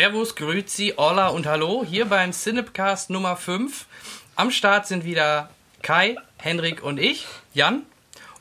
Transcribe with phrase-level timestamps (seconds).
[0.00, 3.84] Servus, Grüezi, Hola und Hallo hier beim Cinepcast Nummer 5.
[4.34, 5.50] Am Start sind wieder
[5.82, 7.82] Kai, Henrik und ich, Jan.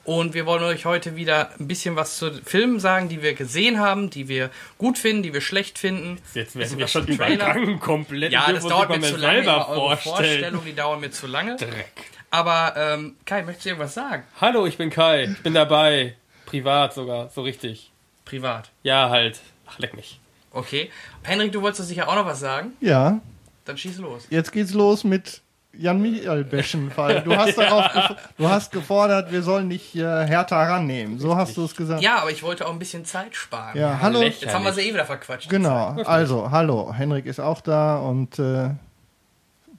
[0.06, 3.78] Und wir wollen euch heute wieder ein bisschen was zu Filmen sagen, die wir gesehen
[3.78, 6.22] haben, die wir gut finden, die wir schlecht finden.
[6.34, 8.32] Jetzt werden wir schon übergangen komplett.
[8.32, 9.68] Ja, das dauert mir zu lange.
[9.68, 9.98] eure.
[9.98, 11.58] Vorstellungen, die dauern mir zu lange.
[11.58, 11.92] Dreck.
[12.32, 14.24] Aber ähm, Kai, möchtest du irgendwas sagen?
[14.40, 15.26] Hallo, ich bin Kai.
[15.26, 16.16] Ich bin dabei.
[16.46, 17.92] Privat sogar, so richtig.
[18.24, 18.72] Privat.
[18.82, 19.42] Ja, halt.
[19.68, 20.19] Ach, leck mich.
[20.52, 20.90] Okay.
[21.24, 22.74] Henrik, du wolltest sicher auch noch was sagen?
[22.82, 23.20] Ja,
[23.66, 24.28] Dann schieß los.
[24.30, 25.42] jetzt geht's los mit
[25.74, 30.58] Jan Michael Beschen, weil du hast darauf, du hast gefordert, wir sollen nicht äh, härter
[30.58, 31.20] rannehmen.
[31.20, 32.02] So hast du es gesagt.
[32.02, 33.78] Ja, aber ich wollte auch ein bisschen Zeit sparen.
[33.78, 34.20] Ja, hallo.
[34.20, 34.42] lächerlich.
[34.42, 35.50] Jetzt haben wir sie eh wieder verquatscht.
[35.50, 36.02] Genau.
[36.04, 38.72] Also, hallo, Henrik ist auch da und äh,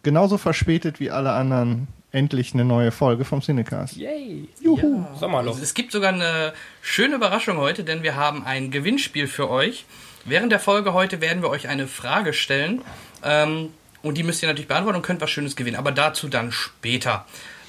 [0.03, 3.97] genauso verspätet wie alle anderen endlich eine neue Folge vom Cinecast.
[3.97, 4.49] Yay.
[4.61, 5.05] Juhu.
[5.19, 5.53] Sommerloch.
[5.53, 9.85] Also es gibt sogar eine schöne Überraschung heute, denn wir haben ein Gewinnspiel für euch.
[10.25, 12.83] Während der Folge heute werden wir euch eine Frage stellen.
[13.23, 15.77] Ähm, und die müsst ihr natürlich beantworten und könnt was Schönes gewinnen.
[15.77, 17.27] Aber dazu dann später.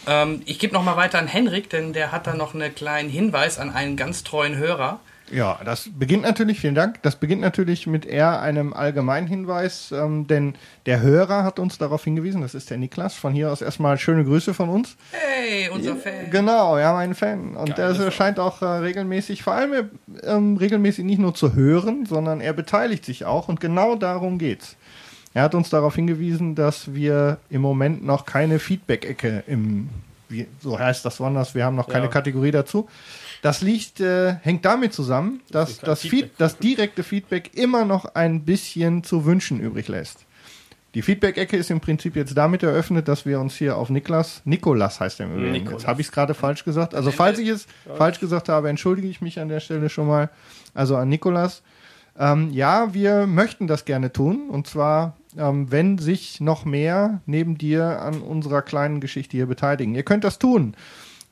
[0.07, 3.59] Ähm, ich gebe nochmal weiter an Henrik, denn der hat da noch einen kleinen Hinweis
[3.59, 4.99] an einen ganz treuen Hörer.
[5.31, 10.27] Ja, das beginnt natürlich, vielen Dank, das beginnt natürlich mit eher einem allgemeinen Hinweis, ähm,
[10.27, 13.15] denn der Hörer hat uns darauf hingewiesen, das ist der Niklas.
[13.15, 14.97] Von hier aus erstmal schöne Grüße von uns.
[15.11, 16.29] Hey, unser Fan.
[16.31, 17.55] Genau, ja, mein Fan.
[17.55, 19.89] Und Geile der scheint auch äh, regelmäßig, vor allem
[20.23, 24.75] ähm, regelmäßig nicht nur zu hören, sondern er beteiligt sich auch und genau darum geht's.
[25.33, 29.89] Er hat uns darauf hingewiesen, dass wir im Moment noch keine Feedback-Ecke im,
[30.27, 32.11] wie, so heißt das woanders, wir haben noch keine Ja.
[32.11, 32.89] Kategorie dazu.
[33.41, 36.37] Das liegt, äh, hängt damit zusammen, dass das, Feed, Feedback.
[36.37, 40.25] das direkte Feedback immer noch ein bisschen zu wünschen übrig lässt.
[40.93, 44.99] Die Feedback-Ecke ist im Prinzip jetzt damit eröffnet, dass wir uns hier auf Niklas, Nikolas
[44.99, 45.51] heißt er im Übrigen.
[45.53, 45.81] Nikolas.
[45.81, 46.93] Jetzt habe ich es gerade falsch gesagt.
[46.93, 47.65] Also falls ich es
[47.95, 50.29] falsch gesagt habe, entschuldige ich mich an der Stelle schon mal.
[50.73, 51.63] Also an Nikolas.
[52.19, 54.49] Ähm, ja, wir möchten das gerne tun.
[54.49, 59.95] Und zwar, ähm, wenn sich noch mehr neben dir an unserer kleinen Geschichte hier beteiligen.
[59.95, 60.75] Ihr könnt das tun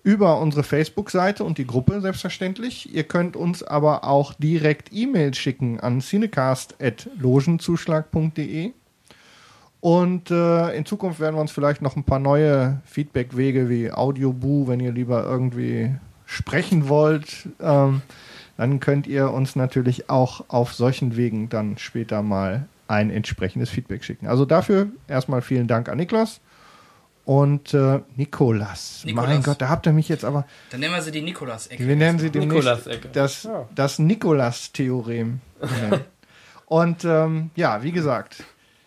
[0.04, 2.94] über unsere Facebook-Seite und die Gruppe selbstverständlich.
[2.94, 8.72] Ihr könnt uns aber auch direkt E-Mails schicken an cinecast.logenzuschlag.de.
[9.82, 14.68] Und äh, in Zukunft werden wir uns vielleicht noch ein paar neue Feedback-Wege wie Audioboo,
[14.68, 15.96] wenn ihr lieber irgendwie
[16.26, 18.02] sprechen wollt, ähm,
[18.58, 24.04] dann könnt ihr uns natürlich auch auf solchen Wegen dann später mal ein entsprechendes Feedback
[24.04, 24.28] schicken.
[24.28, 26.42] Also dafür erstmal vielen Dank an Niklas
[27.30, 29.04] und äh, Nikolas.
[29.06, 29.30] Nikolas.
[29.30, 30.48] Mein Gott, da habt ihr mich jetzt aber.
[30.72, 31.88] Dann nennen wir sie die Nikolaus-Ecke.
[31.88, 33.10] Wir nennen sie demnächst Nikolas-Ecke.
[33.14, 33.70] das, Ja.
[33.76, 35.40] das Nikolas-Theorem.
[36.66, 38.44] und ähm, ja, wie gesagt,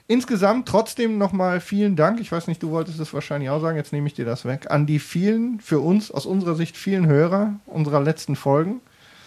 [0.08, 2.18] insgesamt trotzdem nochmal vielen Dank.
[2.18, 4.72] Ich weiß nicht, du wolltest es wahrscheinlich auch sagen, jetzt nehme ich dir das weg.
[4.72, 8.80] An die vielen, für uns, aus unserer Sicht, vielen Hörer unserer letzten Folgen.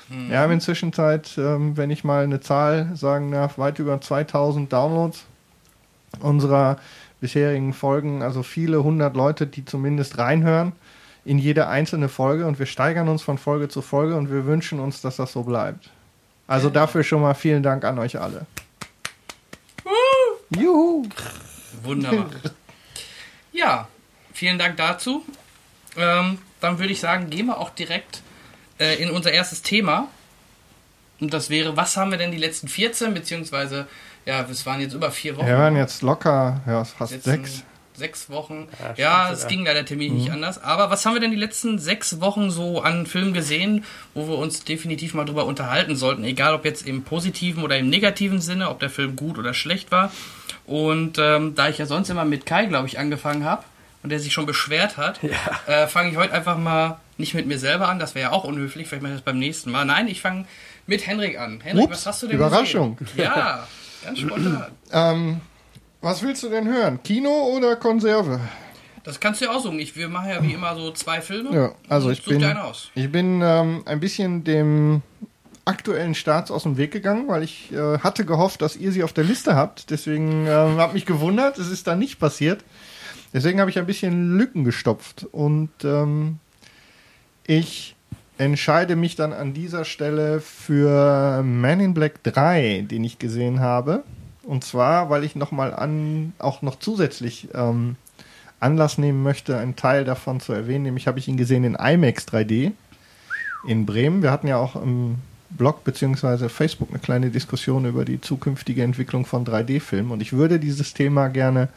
[0.10, 4.72] Wir haben inzwischen Zeit, ähm, wenn ich mal eine Zahl sagen darf, weit über 2000
[4.72, 5.24] Downloads
[6.20, 6.78] unserer
[7.22, 8.22] bisherigen Folgen.
[8.22, 10.74] Also viele hundert Leute, die zumindest reinhören
[11.24, 12.46] in jede einzelne Folge.
[12.46, 15.44] Und wir steigern uns von Folge zu Folge und wir wünschen uns, dass das so
[15.44, 15.90] bleibt.
[16.48, 18.46] Also dafür schon mal vielen Dank an euch alle.
[20.56, 21.08] Juhu!
[21.84, 22.30] Wunderbar.
[23.52, 23.88] ja,
[24.34, 25.24] vielen Dank dazu.
[25.98, 28.22] Ähm, dann würde ich sagen, gehen wir auch direkt
[28.80, 30.08] äh, in unser erstes Thema.
[31.20, 33.88] Und das wäre, was haben wir denn die letzten 14, beziehungsweise,
[34.26, 35.48] ja, es waren jetzt über vier Wochen.
[35.48, 37.64] Wir waren jetzt locker, ja, fast letzten sechs.
[37.98, 38.68] Sechs Wochen.
[38.98, 40.20] Ja, Ja, es ging leider terminlich Mhm.
[40.20, 40.62] nicht anders.
[40.62, 44.38] Aber was haben wir denn die letzten sechs Wochen so an Filmen gesehen, wo wir
[44.38, 46.26] uns definitiv mal drüber unterhalten sollten?
[46.26, 49.92] Egal ob jetzt im positiven oder im negativen Sinne, ob der Film gut oder schlecht
[49.94, 50.12] war.
[50.66, 53.64] Und ähm, da ich ja sonst immer mit Kai, glaube ich, angefangen habe
[54.04, 55.22] und der sich schon beschwert hat,
[55.68, 57.98] äh, fange ich heute einfach mal nicht mit mir selber an.
[58.00, 58.90] Das wäre ja auch unhöflich.
[58.90, 59.86] Vielleicht mache ich das beim nächsten Mal.
[59.86, 60.44] Nein, ich fange
[60.86, 61.62] mit Henrik an.
[61.64, 62.98] Henrik, Ups, was hast du denn Überraschung.
[62.98, 63.20] Gesehen?
[63.24, 63.66] Ja,
[64.06, 64.72] ganz spontan.
[64.92, 65.42] Ähm,
[66.02, 67.02] was willst du denn hören?
[67.04, 68.40] Kino oder Konserve?
[69.04, 69.80] Das kannst du ja aussuchen.
[69.80, 71.56] Ich, wir machen ja wie immer so zwei Filme.
[71.56, 72.44] Ja, also ich bin,
[72.96, 75.02] ich bin ähm, ein bisschen dem
[75.64, 79.14] aktuellen Starts aus dem Weg gegangen, weil ich äh, hatte gehofft, dass ihr sie auf
[79.14, 79.90] der Liste habt.
[79.90, 82.64] Deswegen ähm, habe mich gewundert, es ist dann nicht passiert.
[83.34, 86.40] Deswegen habe ich ein bisschen Lücken gestopft und ähm,
[87.46, 87.95] ich
[88.38, 94.04] entscheide mich dann an dieser Stelle für Man in Black 3, den ich gesehen habe.
[94.44, 97.96] Und zwar, weil ich nochmal an, auch noch zusätzlich ähm,
[98.60, 100.84] Anlass nehmen möchte, einen Teil davon zu erwähnen.
[100.84, 102.72] Nämlich habe ich ihn gesehen in IMAX 3D
[103.68, 104.22] in Bremen.
[104.22, 105.16] Wir hatten ja auch im
[105.50, 106.50] Blog bzw.
[106.50, 110.12] Facebook eine kleine Diskussion über die zukünftige Entwicklung von 3D-Filmen.
[110.12, 111.70] Und ich würde dieses Thema gerne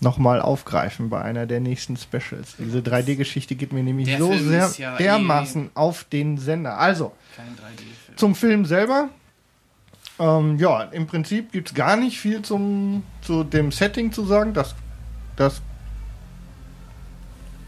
[0.00, 2.56] nochmal aufgreifen bei einer der nächsten Specials.
[2.58, 6.78] Diese 3D-Geschichte geht mir nämlich Der so Film sehr ja dermaßen auf den Sender.
[6.78, 8.16] Also, 3D-Film.
[8.16, 9.08] zum Film selber.
[10.18, 14.52] Ähm, ja, im Prinzip gibt es gar nicht viel zum, zu dem Setting zu sagen.
[14.52, 14.74] Das,
[15.36, 15.62] das,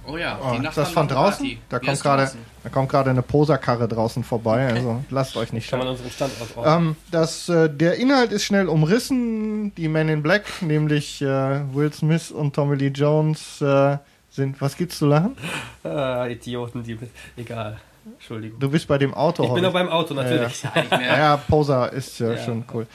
[0.06, 1.44] Oh ja, oh, das von draußen?
[1.46, 1.58] Party.
[1.68, 2.30] Da Ja, kommt gerade.
[2.62, 4.66] Da kommt gerade eine Poserkarre draußen vorbei.
[4.68, 5.96] Also lasst euch nicht Kann man schauen.
[5.96, 6.66] unseren Standort.
[6.66, 9.74] Ähm, das, äh, der Inhalt ist schnell umrissen.
[9.76, 11.26] Die Men in Black, nämlich äh,
[11.74, 13.96] Will Smith und Tommy Lee Jones, äh,
[14.30, 14.60] sind.
[14.60, 15.36] Was gibt's zu lachen?
[15.84, 16.98] Ah, Idioten, die.
[17.36, 17.78] Egal.
[18.04, 18.58] Entschuldigung.
[18.60, 19.44] Du bist bei dem Auto.
[19.44, 20.62] Ich bin noch beim Auto, natürlich.
[20.62, 22.38] Ja, nicht Ja, ja, Poser ist ja, Ja.
[22.44, 22.86] schon cool.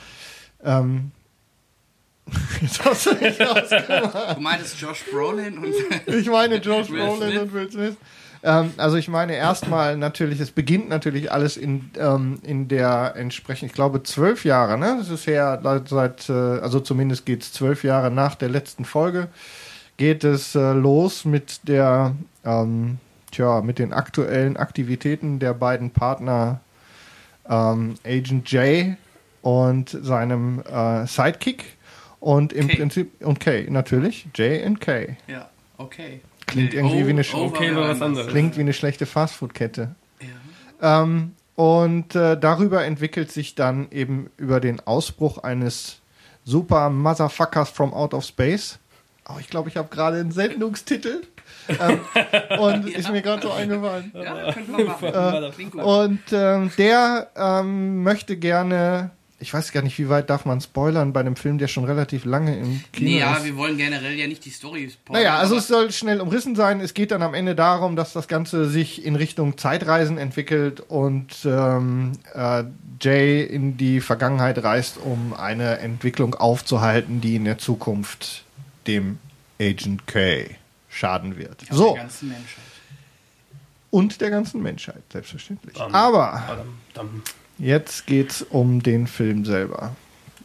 [0.64, 1.12] Ähm,
[2.60, 4.36] jetzt hast du mich ausgemacht.
[4.36, 5.72] Du meintest Josh Brolin und
[6.06, 7.42] Ich meine Josh Will Brolin Smith.
[7.42, 7.96] und Will Smith.
[8.42, 13.70] Ähm, also ich meine erstmal natürlich, es beginnt natürlich alles in, ähm, in der entsprechend,
[13.70, 14.96] ich glaube zwölf Jahre, ne?
[14.98, 19.28] Das ist her seit, äh, also zumindest geht es zwölf Jahre nach der letzten Folge,
[19.96, 22.98] geht es äh, los mit der, ähm,
[23.32, 26.60] tja, mit den aktuellen Aktivitäten der beiden Partner
[27.48, 28.96] ähm, Agent J
[29.42, 31.76] und seinem äh, Sidekick
[32.20, 32.76] und im K.
[32.76, 35.16] Prinzip und K natürlich J und K.
[35.28, 35.48] Ja,
[35.78, 36.20] okay.
[36.46, 37.46] Klingt Nee, irgendwie oh, wie eine oh.
[37.46, 38.28] Okay, anderes.
[38.28, 39.94] Klingt wie eine schlechte Fastfood-Kette.
[40.20, 41.02] Ja.
[41.02, 46.00] Ähm, und äh, darüber entwickelt sich dann eben über den Ausbruch eines
[46.44, 48.78] Super Motherfuckers from Out of Space.
[49.28, 51.22] Oh, ich glaube, ich habe gerade einen Sendungstitel.
[51.68, 52.00] ähm,
[52.60, 54.12] und ist mir gerade so eingefallen.
[54.14, 55.78] Ja, könnte man machen.
[55.78, 55.82] Äh.
[55.82, 61.12] Und ähm, der ähm, möchte gerne, ich weiß gar nicht, wie weit darf man spoilern
[61.12, 63.44] bei einem Film, der schon relativ lange im Kino Nee, ja, ist.
[63.44, 65.22] wir wollen generell ja nicht die Story spoilern.
[65.22, 66.80] Naja, also es soll schnell umrissen sein.
[66.80, 71.34] Es geht dann am Ende darum, dass das Ganze sich in Richtung Zeitreisen entwickelt und
[71.44, 72.64] ähm, äh,
[73.02, 78.44] Jay in die Vergangenheit reist, um eine Entwicklung aufzuhalten, die in der Zukunft
[78.86, 79.18] dem
[79.60, 80.46] Agent K
[80.88, 81.62] schaden wird.
[81.68, 82.64] Ja, so, Der ganzen Menschheit.
[83.90, 85.74] und der ganzen Menschheit, selbstverständlich.
[85.74, 85.94] Bam.
[85.94, 87.22] Aber Badam, dam.
[87.58, 89.94] Jetzt geht's um den Film selber.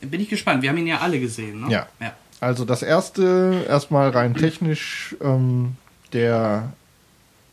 [0.02, 0.64] Bin ich gespannt.
[0.64, 1.72] Wir haben ihn ja alle gesehen, ne?
[1.72, 1.88] Ja.
[2.00, 2.14] ja.
[2.40, 5.76] Also das erste, erstmal rein technisch, ähm,
[6.12, 6.74] der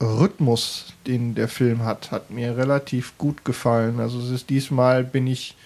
[0.01, 4.01] Rhythmus, den der Film hat, hat mir relativ gut gefallen.
[4.01, 5.57] Also es ist diesmal bin ich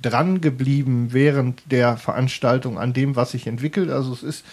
[0.00, 3.90] dran geblieben während der Veranstaltung an dem, was sich entwickelt.
[3.90, 4.44] Also es ist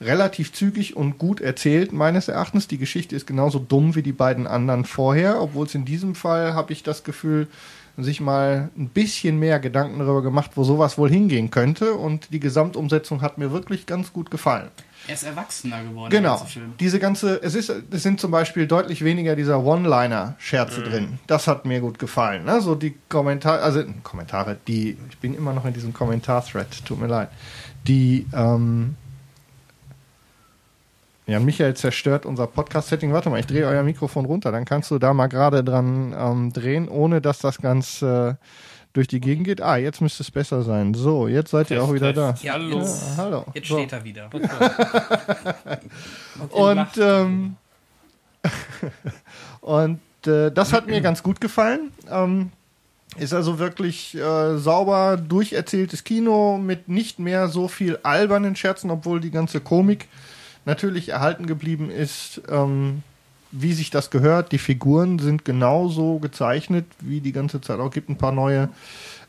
[0.00, 2.68] relativ zügig und gut erzählt, meines Erachtens.
[2.68, 6.54] Die Geschichte ist genauso dumm wie die beiden anderen vorher, obwohl es in diesem Fall,
[6.54, 7.46] habe ich das Gefühl,
[7.96, 11.94] sich mal ein bisschen mehr Gedanken darüber gemacht, wo sowas wohl hingehen könnte.
[11.94, 14.68] Und die Gesamtumsetzung hat mir wirklich ganz gut gefallen.
[15.06, 16.46] Er ist erwachsener geworden, Genau.
[16.78, 21.18] Diese ganze, es ist, es sind zum Beispiel deutlich weniger dieser One-Liner-Scherze drin.
[21.26, 22.44] Das hat mir gut gefallen.
[22.44, 22.60] Ne?
[22.60, 27.06] So die Kommentare, also Kommentare, die, ich bin immer noch in diesem Kommentar-Thread, tut mir
[27.06, 27.30] leid.
[27.86, 28.96] Die, ähm,
[31.30, 33.12] ja, Michael zerstört unser Podcast-Setting.
[33.12, 36.52] Warte mal, ich drehe euer Mikrofon runter, dann kannst du da mal gerade dran ähm,
[36.52, 38.34] drehen, ohne dass das ganz äh,
[38.92, 39.62] durch die Gegend geht.
[39.62, 40.94] Ah, jetzt müsste es besser sein.
[40.94, 42.42] So, jetzt seid ihr Test, auch wieder Test.
[42.44, 42.46] da.
[42.46, 42.78] Ja, Hallo.
[42.80, 43.44] Jetzt, Ja, hallo.
[43.54, 43.78] jetzt So.
[43.78, 44.30] steht er wieder.
[46.50, 47.56] Und, ähm,
[49.60, 51.92] und äh, das hat mir ganz gut gefallen.
[52.10, 52.50] Ähm,
[53.18, 59.20] ist also wirklich äh, sauber durcherzähltes Kino mit nicht mehr so viel albernen Scherzen, obwohl
[59.20, 60.08] die ganze Komik
[60.70, 63.02] natürlich erhalten geblieben ist, ähm,
[63.50, 64.52] wie sich das gehört.
[64.52, 67.80] Die Figuren sind genauso gezeichnet wie die ganze Zeit.
[67.80, 68.68] Auch gibt ein paar neue.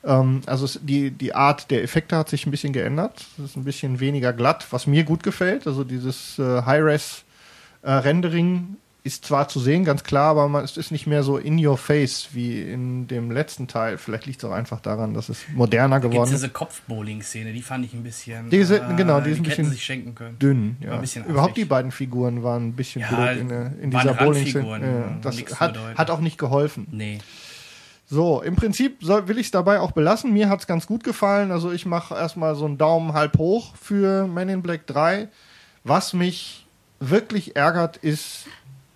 [0.04, 3.26] Ähm, also es, die, die Art der Effekte hat sich ein bisschen geändert.
[3.40, 5.66] Es ist ein bisschen weniger glatt, was mir gut gefällt.
[5.66, 7.24] Also dieses äh, High-Res
[7.82, 11.38] äh, Rendering ist zwar zu sehen, ganz klar, aber man, es ist nicht mehr so
[11.38, 13.98] in your face wie in dem letzten Teil.
[13.98, 16.36] Vielleicht liegt es auch einfach daran, dass es moderner Gibt geworden ist.
[16.38, 18.52] diese Kopfbowling-Szene, die fand ich ein bisschen.
[18.52, 20.38] Diese- äh, genau, die ist ein bisschen sie sich schenken können.
[20.38, 20.98] Dünn, ja.
[20.98, 23.50] bisschen Überhaupt die beiden Figuren waren ein bisschen Ja, blöd in,
[23.82, 26.86] in dieser bowling Randfiguren, ja, Das hat, hat auch nicht geholfen.
[26.92, 27.18] Nee.
[28.08, 30.34] So, im Prinzip soll, will ich es dabei auch belassen.
[30.34, 31.50] Mir hat es ganz gut gefallen.
[31.52, 35.30] Also ich mache erstmal so einen Daumen halb hoch für Men in Black 3.
[35.86, 36.68] Was mich
[37.00, 38.46] wirklich ärgert, ist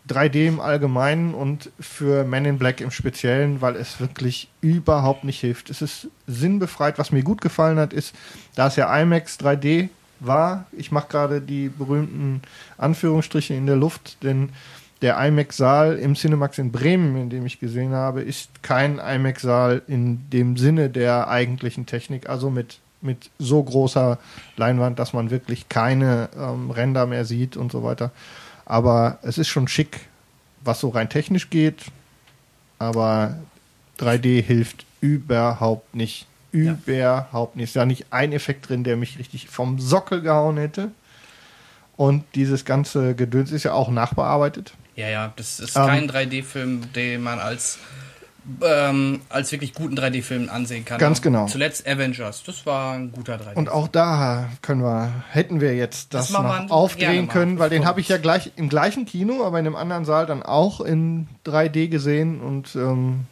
[0.09, 5.39] 3D im Allgemeinen und für Men in Black im Speziellen, weil es wirklich überhaupt nicht
[5.39, 5.69] hilft.
[5.69, 7.00] Es ist sinnbefreit.
[7.00, 8.13] Was mir gut gefallen hat, ist,
[8.55, 12.41] da es ja IMAX 3D war, ich mache gerade die berühmten
[12.77, 14.50] Anführungsstriche in der Luft, denn
[15.01, 20.29] der IMAX-Saal im Cinemax in Bremen, in dem ich gesehen habe, ist kein IMAX-Saal in
[20.29, 24.17] dem Sinne der eigentlichen Technik, also mit, mit so großer
[24.55, 28.12] Leinwand, dass man wirklich keine ähm, Ränder mehr sieht und so weiter.
[28.65, 30.00] Aber es ist schon schick,
[30.63, 31.84] was so rein technisch geht,
[32.79, 33.38] aber
[34.00, 36.25] 3D hilft überhaupt nicht.
[36.51, 37.65] Überhaupt nicht.
[37.69, 40.91] Ist ja nicht ein Effekt drin, der mich richtig vom Sockel gehauen hätte.
[41.98, 44.74] Und dieses ganze Gedöns ist ja auch nachbearbeitet.
[44.95, 45.86] Ja, ja, das ist Ähm.
[45.86, 47.79] kein 3D-Film, den man als
[48.61, 50.99] ähm, als wirklich guten 3D-Film ansehen kann.
[50.99, 51.47] Ganz genau.
[51.47, 53.55] Zuletzt Avengers, das war ein guter 3D.
[53.55, 57.85] Und auch da können wir, hätten wir jetzt das, Das noch aufdrehen können, weil den
[57.85, 61.27] habe ich ja gleich im gleichen Kino, aber in einem anderen Saal dann auch in
[61.45, 63.25] 3D gesehen und ähm,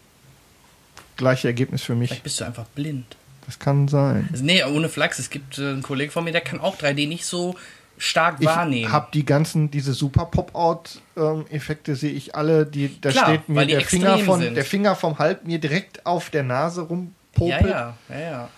[1.15, 2.09] gleiche Ergebnis für mich.
[2.09, 3.15] Vielleicht bist du einfach blind.
[3.45, 4.29] Das kann sein.
[4.31, 5.19] Also, nee, ohne Flachs.
[5.19, 7.55] Es gibt äh, einen Kollegen von mir, der kann auch 3D nicht so
[8.03, 8.91] stark Ich wahrnehmen.
[8.91, 13.81] habe die ganzen, diese super Pop-Out-Effekte sehe ich alle, die, da Klar, steht mir der
[13.81, 14.55] Finger, von, sind.
[14.55, 17.61] der Finger vom Halb mir direkt auf der Nase ja, rumpopelt.
[17.69, 18.49] ja, ja, ja.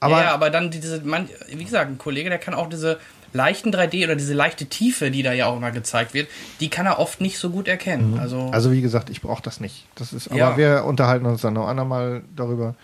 [0.00, 2.98] Aber- ja, ja, aber dann diese, man, wie gesagt, ein Kollege, der kann auch diese
[3.32, 6.28] leichten 3D oder diese leichte Tiefe, die da ja auch immer gezeigt wird,
[6.60, 8.18] die kann er oft nicht so gut erkennen.
[8.20, 9.86] Also, Also wie gesagt, ich brauche das nicht.
[9.96, 10.56] Das ist, aber Ja.
[10.56, 12.74] wir unterhalten uns dann noch andermal darüber.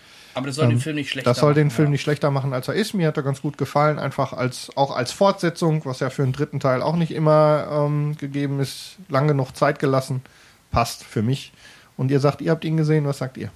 [0.41, 1.91] Aber das soll den Film nicht schlechter ähm, Das soll den machen, Film ja.
[1.93, 2.95] nicht schlechter machen, als er ist.
[2.95, 6.33] Mir hat er ganz gut gefallen, einfach als auch als Fortsetzung, was ja für einen
[6.33, 10.23] dritten Teil auch nicht immer ähm, gegeben ist, lang genug Zeit gelassen.
[10.71, 11.53] Passt für mich.
[11.97, 13.51] Und ihr sagt, ihr habt ihn gesehen, was sagt ihr?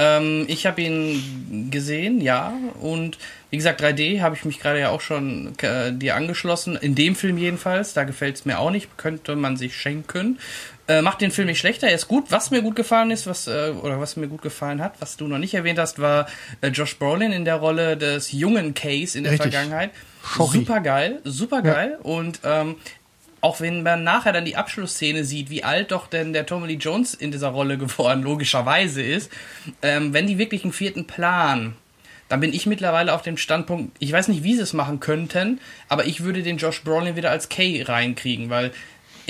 [0.00, 2.54] Ähm, ich habe ihn gesehen, ja.
[2.80, 3.18] Und
[3.50, 6.76] wie gesagt, 3D habe ich mich gerade ja auch schon äh, dir angeschlossen.
[6.76, 7.92] In dem Film jedenfalls.
[7.92, 8.96] Da gefällt es mir auch nicht.
[8.96, 10.38] Könnte man sich schenken.
[10.90, 11.86] Äh, macht den Film nicht schlechter.
[11.86, 12.32] Er ist gut.
[12.32, 15.28] Was mir gut gefallen ist, was äh, oder was mir gut gefallen hat, was du
[15.28, 16.26] noch nicht erwähnt hast, war
[16.62, 19.52] äh, Josh Brolin in der Rolle des jungen Case in der Richtig.
[19.52, 19.92] Vergangenheit.
[20.24, 20.58] Schorri.
[20.58, 21.96] Super geil, super geil.
[22.02, 22.74] Und ähm,
[23.40, 26.74] auch wenn man nachher dann die Abschlussszene sieht, wie alt doch denn der Tommy Lee
[26.74, 29.30] Jones in dieser Rolle geworden logischerweise ist,
[29.82, 31.76] ähm, wenn die wirklich einen vierten Plan,
[32.28, 35.60] dann bin ich mittlerweile auf dem Standpunkt, ich weiß nicht, wie sie es machen könnten,
[35.88, 38.72] aber ich würde den Josh Brolin wieder als Kay reinkriegen, weil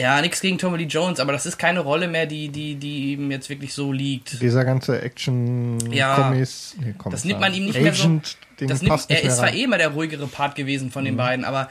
[0.00, 3.12] ja, nichts gegen Tommy Lee Jones, aber das ist keine Rolle mehr, die, die, die
[3.12, 4.40] ihm jetzt wirklich so liegt.
[4.40, 6.14] Dieser ganze Action Ja.
[6.16, 7.11] Kommis, nee, Kommissar.
[7.11, 9.54] Das nimmt man ihm nicht mehr so- Agent, Das nimmt, er ist zwar rein.
[9.54, 9.61] Mhm.
[9.61, 11.71] eh immer der ruhigere Part gewesen von den beiden, aber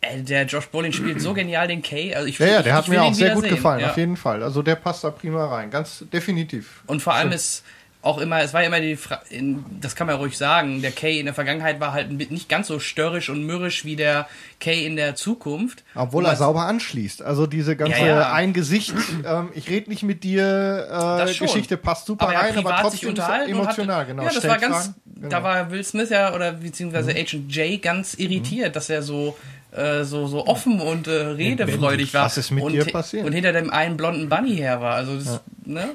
[0.00, 2.14] äh, der Josh Brolin spielt so genial den Kay.
[2.14, 3.54] Also ich, Ja, ja, ich, der hat ich mir auch sehr gut sehen.
[3.54, 3.90] gefallen, Ja.
[3.90, 4.42] auf jeden Fall.
[4.42, 6.82] Also der passt da prima rein, ganz definitiv.
[6.86, 7.62] Und vor allem ist
[8.02, 11.18] auch immer, es war immer die Fra in, das kann man ruhig sagen, der Kay
[11.18, 14.26] in der Vergangenheit war halt nicht ganz so störrisch und mürrisch wie der
[14.58, 15.84] Kay in der Zukunft.
[15.94, 17.20] Obwohl Wo er sauber anschließt.
[17.20, 18.32] Also diese ganze Ja, ja.
[18.32, 18.94] ein Gesicht,
[19.26, 21.38] ähm, ich rede nicht mit dir, äh.
[21.40, 24.22] Geschichte passt super aber er hat rein, aber trotzdem emotional, hatte, genau.
[24.22, 25.28] Ja, das war ganz, genau.
[25.28, 29.36] da war Will Smith ja oder beziehungsweise Agent J ganz irritiert, dass er so
[29.72, 32.24] äh, so so offen und äh, redefreudig war.
[32.24, 33.26] Was ist mit und, dir passiert?
[33.26, 35.90] Und hinter dem einen blonden Bunny her war, also das, ne?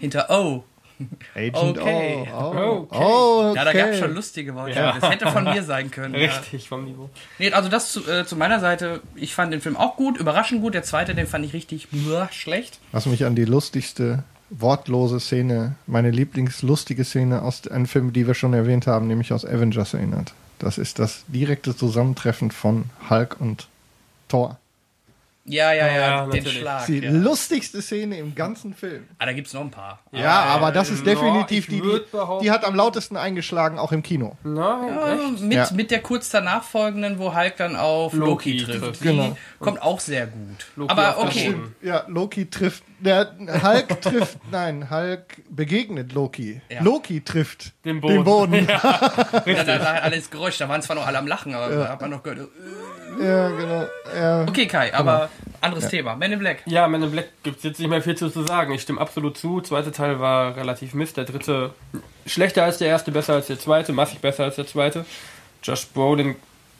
[0.00, 0.64] Hinter O.
[1.34, 2.28] Agent Okay.
[2.32, 2.98] Oh, oh, Okay.
[2.98, 3.98] oh, Ja, da gab es okay.
[3.98, 4.72] schon lustige Worte.
[4.74, 4.98] Ja.
[4.98, 6.14] Das hätte von mir sein können.
[6.14, 6.20] ja.
[6.20, 7.10] Richtig vom Niveau.
[7.38, 9.00] Nee, also das zu, äh, zu meiner Seite.
[9.14, 10.74] Ich fand den Film auch gut, überraschend gut.
[10.74, 11.88] Der zweite, den fand ich richtig
[12.32, 12.78] schlecht.
[12.92, 18.34] Was mich an die lustigste, wortlose Szene, meine lieblingslustige Szene aus einem Film, die wir
[18.34, 20.32] schon erwähnt haben, nämlich aus Avengers erinnert.
[20.58, 23.68] Das ist das direkte Zusammentreffen von Hulk und
[24.28, 24.58] Thor.
[25.48, 26.58] Ja, ja, ja, Ja, den natürlich.
[26.58, 26.86] Schlag.
[26.86, 27.10] Die Ja.
[27.10, 29.04] lustigste Szene im ganzen Film.
[29.18, 30.00] Ah, da gibt's noch ein paar.
[30.10, 32.00] Ja, aber das ist ja, definitiv die, die,
[32.42, 34.36] die hat am lautesten eingeschlagen, auch im Kino.
[34.42, 34.98] Nein,
[35.32, 35.40] echt?
[35.42, 35.68] Mit, Ja.
[35.72, 38.80] mit der kurz danach folgenden, wo Hulk dann auf Loki, Loki trifft.
[38.84, 39.00] trifft.
[39.00, 39.36] Die Genau.
[39.58, 40.66] Kommt auch sehr gut.
[40.76, 41.50] Loki aber okay.
[41.52, 41.76] Boden.
[41.82, 43.32] Ja, Loki trifft, der
[43.62, 46.60] Hulk trifft, nein, Hulk begegnet Loki.
[46.68, 46.82] Ja.
[46.82, 48.24] Loki trifft Den Den Boden.
[48.24, 48.68] Boden.
[49.46, 52.00] Da, da, da alles Geräusch, da waren zwar noch alle am Lachen, aber da hat
[52.00, 52.48] man noch gehört.
[53.20, 53.86] äh, Ja, genau.
[54.14, 54.42] Ja.
[54.42, 56.16] Okay, Kai, aber anderes Thema.
[56.16, 56.62] Men in Black.
[56.66, 58.72] Ja, Man in Black gibt es jetzt nicht mehr viel zu, zu sagen.
[58.72, 59.60] Ich stimme absolut zu.
[59.60, 61.16] Zweiter Teil war relativ Mist.
[61.16, 61.72] Der dritte
[62.26, 65.04] schlechter als der erste, besser als der zweite, massig besser als der zweite.
[65.62, 66.36] Josh Brolin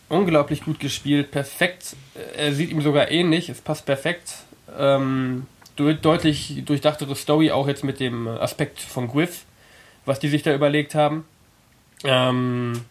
[0.08, 1.96] unglaublich gut gespielt, perfekt.
[2.36, 4.34] Er sieht ihm sogar ähnlich, es passt perfekt.
[4.78, 5.46] Ähm,
[5.78, 9.44] de deutlich durchdachtere Story, auch jetzt mit dem Aspekt von Griff,
[10.04, 11.24] was die sich da überlegt haben.
[12.04, 12.84] Ähm,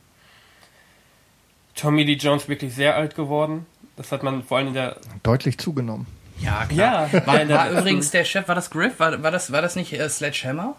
[1.76, 3.66] Tommy Lee Jones wirklich sehr alt geworden.
[3.98, 6.06] Das hat man vor allem in der Deutlich zugenommen.
[6.40, 7.10] Ja, klar.
[7.12, 9.00] Ja, War, war übrigens der Chef, war das Griff?
[9.00, 10.76] War, war, das, war das nicht äh, Sledgehammer?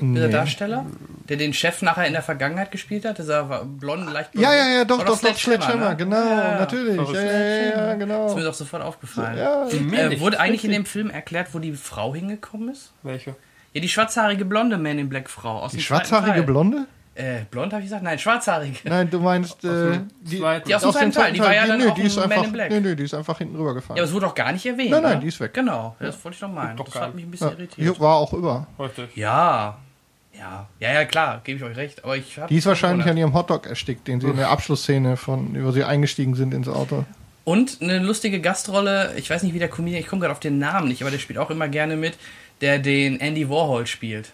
[0.00, 0.32] Dieser Nee.
[0.32, 0.86] Darsteller?
[1.28, 3.18] Der den Chef nachher in der Vergangenheit gespielt hat?
[3.18, 4.44] Dieser war blond, leicht blond.
[4.46, 5.96] Ja, ja, ja, doch, doch, doch, Sledgehammer, ne?
[5.96, 6.96] genau, Ja, natürlich.
[6.96, 8.34] Ja, ja, ja, ja, Ist mir genau.
[8.42, 9.38] doch sofort aufgefallen.
[9.38, 12.92] Ja, Äh, wurde eigentlich in dem Film erklärt, wo die Frau hingekommen ist?
[13.02, 13.36] Welche?
[13.72, 16.42] Ja, die schwarzhaarige blonde Man in Black Frau aus die schwarzhaarige.
[16.42, 16.86] Blonde?
[17.14, 18.02] Äh, blond habe ich gesagt?
[18.02, 18.78] Nein, schwarzhaarige.
[18.88, 20.42] Nein, du meinst äh, die.
[20.66, 22.44] Die aus dem zweiten Teil, die war ja dann nö, auch die ist Man einfach,
[22.44, 22.70] in Black.
[22.70, 24.90] nö, nö, die ist einfach hinten Ja, aber es wurde doch gar nicht erwähnt.
[24.90, 25.20] Nein, nein, ne?
[25.20, 25.52] die ist weg.
[25.52, 26.76] Genau, das wollte ich doch meinen.
[26.76, 27.96] Das hat mich ein bisschen Ja, irritiert.
[27.96, 28.66] die war auch über.
[28.78, 29.08] Heute.
[29.14, 29.76] Ja.
[30.38, 32.04] Ja, ja, ja, klar, gebe ich euch recht.
[32.04, 35.16] Aber ich hab Die ist wahrscheinlich an ihrem Hotdog erstickt, den sie in der Abschlussszene
[35.16, 37.04] von, über sie eingestiegen sind ins Auto.
[37.44, 40.58] Und eine lustige Gastrolle, ich weiß nicht, wie der Comedian, ich komme gerade auf den
[40.58, 42.16] Namen nicht, aber der spielt auch immer gerne mit,
[42.60, 44.32] der den Andy Warhol spielt.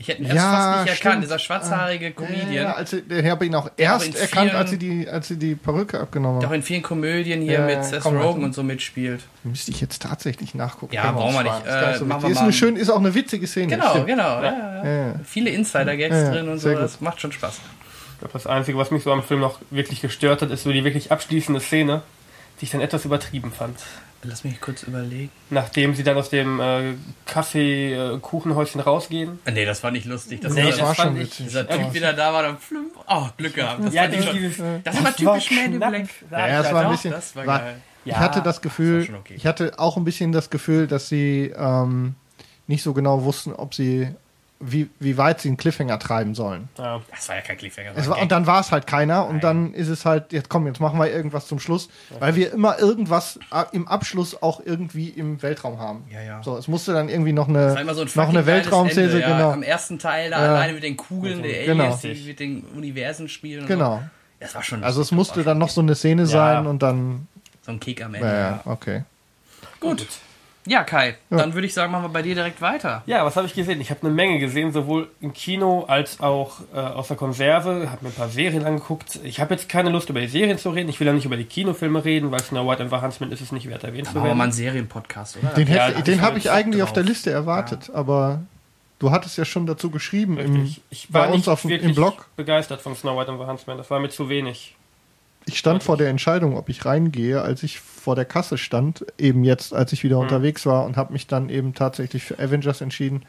[0.00, 1.24] Ich hätte ihn erst Ja, fast nicht erkannt, stimmt.
[1.24, 2.66] dieser schwarzhaarige Ja, Comedian.
[2.68, 5.36] also, der habe ihn auch auch erst in erkannt, als sie, vielen- die, als sie
[5.36, 8.40] die Perücke abgenommen Der auch in vielen Komödien hier Ja, mit Seth komm, Rogen also-
[8.46, 9.22] und so mitspielt.
[9.42, 10.94] Müsste ich jetzt tatsächlich nachgucken.
[10.94, 11.66] Ja, brauchen wir nicht.
[11.66, 13.66] Äh, so machen wir ist, eine ein- schön, ist auch eine witzige Szene.
[13.76, 14.40] Genau, genau.
[14.40, 14.84] Ja, ja.
[14.84, 15.14] Ja, ja.
[15.24, 16.78] Viele Insider-Gags Ja, drin und so, gut.
[16.78, 17.54] das macht schon Spaß.
[18.12, 20.70] Ich glaube, das Einzige, was mich so am Film noch wirklich gestört hat, ist so
[20.70, 22.02] die wirklich abschließende Szene,
[22.60, 23.76] die ich dann etwas übertrieben fand.
[24.24, 25.30] Lass mich kurz überlegen.
[25.50, 26.94] Nachdem sie dann aus dem äh,
[27.26, 29.38] Kaffee-Kuchenhäuschen rausgehen.
[29.44, 30.40] Ah, Nee, das war nicht lustig.
[30.40, 31.46] Das Nee, war das war fand schon ich- witzig.
[31.46, 32.86] dieser Typ wieder da war, dann flüm.
[33.06, 33.84] Oh, Glück gehabt.
[33.84, 34.36] Das Ja, die- schon.
[34.36, 35.90] dieses, Das ist aber typisch Man in knapp.
[35.90, 36.08] Black.
[36.32, 37.10] Ja, es halt war ein bisschen.
[37.12, 37.76] das war war- geil.
[38.04, 39.34] Ich Ja, hatte das Gefühl, das war okay.
[39.36, 42.14] ich hatte auch ein bisschen das Gefühl, dass sie ähm,
[42.66, 44.08] nicht so genau wussten, ob sie
[44.60, 46.68] wie, wie weit sie einen Cliffhanger treiben sollen.
[46.78, 47.00] Ja.
[47.10, 47.92] Das war ja kein Cliffhanger.
[47.94, 50.66] Es war, und dann war es halt keiner und dann ist es halt, jetzt komm,
[50.66, 51.88] jetzt machen wir irgendwas zum Schluss,
[52.18, 56.04] weil wir immer irgendwas äh, im Abschluss auch irgendwie im Weltraum haben.
[56.12, 56.42] Ja, ja.
[56.42, 59.28] So, es musste dann irgendwie noch eine, war so ein noch eine Weltraumszene, ja.
[59.36, 59.52] genau.
[59.52, 60.54] Am ersten Teil da Ja.
[60.54, 61.84] alleine mit den Kugeln, der Genau.
[61.84, 63.60] Aliens, die mit den Universen spielen.
[63.62, 63.98] und Genau.
[63.98, 64.02] So.
[64.40, 67.26] Das war schon Also es musste war dann noch so eine Szene sein und dann,
[67.62, 68.26] so ein Kick am Ende.
[68.26, 69.02] ja, Ja, ja, okay.
[69.80, 70.06] Gut.
[70.68, 73.02] Ja, Kai, dann würde ich sagen, machen wir bei dir direkt weiter.
[73.06, 73.80] Ja, was habe ich gesehen?
[73.80, 77.88] Ich habe eine Menge gesehen, sowohl im Kino als auch äh, aus der Konserve.
[77.90, 79.18] Habe mir ein paar Serien angeguckt.
[79.24, 80.88] Ich habe jetzt keine Lust, über die Serien zu reden.
[80.90, 83.40] Ich will ja nicht über die Kinofilme reden, weil Snow White and the Huntsman ist
[83.40, 84.38] es nicht wert, erwähnt zu Machen wir werden.
[84.38, 85.48] mal einen Serienpodcast, oder?
[85.54, 87.08] Den, Ja, hätte, den hab habe ich ich eigentlich auf der drauf.
[87.08, 88.42] Liste erwartet, aber
[88.98, 90.76] du hattest ja schon dazu geschrieben im.
[90.90, 92.26] Ich war bei uns nicht auf, im Blog.
[92.36, 93.78] begeistert von Snow White and the Huntsman.
[93.78, 94.74] Das war mir zu wenig.
[95.46, 99.44] Ich stand vor der Entscheidung, ob ich reingehe, als ich vor der Kasse stand, eben
[99.44, 100.22] jetzt, als ich wieder Hm.
[100.22, 103.26] unterwegs war und habe mich dann eben tatsächlich für Avengers entschieden,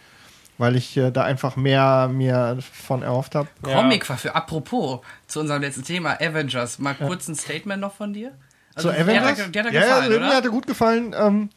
[0.58, 3.50] weil ich äh, da einfach mehr mir von erhofft habe.
[3.68, 3.74] Ja.
[3.82, 6.80] Comic war für, apropos, zu unserem letzten Thema, Avengers.
[6.80, 8.30] Mal kurz ein Statement noch von dir?
[8.78, 9.36] Zu Also, Avengers?
[9.36, 10.28] Der, hat- der hat ja, gefallen, ja, oder?
[10.28, 11.14] mir hat er gut gefallen.
[11.20, 11.50] Ähm,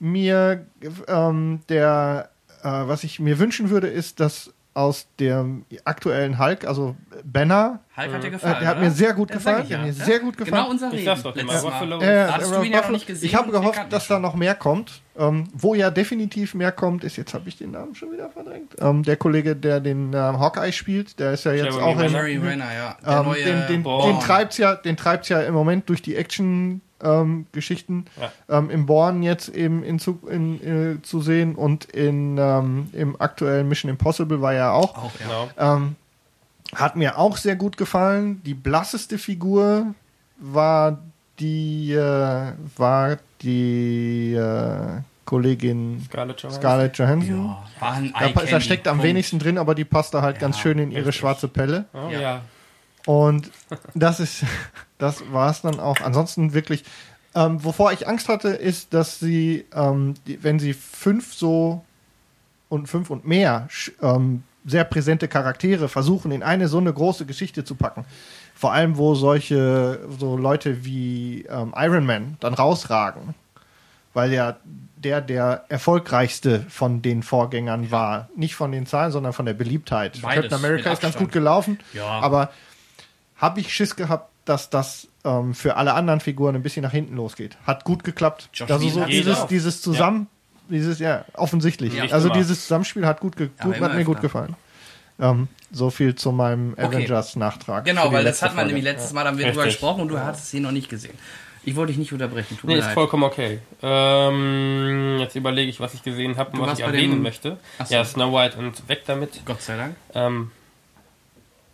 [0.00, 0.66] mir
[1.06, 2.28] ähm, der,
[2.64, 8.12] äh, was ich mir wünschen würde, ist, dass aus dem aktuellen Hulk, also Banner, Hulk
[8.12, 8.84] hat dir äh, gefallen, der hat oder?
[8.86, 9.62] mir sehr gut Ja, gefallen.
[9.64, 9.78] ich ja.
[9.78, 10.62] mir sehr gut gefallen.
[10.62, 11.04] Genau unser Ich Reden.
[11.04, 11.52] sag's doch immer.
[11.52, 14.18] Ja, Da hattest du ihn ja noch Buffalo- nicht gesehen Ich habe gehofft, dass da
[14.18, 15.00] noch mehr kommt.
[15.16, 18.74] Ähm, wo ja definitiv mehr kommt, ist, jetzt habe ich den Namen schon wieder verdrängt.
[18.80, 22.10] Ähm, der Kollege, der den ähm, Hawkeye spielt, der ist ja jetzt Jeremy auch in,
[22.12, 22.96] Jerry Renner, ja.
[23.06, 26.16] Der ähm, neue den, den, den treibt's ja, den treibt's ja im Moment durch die
[26.16, 28.06] Action ähm, Geschichten
[28.48, 33.20] ähm, im Born jetzt eben in, zu, in, äh, zu sehen und in ähm, im
[33.20, 34.96] aktuellen Mission Impossible war er auch.
[34.98, 35.26] auch, ja.
[35.56, 35.74] Genau.
[35.76, 35.96] Ähm,
[36.76, 38.42] hat mir auch sehr gut gefallen.
[38.44, 39.94] Die blasseste Figur
[40.38, 40.98] war
[41.40, 46.60] die äh, war die äh, Kollegin Scarlett Johansson.
[46.62, 47.46] Scarlett Johansson.
[47.46, 49.08] Ja, war ein Da, da steckt am Punkt.
[49.08, 51.16] wenigsten drin, aber die passt da halt ganz Ja, schön in ihre richtig.
[51.16, 51.86] schwarze Pelle.
[51.94, 52.42] Oh, Ja.
[53.06, 53.50] Und
[53.94, 54.44] das ist,
[54.98, 56.00] das war es dann auch.
[56.00, 56.84] Ansonsten wirklich,
[57.34, 61.84] ähm, wovor ich Angst hatte, ist, dass sie, ähm, die, wenn sie fünf so
[62.68, 63.68] und fünf und mehr
[64.02, 68.04] ähm, sehr präsente Charaktere versuchen, in eine so eine große Geschichte zu packen.
[68.54, 73.34] Vor allem, wo solche, so Leute wie ähm, Iron Man dann rausragen.
[74.14, 74.56] Weil ja
[75.04, 78.28] der der erfolgreichste von den Vorgängern war.
[78.36, 80.20] Nicht von den Zahlen, sondern von der Beliebtheit.
[80.22, 81.78] Beides, Captain America ist ganz gut gelaufen.
[81.92, 82.06] Ja.
[82.06, 82.50] Aber
[83.36, 87.16] habe ich Schiss gehabt, dass das ähm, für alle anderen Figuren ein bisschen nach hinten
[87.16, 87.56] losgeht.
[87.66, 88.48] Hat gut geklappt.
[88.52, 90.28] Josh also so dieses, dieses Zusammen,
[90.68, 91.94] dieses, ja, offensichtlich.
[91.94, 92.04] Ja.
[92.10, 94.22] also dieses Zusammenspiel hat gut, gut hat mir gut öfter.
[94.28, 94.56] gefallen.
[95.20, 97.84] Ähm, so viel zu meinem Avengers-Nachtrag.
[97.84, 98.68] Genau, für die weil das hat man Folge.
[98.74, 99.80] nämlich letztes Mal dann wieder drüber Richtig.
[99.80, 101.14] gesprochen und du hattest ihn noch nicht gesehen.
[101.66, 102.94] Ich wollte dich nicht unterbrechen, tut Nee, mir ist leid.
[102.94, 103.58] vollkommen okay.
[103.82, 107.58] Ähm, jetzt überlege ich, was ich gesehen habe und was ich erwähnen dem- möchte.
[107.84, 107.94] So.
[107.94, 109.40] Ja, Snow White und weg damit.
[109.46, 109.96] Gott sei Dank.
[110.14, 110.50] Ähm,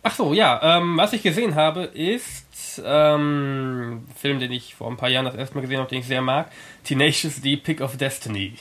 [0.03, 4.89] ach so, ja, ähm, was ich gesehen habe, ist ähm, ein Film, den ich vor
[4.89, 6.49] ein paar Jahren das erste Mal gesehen habe, den ich sehr mag.
[6.83, 8.53] Tenacious D, Pick of Destiny.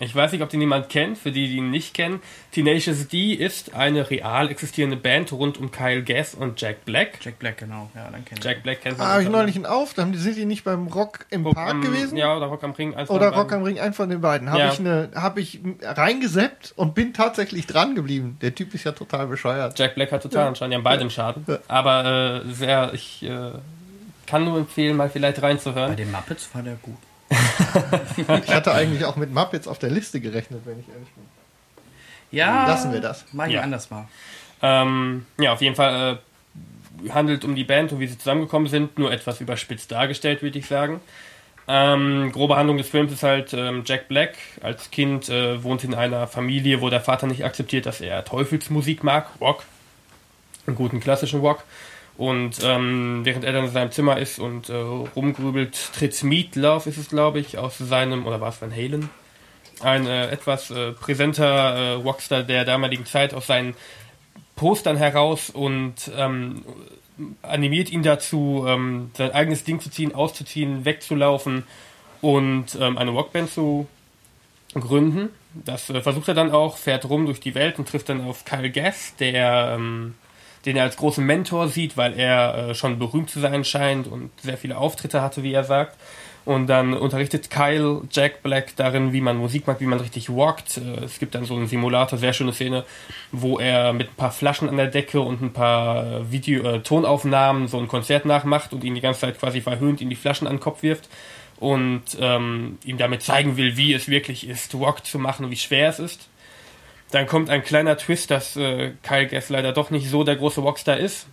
[0.00, 2.20] Ich weiß nicht, ob den jemand kennt, für die, die ihn nicht kennen.
[2.52, 7.18] Tenacious D ist eine real existierende Band rund um Kyle Gass und Jack Black.
[7.20, 7.90] Jack Black, genau.
[7.96, 8.44] Ja, dann kenn ich.
[8.44, 9.06] Jack Black kennt man.
[9.08, 11.70] Ah, habe ich neulich einen auf, dann sind die nicht beim Rock im Rock Park
[11.70, 12.16] am, gewesen?
[12.16, 12.94] Ja, oder Rock am Ring.
[12.94, 13.40] eins von Oder beiden.
[13.42, 14.50] Rock am Ring, ein von den beiden.
[14.50, 14.72] Habe Ja.
[14.72, 18.38] ich, eine, hab ich reingeseppt und bin tatsächlich dran geblieben.
[18.40, 19.76] Der Typ ist ja total bescheuert.
[19.78, 21.44] Jack Black hat total anscheinend, die haben beide im Schaden.
[21.48, 21.58] Ja.
[21.66, 23.50] Aber äh, sehr, ich äh,
[24.26, 25.96] kann nur empfehlen, mal vielleicht Bei reinzuhören.
[25.96, 26.94] den Muppets war der gut.
[28.44, 31.24] Ich hatte eigentlich auch mit Muppets auf der Liste gerechnet, wenn ich ehrlich bin.
[32.30, 32.66] Ja.
[32.66, 33.24] Lassen wir das.
[33.32, 33.62] Machen wir Ja.
[33.62, 34.06] anders mal.
[34.62, 36.18] Ähm, ja, auf jeden Fall
[37.06, 40.58] äh, handelt um die Band und wie sie zusammengekommen sind, nur etwas überspitzt dargestellt, würde
[40.58, 41.00] ich sagen.
[41.70, 45.94] Ähm, grobe Handlung des Films ist halt, ähm, Jack Black als Kind äh, wohnt in
[45.94, 49.64] einer Familie, wo der Vater nicht akzeptiert, dass er Teufelsmusik mag, Rock,
[50.66, 51.62] einen guten klassischen Rock.
[52.18, 56.98] Und ähm, während er dann in seinem Zimmer ist und äh, rumgrübelt, tritt Meatloaf, ist
[56.98, 59.08] es glaube ich, aus seinem, oder war es Van Halen,
[59.80, 63.74] ein äh, etwas äh, präsenter äh, Rockstar der damaligen Zeit aus seinen
[64.56, 66.64] Postern heraus und ähm,
[67.42, 71.62] animiert ihn dazu, ähm, sein eigenes Ding zu ziehen, auszuziehen, wegzulaufen
[72.20, 73.86] und ähm, eine Rockband zu
[74.74, 75.30] gründen.
[75.54, 78.44] Das äh, versucht er dann auch, fährt rum durch die Welt und trifft dann auf
[78.44, 80.14] Kyle Gass, der, ähm,
[80.68, 84.30] den er als großen Mentor sieht, weil er äh, schon berühmt zu sein scheint und
[84.42, 85.96] sehr viele Auftritte hatte, wie er sagt.
[86.44, 90.76] Und dann unterrichtet Kyle Jack Black darin, wie man Musik macht, wie man richtig walkt.
[90.76, 92.84] Äh, Es gibt dann so einen Simulator, sehr schöne Szene,
[93.32, 96.80] wo er mit ein paar Flaschen an der Decke und ein paar äh, Video äh,
[96.80, 100.46] Tonaufnahmen so ein Konzert nachmacht und ihn die ganze Zeit quasi verhöhnt, ihm die Flaschen
[100.46, 101.08] an den Kopf wirft
[101.60, 105.56] und ähm, ihm damit zeigen will, wie es wirklich ist, Walk zu machen und wie
[105.56, 106.27] schwer es ist.
[107.10, 110.60] Dann kommt ein kleiner Twist, dass äh, Kyle Gass leider doch nicht so der große
[110.60, 111.26] Rockstar ist.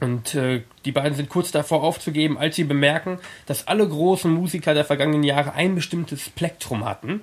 [0.00, 4.74] Und äh, die beiden sind kurz davor aufzugeben, als sie bemerken, dass alle großen Musiker
[4.74, 7.20] der vergangenen Jahre ein bestimmtes Plektrum hatten.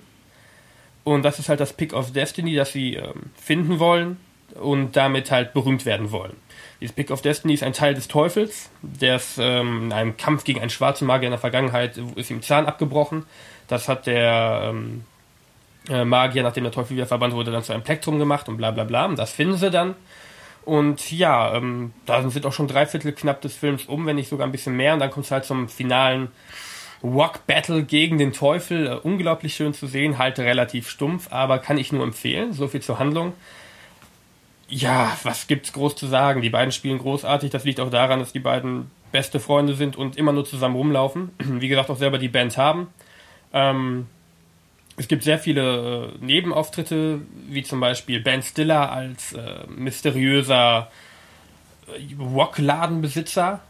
[1.03, 4.17] Und das ist halt das Pick of Destiny, das sie ähm, finden wollen
[4.55, 6.35] und damit halt berühmt werden wollen.
[6.81, 10.43] Dieses Pick of Destiny ist ein Teil des Teufels, der ist ähm, in einem Kampf
[10.43, 13.25] gegen einen schwarzen Magier in der Vergangenheit ist ihm Zahn abgebrochen.
[13.67, 15.03] Das hat der ähm,
[15.87, 18.71] äh, Magier, nachdem der Teufel wieder verbannt wurde, dann zu einem Plektrum gemacht und bla
[18.71, 19.05] bla bla.
[19.05, 19.95] Und das finden sie dann.
[20.65, 24.29] Und ja, ähm, da sind auch schon drei Viertel knapp des Films um, wenn nicht
[24.29, 24.93] sogar ein bisschen mehr.
[24.93, 26.29] Und dann kommt es halt zum finalen
[27.03, 28.87] Rock Battle gegen den Teufel.
[28.87, 32.53] Äh, unglaublich schön zu sehen, halt relativ stumpf, aber kann ich nur empfehlen.
[32.53, 33.33] So viel zur Handlung.
[34.67, 36.41] Ja, was gibt's groß zu sagen?
[36.41, 37.49] Die beiden spielen großartig.
[37.49, 41.31] Das liegt auch daran, dass die beiden beste Freunde sind und immer nur zusammen rumlaufen.
[41.39, 42.87] Wie gesagt, auch selber die Band haben.
[43.53, 44.05] Ähm,
[44.99, 50.91] es gibt sehr viele äh, Nebenauftritte, wie zum Beispiel Ben Stiller als äh, mysteriöser
[51.87, 53.61] äh, Rockladenbesitzer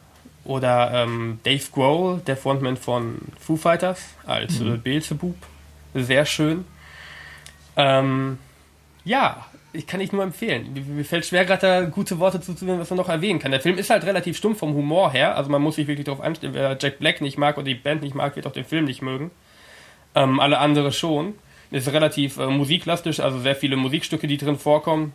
[0.44, 5.36] oder ähm, Dave Grohl, der Frontman von Foo Fighters, als äh, Beelzebub.
[5.94, 6.66] Sehr schön.
[7.78, 8.40] Ähm,
[9.06, 10.74] ja, ich kann ich nur empfehlen.
[10.96, 13.52] Mir, fällt schwer, gerade da gute Worte zu zuzuhören, was man noch erwähnen kann.
[13.52, 16.22] Der Film ist halt relativ stumpf vom Humor her, also man muss sich wirklich darauf
[16.22, 18.86] anstellen, wer Jack Black nicht mag oder die Band nicht mag, wird auch den Film
[18.86, 19.30] nicht mögen.
[20.16, 21.36] Ähm, alle andere schon.
[21.72, 25.14] Ist relativ äh, musiklastisch, also sehr viele Musikstücke, die drin vorkommen.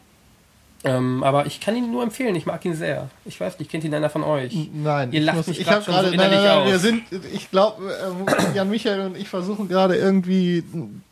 [0.87, 3.09] Ähm, aber ich kann ihn nur empfehlen, ich mag ihn sehr.
[3.25, 4.69] Ich weiß nicht, kennt ihn einer von euch?
[4.75, 7.83] Nein, Ihr ich, lacht mich schon so gerade, nein, nein, nein, wir sind, ich glaube,
[7.91, 10.63] äh, Jan Michael und ich versuchen gerade irgendwie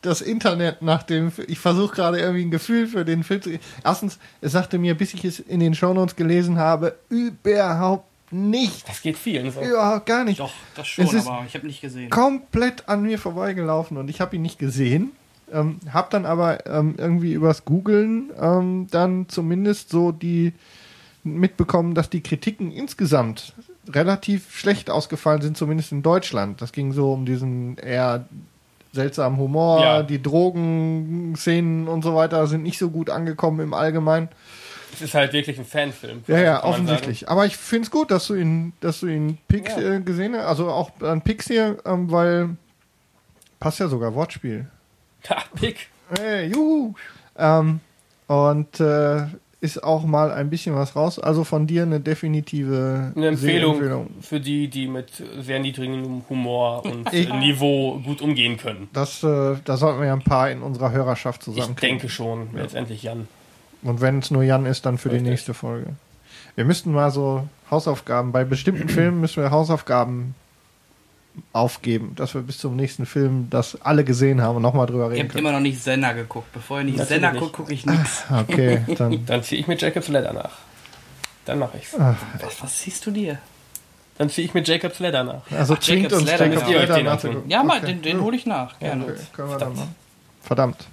[0.02, 4.18] das Internet nach dem, ich versuche gerade irgendwie ein Gefühl für den Film zu, erstens,
[4.42, 9.16] es sagte mir, bis ich es in den Shownotes gelesen habe, überhaupt nicht, Das geht
[9.18, 9.60] vielen so.
[9.60, 12.10] überhaupt gar nicht, Doch, das schon, Es ist- aber ich habe nicht gesehen.
[12.10, 15.12] komplett an mir vorbeigelaufen und ich habe ihn nicht gesehen.
[15.52, 20.54] Ähm, hab dann aber ähm, irgendwie übers Googlen ähm, dann zumindest so die
[21.24, 23.52] mitbekommen, dass die Kritiken insgesamt
[23.88, 26.62] relativ schlecht ausgefallen sind, zumindest in Deutschland.
[26.62, 28.26] Das ging so um diesen eher
[28.92, 30.02] seltsamen Humor, Ja.
[30.02, 34.28] die Drogenszenen und so weiter sind nicht so gut angekommen im Allgemeinen.
[34.92, 36.22] Es ist halt wirklich ein Fanfilm.
[36.26, 37.28] Ja, ja, offensichtlich.
[37.28, 39.94] Aber ich finde es gut, dass du ihn, dass du ihn Pix Ja.
[39.94, 40.44] äh, gesehen hast.
[40.46, 42.50] Also auch an Pix hier, ähm, weil
[43.58, 44.66] passt ja sogar Wortspiel.
[45.30, 45.88] Ha, Pick.
[46.18, 46.94] Hey, juhu.
[47.38, 47.80] Ähm,
[48.26, 49.24] und äh,
[49.60, 51.18] ist auch mal ein bisschen was raus.
[51.20, 54.10] Also von dir eine definitive Eine Empfehlung Sehempfehlung.
[54.20, 58.88] für die, die mit sehr niedrigem Humor und Ich- Niveau gut umgehen können.
[58.92, 61.98] Das, äh, da sollten wir ja ein paar in unserer Hörerschaft Ich zusammenkriegen.
[61.98, 63.28] denke schon, letztendlich Jan.
[63.82, 65.24] Und wenn es nur Jan ist, dann für Richtig.
[65.24, 65.86] die nächste Folge.
[66.54, 70.34] Wir müssten mal so Hausaufgaben, bei bestimmten Filmen müssen wir Hausaufgaben
[71.54, 75.12] aufgeben, dass wir bis zum nächsten Film das alle gesehen haben und nochmal drüber Ich
[75.12, 75.46] reden habe können.
[75.46, 76.52] immer noch nicht Senna geguckt.
[76.52, 78.24] Bevor ich nicht Natürlich Senna gucke, gucke ich nichts.
[78.30, 80.52] Okay, dann Dann ziehe ich mit Jacob's Ladder nach.
[81.46, 81.94] Dann mache ich's.
[81.98, 82.14] Ah.
[82.40, 83.38] Was, was siehst du dir?
[84.18, 85.50] Dann ziehe ich mit Jacob's Ladder nach.
[85.50, 87.36] also Ach, zwingt Jacob's uns Ladder, Jacob müsst ihr euch Ladder den nachzugucken.
[87.38, 87.50] antun.
[87.50, 87.86] Ja, mal, Okay.
[87.86, 88.78] den, den hole ich nach.
[88.78, 89.04] Gerne.
[89.04, 89.72] Okay, können wir dann.
[90.42, 90.86] Verdammt.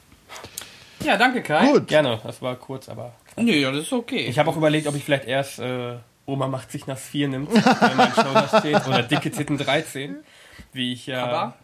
[1.03, 1.71] Ja, danke, Kai.
[1.71, 1.87] Gut.
[1.87, 3.13] Gerne, das war kurz, aber.
[3.37, 4.25] Nö, ja, das ist okay.
[4.27, 7.53] Ich habe auch überlegt, ob ich vielleicht erst äh, Oma macht sich nach 4 nimmt,
[7.53, 10.17] wenn mein Show steht, oder dicke Titten 13.
[10.73, 11.23] Wie ich ja.
[11.25, 11.55] aber,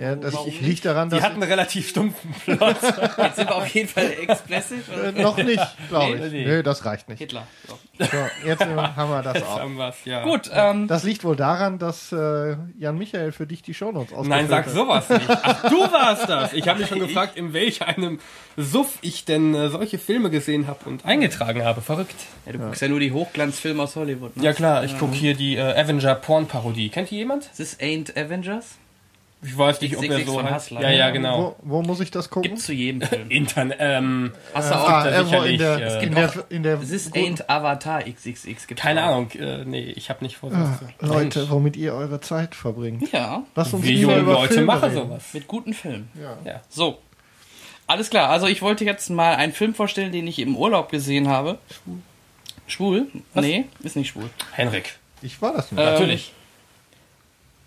[0.00, 0.60] Ja, das warum nicht?
[0.62, 2.76] liegt daran, die dass hatten einen relativ stumpfen Plot.
[3.18, 4.84] Jetzt sind wir auf jeden Fall explicit.
[4.88, 6.26] äh, noch nicht, glaube Nee.
[6.26, 6.32] ich.
[6.32, 6.44] Nee.
[6.46, 7.18] Nö, das reicht nicht.
[7.18, 7.46] Hitler.
[7.68, 7.78] So.
[7.96, 8.06] So,
[8.44, 9.60] jetzt äh, haben wir das Jetzt auch.
[9.60, 10.24] haben ja.
[10.24, 14.28] Gut, ähm, Das liegt wohl daran, dass äh, Jan Michael für dich die Shownotes ausgefüllt
[14.30, 15.22] Nein, sag sowas nicht.
[15.28, 16.54] Ach, du warst das.
[16.54, 18.18] Ich habe mich schon gefragt, in welch einem
[18.56, 21.82] Suff ich denn äh, solche Filme gesehen habe und eingetragen habe.
[21.82, 22.16] Verrückt.
[22.46, 24.36] ja, du guckst ja nur die Hochglanzfilme aus Hollywood.
[24.36, 24.42] Ne?
[24.42, 26.88] Ja klar, ich gucke hier die äh, Avenger Porn Parodie.
[26.88, 27.48] Kennt die jemand?
[27.56, 28.76] This ain't Avengers.
[29.44, 30.70] Ich weiß nicht, ob er so von heißt.
[30.70, 31.54] Ja, ja, genau.
[31.62, 32.50] Wo, wo muss ich das gucken?
[32.50, 33.28] Gibt's zu jedem Film.
[33.30, 33.76] Internet.
[33.80, 34.88] Ähm, Hast du auch.
[34.88, 38.66] ah, da irgendwo in sicherlich, der, äh, in der, in der This ain't Avatar XXX.
[38.66, 39.08] Gibt's keine auch.
[39.08, 39.30] Ahnung.
[39.32, 40.50] Äh, nee, ich habe nicht vor.
[40.52, 43.12] Ah, Leute, Mensch, womit ihr eure Zeit verbringt.
[43.12, 44.94] Ja, Lasst uns jungen über Leute Filme machen reden.
[45.08, 45.24] sowas.
[45.34, 46.08] mit guten Filmen.
[46.20, 46.38] Ja.
[46.44, 46.60] Ja.
[46.68, 46.98] So,
[47.86, 51.28] Alles klar, also ich wollte jetzt mal einen Film vorstellen, den ich im Urlaub gesehen
[51.28, 51.58] habe.
[52.66, 53.06] Schwul?
[53.08, 53.22] Schwul?
[53.34, 54.30] Nee, ist nicht schwul.
[54.52, 54.94] Henrik.
[55.20, 55.80] Ich war das nicht.
[55.80, 56.32] Ähm, Natürlich.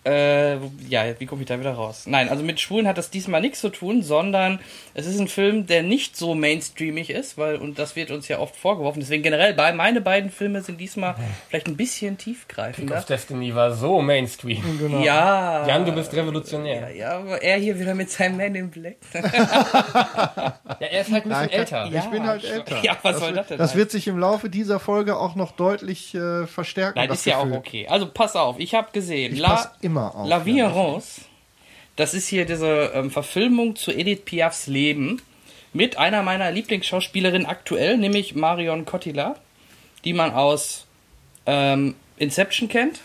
[0.07, 2.03] Äh, ja, wie komme ich da wieder raus?
[2.05, 4.59] Nein, also mit Schwulen hat das diesmal nichts zu tun, sondern
[4.93, 8.39] es ist ein Film, der nicht so mainstreamig ist, weil, und das wird uns ja
[8.39, 8.99] oft vorgeworfen.
[9.01, 11.15] Deswegen generell, bei, meine beiden Filme sind diesmal
[11.49, 12.97] vielleicht ein bisschen Pick tiefgreifender.
[12.97, 14.61] of Destiny war so Mainstream.
[14.79, 15.01] Genau.
[15.03, 15.67] Ja.
[15.67, 16.89] Jan, du bist revolutionär.
[16.91, 18.95] Ja, ja, aber er hier wieder mit seinem Man in Black.
[20.79, 21.89] Ja, er ist halt ein bisschen Nein, älter.
[21.93, 22.83] Ich bin halt älter.
[22.83, 25.51] Ja, was soll wird- das denn Das wird sich im Laufe dieser Folge auch noch
[25.53, 26.99] deutlich äh, verstärken.
[26.99, 27.57] Nein, das ist ja auch Gefühl.
[27.57, 27.87] okay.
[27.89, 29.33] Also pass auf, ich habe gesehen.
[29.33, 30.27] Ich La, pass immer auf.
[30.27, 30.67] La Vie ja.
[30.67, 31.21] en Rose.
[31.95, 35.21] Das ist hier diese ähm, Verfilmung zu Edith Piafs Leben
[35.73, 39.39] mit einer meiner Lieblingsschauspielerinnen aktuell, nämlich Marion Cotillard,
[40.05, 40.85] die man aus
[41.45, 42.99] ähm, Inception kennt.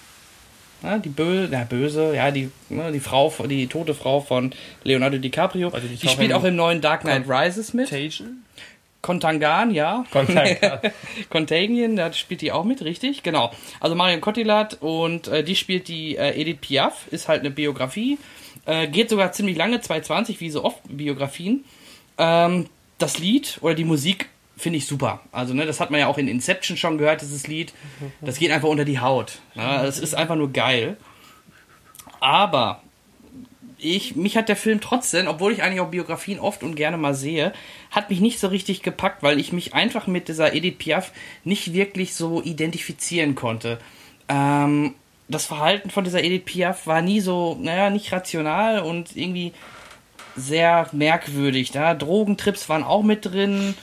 [0.82, 4.52] Ja, die Bö na, böse, ja, die, ne, die Frau, die tote Frau von
[4.82, 5.68] Leonardo DiCaprio.
[5.68, 7.88] Also die die spielt auch im neuen Dark Knight Rises mit.
[7.88, 8.44] Contagion?
[9.02, 10.04] Kontangan, ja.
[10.12, 10.78] Contagion.
[11.28, 13.22] Contagion, da spielt die auch mit, richtig?
[13.22, 13.52] Genau.
[13.80, 18.18] Also Marion Cotillard und äh, die spielt die äh, Edith Piaf, ist halt eine Biografie.
[18.64, 21.64] Äh, geht sogar ziemlich lange, 220, wie so oft Biografien.
[22.16, 25.20] Ähm, das Lied oder die Musik finde ich super.
[25.32, 27.72] Also, ne, das hat man ja auch in Inception schon gehört, dieses Lied.
[28.20, 29.40] Das geht einfach unter die Haut.
[29.56, 29.84] Ne?
[29.84, 30.96] Es ist einfach nur geil.
[32.20, 32.82] Aber
[33.82, 37.14] ich, mich hat der Film trotzdem, obwohl ich eigentlich auch Biografien oft und gerne mal
[37.14, 37.52] sehe,
[37.90, 41.12] hat mich nicht so richtig gepackt, weil ich mich einfach mit dieser Edith Piaf
[41.44, 43.78] nicht wirklich so identifizieren konnte.
[44.28, 44.94] Ähm,
[45.28, 49.52] das Verhalten von dieser Edith Piaf war nie so, naja, nicht rational und irgendwie
[50.36, 51.72] sehr merkwürdig.
[51.72, 53.74] Da Drogentrips waren auch mit drin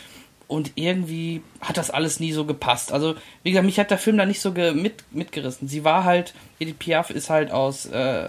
[0.49, 2.91] und irgendwie hat das alles nie so gepasst.
[2.91, 5.69] Also, wie gesagt, mich hat der Film da nicht so ge mit, mitgerissen.
[5.69, 8.27] Sie war halt, Edith Piaf ist halt aus, äh,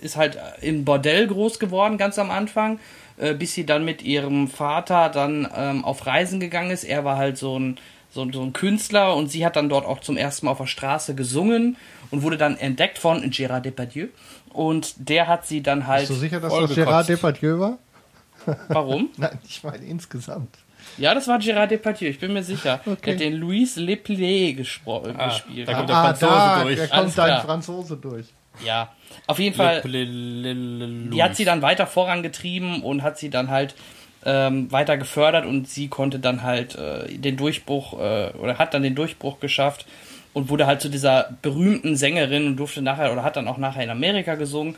[0.00, 2.80] ist halt im Bordell groß geworden, ganz am Anfang,
[3.18, 6.82] äh, bis sie dann mit ihrem Vater dann ähm, auf Reisen gegangen ist.
[6.82, 7.76] Er war halt so ein,
[8.10, 10.58] so, ein- so ein Künstler und sie hat dann dort auch zum ersten Mal auf
[10.58, 11.76] der Straße gesungen
[12.10, 14.06] und wurde dann entdeckt von Gérard Depardieu.
[14.50, 16.08] Und der hat sie dann halt.
[16.08, 17.08] Bist du sicher, dass das Gerard gekotzt.
[17.08, 17.78] Depardieu war?
[18.68, 19.10] Warum?
[19.18, 20.48] Nein, ich meine insgesamt.
[20.98, 22.80] Ja, das war Gérard Depardieu, ich bin mir sicher.
[22.86, 22.96] Okay.
[23.04, 25.68] Der hat den Louis Leplé gespro- Ah, gespielt.
[25.68, 26.78] da kommt der ah, Franzose da, durch.
[26.78, 28.26] da kommt dein Franzose durch.
[28.64, 28.92] Ja,
[29.26, 29.82] auf jeden Fall.
[29.82, 33.74] Die Die hat sie dann weiter vorangetrieben und hat sie dann halt
[34.24, 38.82] ähm, weiter gefördert und sie konnte dann halt äh, den Durchbruch äh, oder hat dann
[38.82, 39.86] den Durchbruch geschafft
[40.32, 43.82] und wurde halt zu dieser berühmten Sängerin und durfte nachher oder hat dann auch nachher
[43.84, 44.76] in Amerika gesungen.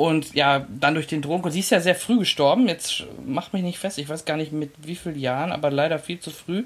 [0.00, 1.50] Und ja, dann durch den Drogen.
[1.50, 2.68] Sie ist ja sehr früh gestorben.
[2.68, 3.98] Jetzt macht mich nicht fest.
[3.98, 6.64] Ich weiß gar nicht mit wie vielen Jahren, aber leider viel zu früh.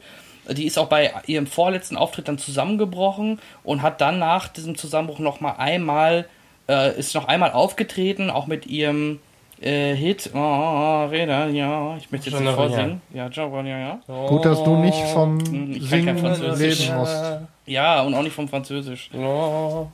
[0.48, 5.18] Die ist auch bei ihrem vorletzten Auftritt dann zusammengebrochen und hat dann nach diesem Zusammenbruch
[5.18, 6.26] noch mal einmal
[6.68, 9.18] äh, ist noch einmal aufgetreten, auch mit ihrem
[9.60, 10.30] äh, Hit.
[10.32, 13.02] Oh, oh, Reda, ja, ich möchte jetzt nicht vorsingen.
[13.12, 14.26] Ja, Jean ja, ja.
[14.28, 16.86] Gut, dass du nicht vom Hm, ich kann kein Singen Französisch.
[16.86, 17.24] leben musst.
[17.66, 19.10] Ja, und auch nicht vom Französisch.
[19.12, 19.88] Oh.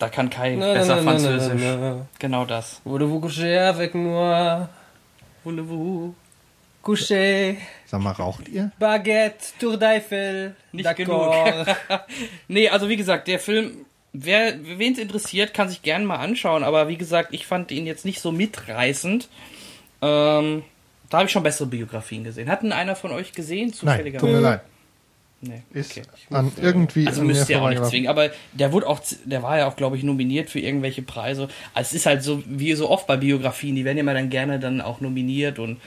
[0.00, 1.60] Da kann Kai Na, besser na, na, Französisch.
[1.62, 2.06] na, na.
[2.18, 2.80] Genau das.
[2.84, 4.68] Voulez-vous coucher avec moi?
[5.44, 6.14] Voulez-vous?
[6.82, 8.70] Coucher, Sag mal, raucht ihr?
[8.78, 10.54] Baguette, Tour d'Eiffel.
[10.72, 11.66] Nicht D'accord.
[12.48, 13.84] Nee, also wie gesagt, der Film,
[14.14, 17.84] wer wen es interessiert, kann sich gerne mal anschauen, aber wie gesagt, ich fand ihn
[17.86, 19.28] jetzt nicht so mitreißend.
[20.00, 20.62] Ähm,
[21.10, 22.48] da habe ich schon bessere Biografien gesehen.
[22.48, 23.66] Hatten einer von euch gesehen?
[23.66, 24.26] Nein, Zufälligerweise?
[24.26, 24.60] tut mir leid.
[25.42, 25.62] Nee.
[25.72, 26.02] Ist Okay.
[26.30, 29.66] an irgendwie Also müsst ihr auch nicht zwingen, aber der wurde auch, der war ja
[29.66, 31.48] auch, glaube ich, nominiert für irgendwelche Preise.
[31.72, 34.28] Also es ist halt so, wie so oft bei Biografien, die werden ja mal dann
[34.28, 35.80] gerne dann auch nominiert und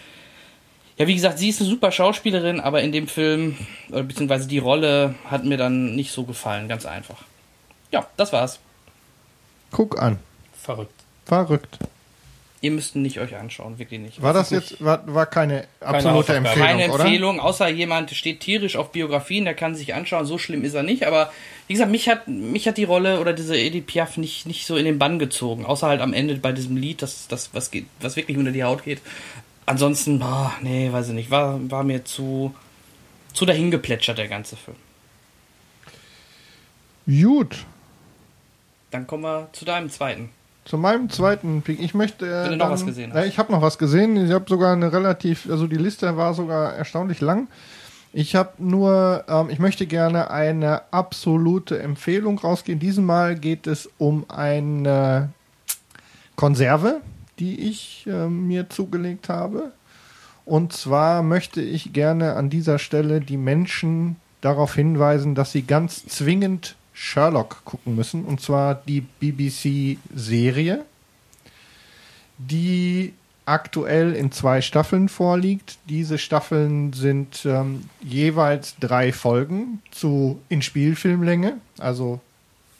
[0.97, 3.57] ja, wie gesagt, sie ist eine super Schauspielerin, aber in dem Film,
[3.89, 7.23] oder beziehungsweise die Rolle hat mir dann nicht so gefallen, ganz einfach.
[7.91, 8.59] Ja, das war's.
[9.71, 10.19] Guck an.
[10.53, 10.93] Verrückt.
[11.25, 11.79] Verrückt.
[12.63, 14.21] Ihr müsst ihn nicht euch anschauen, wirklich nicht.
[14.21, 16.37] War das jetzt, war, war keine absolute Hausaufgabe.
[16.37, 17.03] Empfehlung, Keine oder?
[17.03, 20.83] Empfehlung, außer jemand steht tierisch auf Biografien, der kann sich anschauen, so schlimm ist er
[20.83, 21.29] nicht, aber
[21.67, 24.77] wie gesagt, mich hat, mich hat die Rolle oder diese Edith Piaf nicht, nicht so
[24.77, 27.85] in den Bann gezogen, außer halt am Ende bei diesem Lied, das, das was, geht,
[27.99, 29.01] was wirklich unter die Haut geht.
[29.65, 32.55] Ansonsten, boah, nee, weiß ich nicht, war, war mir zu,
[33.33, 34.77] zu dahingeplätschert, der ganze Film.
[37.07, 37.65] Gut.
[38.91, 40.29] Dann kommen wir zu deinem zweiten.
[40.65, 41.81] Zu meinem zweiten Pick.
[41.81, 42.25] Ich möchte.
[42.25, 43.19] äh, Wenn du noch was gesehen hast.
[43.19, 44.15] Ja, ich habe noch was gesehen.
[44.25, 47.47] Ich habe sogar eine relativ, also die Liste war sogar erstaunlich lang.
[48.13, 52.79] Ich habe nur, ähm, ich möchte gerne eine absolute Empfehlung rausgehen.
[52.79, 55.29] Diesmal geht es um eine
[56.35, 57.01] Konserve,
[57.39, 59.71] die ich äh, mir zugelegt habe.
[60.45, 66.05] Und zwar möchte ich gerne an dieser Stelle die Menschen darauf hinweisen, dass sie ganz
[66.05, 68.25] zwingend Sherlock gucken müssen.
[68.25, 70.85] Und zwar die BBC-Serie,
[72.37, 73.13] die
[73.45, 75.77] aktuell in zwei Staffeln vorliegt.
[75.89, 82.21] Diese Staffeln sind ähm, jeweils drei Folgen zu in Spielfilmlänge, also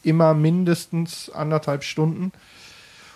[0.04, 2.32] immer mindestens anderthalb Stunden.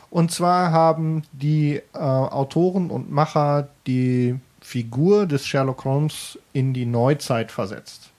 [0.10, 6.86] Und zwar haben die äh, Autoren und Macher die Figur des Sherlock Holmes in die
[6.86, 8.12] Neuzeit versetzt.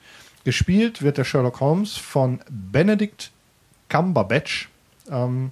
[0.48, 3.32] Gespielt wird der Sherlock Holmes von Benedict
[3.90, 4.70] Cumberbatch.
[5.10, 5.50] Ähm,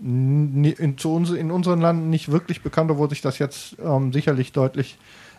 [0.00, 4.96] in, in unseren Landen nicht wirklich bekannt, obwohl sich das jetzt ähm, sicherlich deutlich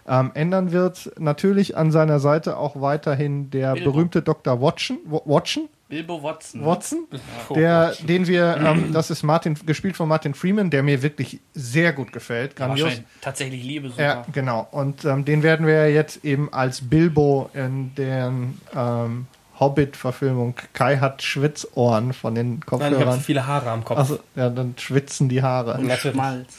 [0.08, 1.12] ähm, ändern wird.
[1.18, 3.94] Natürlich an seiner Seite auch weiterhin der Bilbo.
[3.94, 4.62] berühmte Dr.
[4.62, 6.66] Watson, Watson, Bilbo Watson.
[6.66, 7.08] Watson,
[7.54, 11.94] der, den wir, ähm, das ist Martin, gespielt von Martin Freeman, der mir wirklich sehr
[11.94, 12.86] gut gefällt, grandios.
[12.88, 14.02] Wahrscheinlich tatsächlich Liebe super.
[14.02, 14.68] Ja, genau.
[14.72, 18.34] Und ähm, den werden wir jetzt eben als Bilbo in der
[18.76, 19.28] ähm,
[19.60, 20.56] Hobbit-Verfilmung.
[20.74, 23.20] Kai hat Schwitzohren von den Nein, ich habe Kopfhörern.
[23.22, 24.00] viele Haare am Kopf.
[24.00, 25.80] Also, ja, dann schwitzen die Haare.
[25.80, 26.16] Natürlich.
[26.16, 26.54] Schmalz.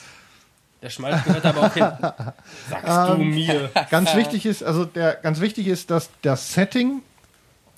[0.81, 1.83] Der Schmalz gehört aber auch hin.
[2.71, 3.71] Sagst du mir.
[3.91, 7.03] Ganz wichtig ist, also der ganz wichtig ist, dass das Setting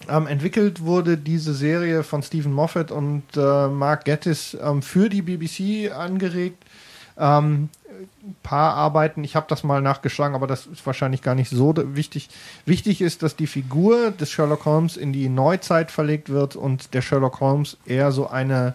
[0.09, 5.23] ähm, entwickelt wurde, diese Serie von Stephen Moffat und äh, Mark Gettis ähm, für die
[5.23, 6.63] BBC angeregt.
[7.19, 7.71] Ähm,
[8.23, 11.75] ein paar Arbeiten, ich habe das mal nachgeschlagen, aber das ist wahrscheinlich gar nicht so
[11.95, 12.29] wichtig.
[12.67, 17.03] Wichtig ist, dass die Figur des Sherlock Holmes in die Neuzeit verlegt wird und der
[17.03, 18.75] Sherlock Holmes eher so eine,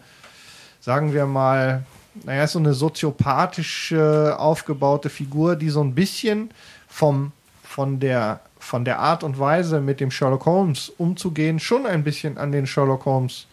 [0.79, 1.83] sagen wir mal,
[2.23, 6.49] naja, so eine soziopathisch äh, aufgebaute Figur, die so ein bisschen
[6.87, 7.31] vom,
[7.63, 12.37] von, der, von der Art und Weise, mit dem Sherlock Holmes umzugehen, schon ein bisschen
[12.37, 13.47] an den Sherlock Holmes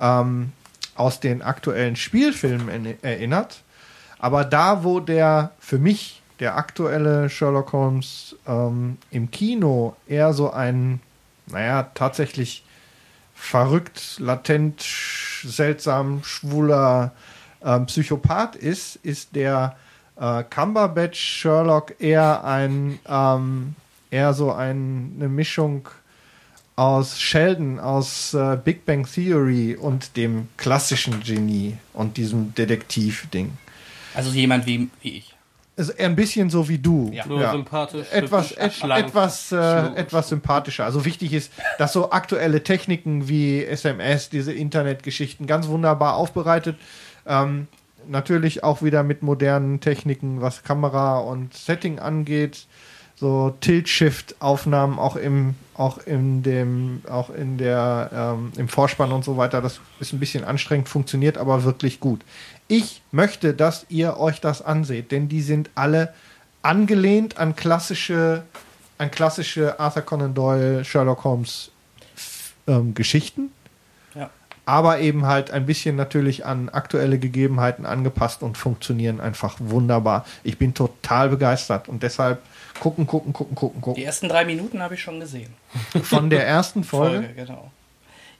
[0.00, 0.52] ähm,
[0.96, 3.62] aus den aktuellen Spielfilmen eri- erinnert.
[4.18, 10.50] Aber da, wo der für mich der aktuelle Sherlock Holmes ähm, im Kino eher so
[10.50, 11.00] ein,
[11.46, 12.64] naja, tatsächlich
[13.34, 14.82] verrückt, latent,
[15.44, 17.12] seltsam, schwuler
[17.62, 19.76] ähm, Psychopath ist, ist der
[20.18, 23.76] äh, Cumberbatch Sherlock eher ein, ähm,
[24.10, 25.88] eher so ein, eine Mischung
[26.76, 33.52] aus Sheldon, aus äh, Big Bang Theory und dem klassischen Genie und diesem Detektiv-Ding.
[34.14, 35.34] Also jemand wie, wie ich.
[35.76, 37.10] Also eher ein bisschen so wie du.
[37.12, 37.26] Ja.
[37.26, 37.52] Nur Ja.
[37.52, 38.06] sympathisch.
[38.12, 39.06] Etwas, et, schlank.
[39.06, 39.56] etwas, äh,
[39.94, 40.84] etwas sympathischer.
[40.84, 46.76] Also wichtig ist, dass so aktuelle Techniken wie SMS, diese Internetgeschichten ganz wunderbar aufbereitet.
[47.26, 47.68] Ähm,
[48.08, 52.66] natürlich auch wieder mit modernen Techniken, was Kamera und Setting angeht.
[53.18, 59.36] So Tilt-Shift-Aufnahmen auch im, auch in dem, auch in der, ähm, im Vorspann und so
[59.36, 59.60] weiter.
[59.60, 62.20] Das ist ein bisschen anstrengend, funktioniert aber wirklich gut.
[62.68, 66.14] Ich möchte, dass ihr euch das anseht, denn die sind alle
[66.62, 68.42] angelehnt an klassische,
[68.98, 71.70] an klassische Arthur Conan Doyle, Sherlock Holmes
[72.68, 73.50] ähm, Geschichten,
[74.14, 74.30] Ja.
[74.64, 80.24] aber eben halt ein bisschen natürlich an aktuelle Gegebenheiten angepasst und funktionieren einfach wunderbar.
[80.44, 82.42] Ich bin total begeistert und deshalb
[82.80, 84.02] gucken, gucken, gucken, gucken, Die gucken.
[84.04, 85.52] ersten drei Minuten habe ich schon gesehen.
[86.02, 87.16] Von der ersten Folge.
[87.26, 87.70] Folge, genau.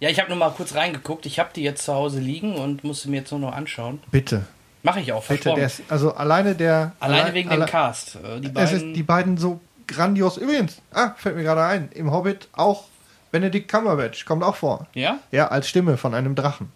[0.01, 1.27] Ja, ich habe nur mal kurz reingeguckt.
[1.27, 4.01] Ich habe die jetzt zu Hause liegen und musste mir jetzt nur noch anschauen.
[4.11, 4.46] Bitte,
[4.85, 5.55] Mache ich auch, bitte.
[5.55, 6.92] Der ist, also alleine der.
[7.01, 8.14] Alleine allein- wegen alle- dem Cast.
[8.16, 10.37] Äh, Die Es beiden, ist die beiden so grandios.
[10.37, 12.85] Übrigens, ah, fällt mir gerade ein, im Hobbit auch
[13.33, 14.87] Benedict Cumberbatch kommt auch vor.
[14.94, 15.18] ja?
[15.33, 16.70] Ja, als Stimme von einem Drachen.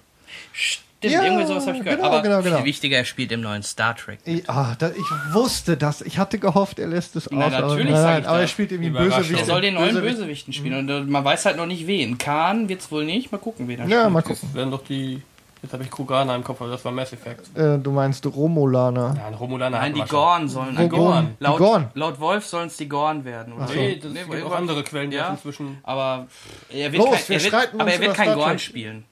[0.52, 1.98] Stimmt, Ja, irgendwie sowas habe ich gehört.
[2.00, 2.56] genau, Aber genau, genau.
[2.58, 4.18] viel wichtiger, er spielt im neuen Star Trek.
[4.24, 6.00] Ich, ah, da, ich wusste das.
[6.02, 7.52] Ich hatte gehofft, er lässt es Nein, aus.
[7.54, 8.50] aber, natürlich sag nein, ich aber er das.
[8.50, 9.08] spielt irgendwie einen.
[9.10, 9.40] Bösewicht.
[9.40, 10.16] Er soll den neuen Bösewicht.
[10.18, 12.18] Bösewichten spielen und äh, man weiß halt noch nicht wen.
[12.18, 13.32] Khan wird's wohl nicht.
[13.32, 14.12] Mal gucken, wen er Ja, spielt.
[14.12, 14.54] mal Das gucken.
[14.54, 15.22] wären doch die.
[15.64, 17.56] Jetzt habe ich Krugana im Kopf, aber das war Mass Effect.
[17.56, 19.14] Äh, du meinst Romulaner.
[19.16, 20.00] Ja, Romulaner Nein, die.
[20.00, 20.76] Gorn sollen.
[20.76, 21.36] Wo Gorn?
[21.38, 21.86] Die Laut, Gorn?
[21.94, 23.52] laut Wolf sollen es die Gorn werden.
[23.52, 23.74] Oder so.
[23.74, 25.28] Nee, das Nee, gibt auch andere Quellen, die ja.
[25.30, 25.78] das inzwischen.
[25.84, 26.26] Aber
[26.68, 29.04] er wird Los, kein, er wird, aber er wird kein Gorn spielen.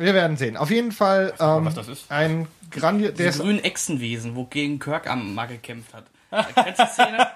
[0.00, 0.56] Wir werden sehen.
[0.56, 2.10] Auf jeden Fall mal, ähm, was das ist.
[2.10, 3.14] ein grandios.
[3.14, 6.04] Der Die grünen Echsenwesen, wogegen Kirk am mal gekämpft hat.
[6.30, 7.26] Kennst du die Szene?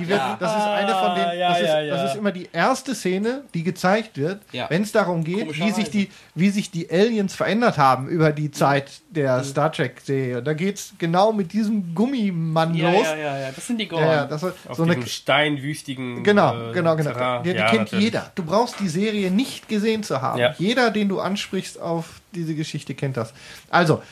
[0.00, 1.24] die wird, Das ist eine von den.
[1.24, 1.96] Ah, ja, das, ist, ja, ja.
[1.96, 4.66] das ist immer die erste Szene, die gezeigt wird, Ja.
[4.68, 8.50] wenn es darum geht, wie sich, die, wie sich die Aliens verändert haben über die
[8.50, 10.42] Zeit der Star Trek-Serie.
[10.42, 13.06] Da geht es genau mit diesem Gummimann Ja, los.
[13.06, 14.02] ja, ja, ja, das sind die Gorn.
[14.04, 16.22] Ja, ja, das war Auf so eine diesem steinwüstigen.
[16.24, 17.12] Genau, äh, genau, genau.
[17.12, 17.42] Terrain.
[17.44, 18.04] Die, die Ja, kennt natürlich.
[18.06, 18.32] jeder.
[18.34, 20.38] Du brauchst die Serie nicht gesehen zu haben.
[20.40, 20.54] Ja.
[20.58, 23.32] Jeder, den du ansprichst auf diese Geschichte, kennt das.
[23.70, 24.02] Also,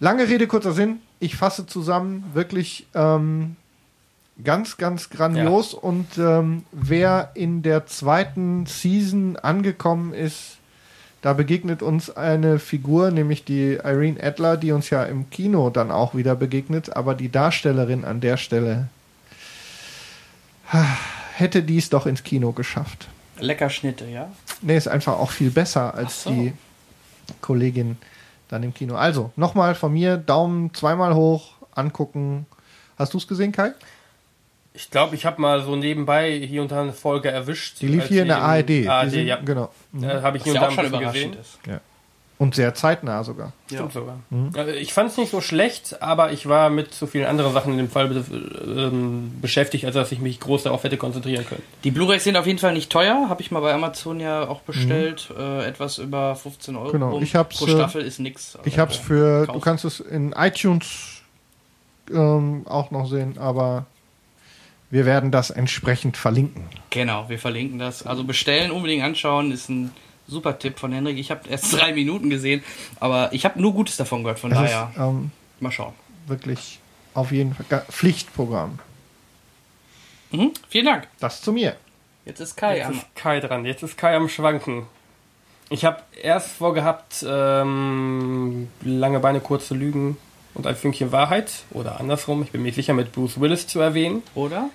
[0.00, 1.00] lange Rede, kurzer Sinn.
[1.20, 3.56] Ich fasse zusammen, wirklich ähm,
[4.42, 5.74] ganz, ganz grandios.
[5.74, 10.58] Und ähm, wer in der zweiten Season angekommen ist,
[11.20, 15.90] da begegnet uns eine Figur, nämlich die Irene Adler, die uns ja im Kino dann
[15.90, 16.96] auch wieder begegnet.
[16.96, 18.88] Aber die Darstellerin an der Stelle
[21.34, 23.08] hätte dies doch ins Kino geschafft.
[23.38, 24.30] Lecker Schnitte, ja?
[24.62, 26.30] Nee, ist einfach auch viel besser als so.
[26.30, 26.52] die
[27.40, 27.96] Kollegin
[28.48, 28.94] dann im Kino.
[28.96, 32.46] Also, nochmal von mir, Daumen zweimal hoch, angucken.
[32.98, 33.72] Hast du es gesehen, Kai?
[34.74, 37.80] Ich glaube, ich habe mal so nebenbei hier und da eine Folge erwischt.
[37.80, 38.86] Die lief hier in der ARD.
[38.88, 39.36] ARD, sind- ja.
[39.36, 39.70] Genau.
[39.92, 41.32] Da habe ich hier und da schon überraschend gesehen.
[41.40, 41.58] ist.
[41.66, 41.80] Ja.
[42.38, 43.52] Und sehr zeitnah sogar.
[43.66, 44.20] Stimmt sogar.
[44.54, 47.72] Also ich fand es nicht so schlecht, aber ich war mit so vielen anderen Sachen
[47.72, 48.24] in dem Fall
[48.64, 51.64] ähm, beschäftigt, als dass ich mich groß darauf hätte konzentrieren können.
[51.82, 53.28] Die Blu-rays sind auf jeden Fall nicht teuer.
[53.28, 55.32] Habe ich mal bei Amazon ja auch bestellt.
[55.36, 56.92] Äh, etwas über 15 Euro.
[56.92, 57.22] Genau, rum.
[57.24, 58.56] ich hab's, Pro äh, Staffel ist nix.
[58.64, 59.60] Ich habe es für, du Kaufen.
[59.60, 61.22] kannst es in iTunes
[62.12, 63.86] ähm, auch noch sehen, aber
[64.90, 66.64] wir werden das entsprechend verlinken.
[66.90, 68.06] Genau, wir verlinken das.
[68.06, 69.90] Also bestellen, unbedingt anschauen, ist ein
[70.28, 71.18] super Tipp von Henrik.
[71.18, 72.62] Ich habe erst drei Minuten gesehen,
[73.00, 74.38] aber ich habe nur Gutes davon gehört.
[74.38, 75.94] Von Es daher, ist ähm, mal schauen.
[76.26, 76.78] wirklich
[77.14, 78.78] auf jeden Fall Pflichtprogramm.
[80.30, 80.52] Mhm.
[80.68, 81.08] Vielen Dank.
[81.20, 81.74] Das zu mir.
[82.24, 82.92] Jetzt ist Kai Jetzt am.
[82.92, 83.64] ist Kai dran.
[83.64, 84.86] Jetzt ist Kai am Schwanken.
[85.70, 90.16] Ich habe erst vorgehabt, ähm, lange Beine, kurze Lügen
[90.54, 91.50] und ein Fünkchen Wahrheit.
[91.70, 94.22] Oder andersrum, ich bin mir sicher, mit Bruce Willis zu erwähnen.
[94.34, 94.70] Oder?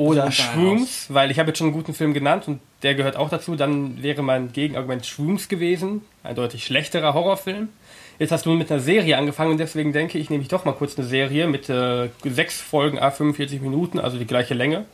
[0.00, 3.28] Oder Shrooms, weil ich habe jetzt schon einen guten Film genannt und der gehört auch
[3.28, 3.54] dazu.
[3.54, 6.00] Dann wäre mein Gegenargument Shrooms gewesen.
[6.22, 7.68] Ein deutlich schlechterer Horrorfilm.
[8.18, 10.72] Jetzt hast du mit einer Serie angefangen und deswegen denke ich, nehme ich doch mal
[10.72, 14.86] kurz eine Serie mit äh, sechs Folgen, a 45 Minuten, also die gleiche Länge.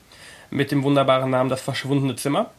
[0.51, 2.51] Mit dem wunderbaren Namen Das verschwundene Zimmer.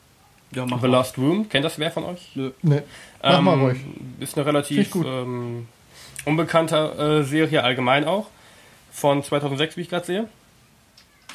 [0.51, 0.97] Ja, mach The mal.
[0.99, 1.49] Lost Room.
[1.49, 2.31] Kennt das wer von euch?
[2.35, 2.51] Nö.
[2.61, 2.83] Ne,
[3.21, 3.77] mach mal Ähm, ruhig.
[4.21, 5.67] Ist eine relativ ähm,
[6.23, 8.27] unbekannte äh, Serie allgemein auch.
[8.91, 10.27] Von 2006, wie ich gerade sehe.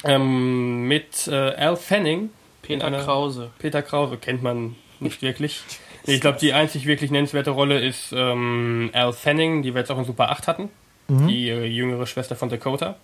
[0.03, 2.29] Ähm, mit äh, Al Fanning.
[2.61, 3.51] Peter in einer- Krause.
[3.59, 5.61] Peter Krause kennt man nicht wirklich.
[6.05, 9.97] Ich glaube, die einzig wirklich nennenswerte Rolle ist ähm, Al Fanning, die wir jetzt auch
[9.97, 10.69] in Super 8 hatten.
[11.09, 12.95] Die äh, jüngere Schwester von Dakota.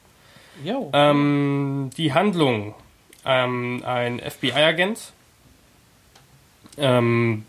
[0.64, 0.90] Jo.
[0.94, 2.74] Ähm, die Handlung.
[3.26, 5.12] Ähm, ein FBI-Agent
[6.78, 7.44] ähm,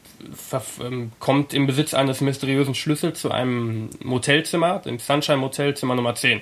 [0.80, 6.14] ähm, kommt im Besitz eines mysteriösen Schlüssels zu einem Motelzimmer, dem Sunshine Motel Zimmer Nummer
[6.14, 6.40] 10.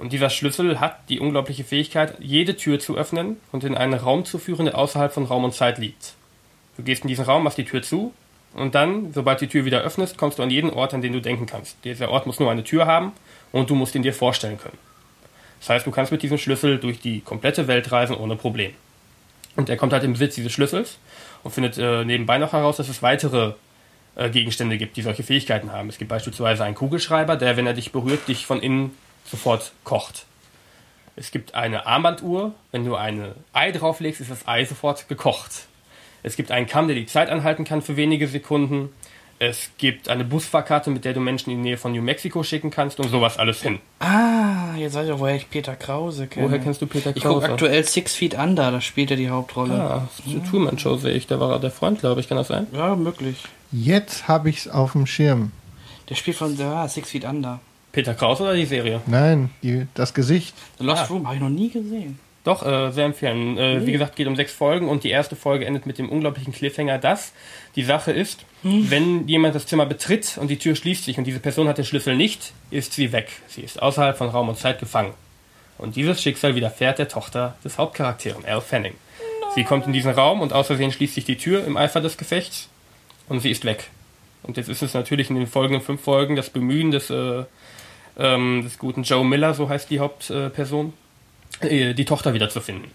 [0.00, 4.24] Und dieser Schlüssel hat die unglaubliche Fähigkeit, jede Tür zu öffnen und in einen Raum
[4.24, 6.14] zu führen, der außerhalb von Raum und Zeit liegt.
[6.78, 8.14] Du gehst in diesen Raum, machst die Tür zu
[8.54, 11.20] und dann, sobald die Tür wieder öffnest, kommst du an jeden Ort, an den du
[11.20, 11.76] denken kannst.
[11.84, 13.12] Dieser Ort muss nur eine Tür haben
[13.52, 14.78] und du musst ihn dir vorstellen können.
[15.58, 18.72] Das heißt, du kannst mit diesem Schlüssel durch die komplette Welt reisen ohne Problem.
[19.56, 20.96] Und er kommt halt im Besitz dieses Schlüssels
[21.42, 23.52] und findet äh, nebenbei noch heraus, dass es weitere
[24.16, 25.90] äh, Gegenstände gibt, die solche Fähigkeiten haben.
[25.90, 28.96] Es gibt beispielsweise einen Kugelschreiber, der, wenn er dich berührt, dich von innen
[29.30, 30.26] sofort kocht.
[31.16, 35.66] Es gibt eine Armbanduhr, wenn du ein Ei drauflegst, ist das Ei sofort gekocht.
[36.22, 38.90] Es gibt einen Kamm, der die Zeit anhalten kann für wenige Sekunden.
[39.38, 42.70] Es gibt eine Busfahrkarte, mit der du Menschen in die Nähe von New Mexico schicken
[42.70, 43.78] kannst und sowas alles hin.
[43.98, 46.46] Ah, jetzt weiß ich auch, woher ich Peter Krause kenne.
[46.46, 47.52] Woher kennst du Peter Ich gucke Krause?
[47.52, 49.72] aktuell Six Feet Under, da spielt er die Hauptrolle.
[49.74, 52.48] Ah, die Truman Show sehe ich, da war er der Freund, glaube ich, kann das
[52.48, 52.66] sein?
[52.72, 53.36] Ja, möglich.
[53.72, 55.52] Jetzt habe ich es auf dem Schirm.
[56.10, 57.60] Der spielt von ja, Six Feet Under.
[57.92, 59.00] Peter Krause oder die Serie?
[59.06, 60.54] Nein, die, das Gesicht.
[60.78, 61.06] The Lost Ah.
[61.06, 62.18] Room habe ich noch nie gesehen.
[62.42, 63.58] Doch, äh, sehr empfehlen.
[63.58, 66.54] Äh, Wie gesagt, geht um sechs Folgen und die erste Folge endet mit dem unglaublichen
[66.54, 67.32] Cliffhanger, dass
[67.76, 71.38] die Sache ist, wenn jemand das Zimmer betritt und die Tür schließt sich und diese
[71.40, 73.28] Person hat den Schlüssel nicht, ist sie weg.
[73.48, 75.12] Sie ist außerhalb von Raum und Zeit gefangen.
[75.76, 78.94] Und dieses Schicksal widerfährt der Tochter des Hauptcharakteren, Al Fanning.
[79.54, 82.16] Sie kommt in diesen Raum und aus Versehen schließt sich die Tür im Eifer des
[82.16, 82.68] Gefechts
[83.28, 83.90] und sie ist weg.
[84.42, 87.44] Und jetzt ist es natürlich in den folgenden fünf Folgen das Bemühen des, äh,
[88.18, 90.92] ähm, des guten Joe Miller, so heißt die Hauptperson,
[91.60, 92.90] äh, die Tochter wiederzufinden.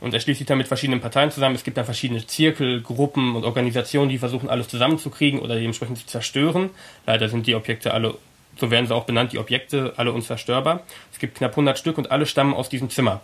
[0.00, 1.54] Und er schließt sich dann mit verschiedenen Parteien zusammen.
[1.54, 6.06] Es gibt dann verschiedene Zirkel, Gruppen und Organisationen, die versuchen, alles zusammenzukriegen oder dementsprechend zu
[6.06, 6.70] zerstören.
[7.06, 8.14] Leider sind die Objekte alle,
[8.58, 10.82] so werden sie auch benannt, die Objekte alle unzerstörbar.
[11.12, 13.22] Es gibt knapp 100 Stück und alle stammen aus diesem Zimmer.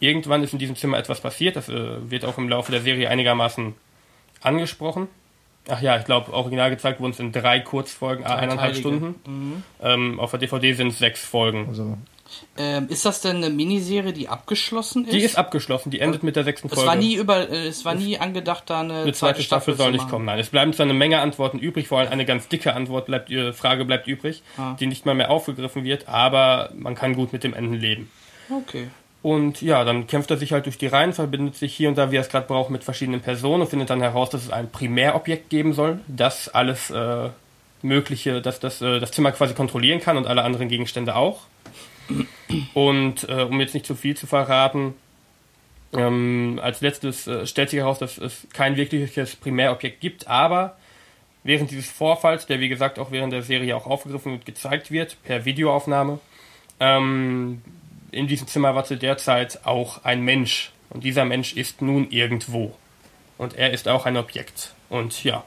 [0.00, 1.56] Irgendwann ist in diesem Zimmer etwas passiert.
[1.56, 3.74] Das äh, wird auch im Laufe der Serie einigermaßen
[4.42, 5.08] angesprochen.
[5.68, 9.14] Ach ja, ich glaube, original gezeigt wurden es in drei Kurzfolgen, a eineinhalb Dreiteilige.
[9.20, 9.62] Stunden.
[9.82, 11.66] Ähm, auf der DVD sind es sechs Folgen.
[11.68, 11.98] Also,
[12.56, 15.12] Ähm, ist das denn eine Miniserie, die abgeschlossen ist?
[15.12, 16.88] Die ist abgeschlossen, die endet mit der sechsten es Folge.
[16.88, 19.92] war nie über, äh, es war nie angedacht, da eine, eine zweite Staffel soll zu
[19.92, 20.24] nicht kommen.
[20.24, 23.30] Nein, es bleiben zwar eine Menge Antworten übrig, vor allem eine ganz dicke Antwort bleibt,
[23.30, 24.74] äh, Frage bleibt übrig, Ah.
[24.78, 28.10] die nicht mal mehr aufgegriffen wird, aber man kann gut mit dem Enden leben.
[28.50, 28.88] Okay.
[29.26, 32.12] Und ja, dann kämpft er sich halt durch die Reihen, verbindet sich hier und da,
[32.12, 34.70] wie er es gerade braucht, mit verschiedenen Personen und findet dann heraus, dass es ein
[34.70, 37.30] Primärobjekt geben soll, das alles äh,
[37.82, 41.40] Mögliche, dass das, äh, das Zimmer quasi kontrollieren kann und alle anderen Gegenstände auch.
[42.72, 44.94] Und äh, um jetzt nicht zu viel zu verraten,
[45.92, 50.76] ähm, als letztes äh, stellt sich heraus, dass es kein wirkliches Primärobjekt gibt, aber
[51.42, 55.16] während dieses Vorfalls, der wie gesagt auch während der Serie auch aufgegriffen und gezeigt wird,
[55.24, 56.20] per Videoaufnahme,
[56.78, 57.62] ähm,
[58.12, 60.72] in diesem Zimmer war zu der Zeit auch ein Mensch.
[60.90, 62.76] Und dieser Mensch ist nun irgendwo.
[63.38, 64.74] Und er ist auch ein Objekt.
[64.88, 65.44] Und ja,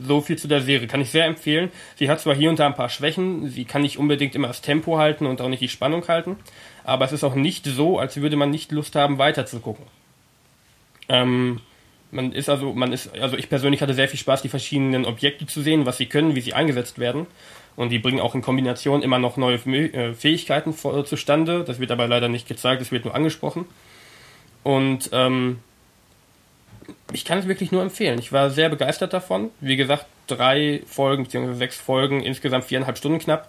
[0.00, 0.86] So viel zu der Serie.
[0.86, 1.70] Kann ich sehr empfehlen.
[1.96, 4.60] Sie hat zwar hier und da ein paar Schwächen, sie kann nicht unbedingt immer das
[4.60, 6.36] Tempo halten und auch nicht die Spannung halten,
[6.84, 9.84] aber es ist auch nicht so, als würde man nicht Lust haben, weiter zu gucken.
[11.08, 11.60] Ähm,
[12.10, 15.46] man ist also, man ist, also ich persönlich hatte sehr viel Spaß, die verschiedenen Objekte
[15.46, 17.26] zu sehen, was sie können, wie sie eingesetzt werden.
[17.78, 21.62] Und die bringen auch in Kombination immer noch neue äh, Fähigkeiten vor, zustande.
[21.62, 23.66] Das wird aber leider nicht gezeigt, das wird nur angesprochen.
[24.64, 25.60] Und ähm,
[27.12, 28.18] ich kann es wirklich nur empfehlen.
[28.18, 29.50] Ich war sehr begeistert davon.
[29.60, 31.54] Wie gesagt, drei Folgen bzw.
[31.54, 33.48] sechs Folgen, insgesamt viereinhalb Stunden knapp.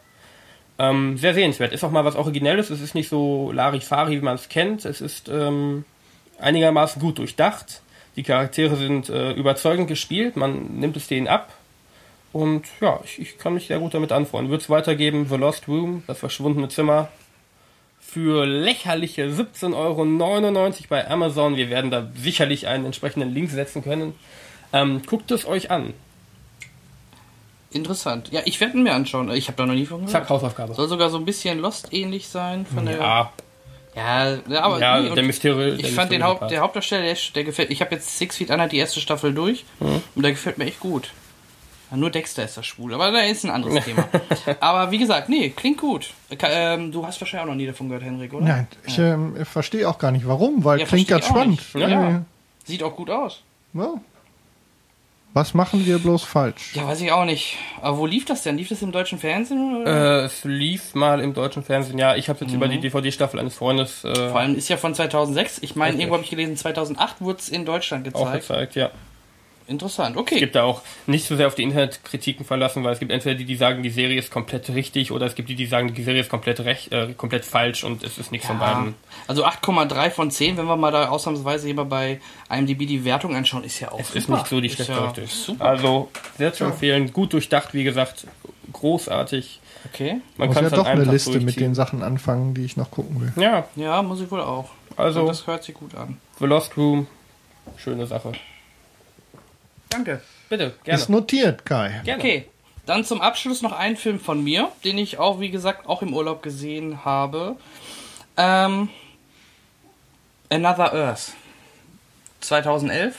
[0.77, 1.73] Ähm, sehr sehenswert.
[1.73, 2.69] Ist auch mal was Originelles.
[2.69, 4.86] Es ist nicht so Larifari, wie man es kennt.
[4.86, 5.86] Es ist ähm,
[6.38, 7.82] einigermaßen gut durchdacht.
[8.15, 10.36] Die Charaktere sind äh, überzeugend gespielt.
[10.36, 11.51] Man nimmt es denen ab.
[12.32, 14.51] Und ja, ich, ich kann mich sehr gut damit anfreunden.
[14.51, 17.09] Wird es weitergeben, The Lost Room, das verschwundene Zimmer,
[17.99, 21.55] für lächerliche 17,99 Euro bei Amazon.
[21.55, 24.13] Wir werden da sicherlich einen entsprechenden Link setzen können.
[24.73, 25.93] Ähm, guckt es euch an.
[27.71, 28.30] Interessant.
[28.32, 29.30] Ja, ich werde ihn mir anschauen.
[29.32, 30.11] Ich habe da noch nie von gehört.
[30.11, 30.73] Zack, Hausaufgabe.
[30.73, 32.97] Soll sogar so ein bisschen Lost-ähnlich sein von der.
[32.97, 33.34] Ja.
[33.95, 35.75] Ja, aber ja, nee, der Mysterie.
[35.77, 37.69] Ich fand den Haupt, der Hauptdarsteller, der, der gefällt.
[37.69, 40.01] Ich habe jetzt Six Feet Under die erste Staffel durch mhm.
[40.15, 41.11] und der gefällt mir echt gut.
[41.91, 44.07] Nur Dexter ist das schwul, aber da ist ein anderes Thema.
[44.59, 46.11] Aber wie gesagt, nee, klingt gut.
[46.29, 48.45] Ähm, du hast wahrscheinlich auch noch nie davon gehört, Henrik, oder?
[48.45, 49.15] Nein, ich ja.
[49.15, 51.61] ähm, verstehe auch gar nicht warum, weil ja, klingt ganz spannend.
[51.73, 51.87] Ja.
[51.87, 52.21] ja.
[52.65, 53.41] Sieht auch gut aus.
[53.73, 53.95] Ja.
[55.33, 56.75] Was machen wir bloß falsch?
[56.75, 57.57] Ja, weiß ich auch nicht.
[57.81, 58.57] Aber wo lief das denn?
[58.57, 59.85] Lief das im deutschen Fernsehen?
[59.85, 62.15] Äh, es lief mal im deutschen Fernsehen, ja.
[62.15, 62.57] Ich habe jetzt mhm.
[62.57, 64.03] über die DVD-Staffel eines Freundes.
[64.03, 65.59] Äh Vor allem ist ja von 2006.
[65.61, 68.25] Ich meine, irgendwo habe ich gelesen, 2008 wurde es in Deutschland gezeigt.
[68.25, 68.89] Auch gezeigt, ja.
[69.70, 70.36] Interessant, okay.
[70.36, 73.36] Es gibt da auch nicht so sehr auf die Internetkritiken verlassen, weil es gibt entweder
[73.36, 76.01] die, die sagen, die Serie ist komplett richtig, oder es gibt die, die sagen, die
[76.01, 78.55] Serie ist komplett recht, äh, komplett falsch und es ist nichts ja.
[78.55, 78.95] von beiden.
[79.28, 83.63] Also 8,3 von 10, wenn wir mal da ausnahmsweise hier bei IMDb die Wertung anschauen,
[83.63, 84.20] ist ja auch Es super.
[84.20, 85.65] ist nicht so die schlechte ja Super.
[85.65, 88.26] Also sehr zu empfehlen, gut durchdacht, wie gesagt,
[88.74, 89.59] großartig.
[89.93, 90.20] Okay.
[90.38, 93.22] Man muss kann ja doch eine Liste mit den Sachen anfangen, die ich noch gucken
[93.22, 93.34] will.
[93.41, 93.67] Ja.
[93.76, 94.72] Ja, muss ich wohl auch.
[94.97, 96.17] Also, das hört sich gut an.
[96.39, 97.07] The Lost Room,
[97.78, 98.34] schöne Sache.
[99.89, 100.21] Danke.
[100.49, 100.99] Bitte, gerne.
[100.99, 102.01] Ist notiert, Kai.
[102.03, 102.21] Gerne.
[102.21, 102.45] Okay.
[102.85, 106.13] Dann zum Abschluss noch ein Film von mir, den ich auch, wie gesagt, auch im
[106.13, 107.55] Urlaub gesehen habe.
[108.35, 108.89] Ähm,
[110.49, 111.33] Another Earth.
[112.41, 113.15] 2011.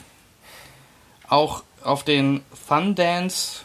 [1.29, 3.61] Auch auf den Fundance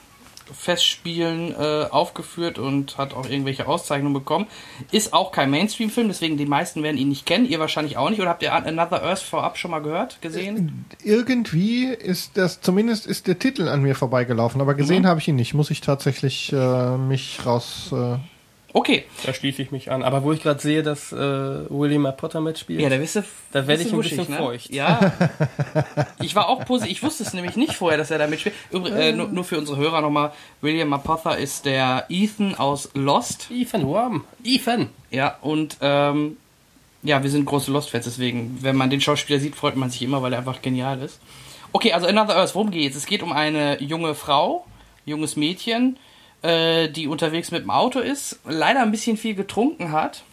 [0.54, 4.48] Festspielen äh, aufgeführt und hat auch irgendwelche Auszeichnungen bekommen.
[4.92, 7.46] Ist auch kein Mainstream-Film, deswegen die meisten werden ihn nicht kennen.
[7.46, 8.22] Ihr wahrscheinlich auch nicht.
[8.22, 10.86] Oder habt ihr Another Earth vorab schon mal gehört, gesehen?
[11.04, 15.08] Irgendwie ist das, zumindest ist der Titel an mir vorbeigelaufen, aber gesehen mhm.
[15.08, 15.54] habe ich ihn nicht.
[15.54, 17.92] Muss ich tatsächlich äh, mich raus.
[17.92, 18.18] Äh
[18.76, 19.06] Okay.
[19.26, 20.04] Da schließe ich mich an.
[20.04, 23.24] Aber wo ich gerade sehe, dass äh, William Potter mitspielt, ja, da, bist du,
[23.54, 24.36] da werde ich ein bisschen ne?
[24.36, 24.70] feucht.
[24.70, 25.14] Ja.
[26.22, 26.92] ich war auch positiv.
[26.92, 28.54] Ich wusste es nämlich nicht vorher, dass er da mitspielt.
[28.74, 30.34] Übr äh, nur, nur, für unsere Hörer nochmal.
[30.60, 33.48] William Potter ist der Ethan aus Lost.
[33.50, 34.26] Ethan Worm.
[34.44, 34.90] Ethan.
[35.10, 36.36] Ja, und ähm,
[37.02, 40.22] ja, wir sind große Lost-Fans, deswegen, wenn man den Schauspieler sieht, freut man sich immer,
[40.22, 41.22] weil er einfach genial ist.
[41.72, 42.98] Okay, also Another Earth, worum geht's?
[42.98, 44.66] Es geht um eine junge Frau,
[45.06, 45.98] junges Mädchen,
[46.46, 50.24] äh, die unterwegs mit dem Auto ist, leider ein bisschen viel getrunken hat,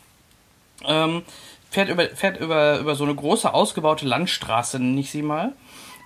[0.84, 1.22] ähm,
[1.70, 5.52] fährt, über, fährt über, über so eine große ausgebaute Landstraße, nenne ich sie mal.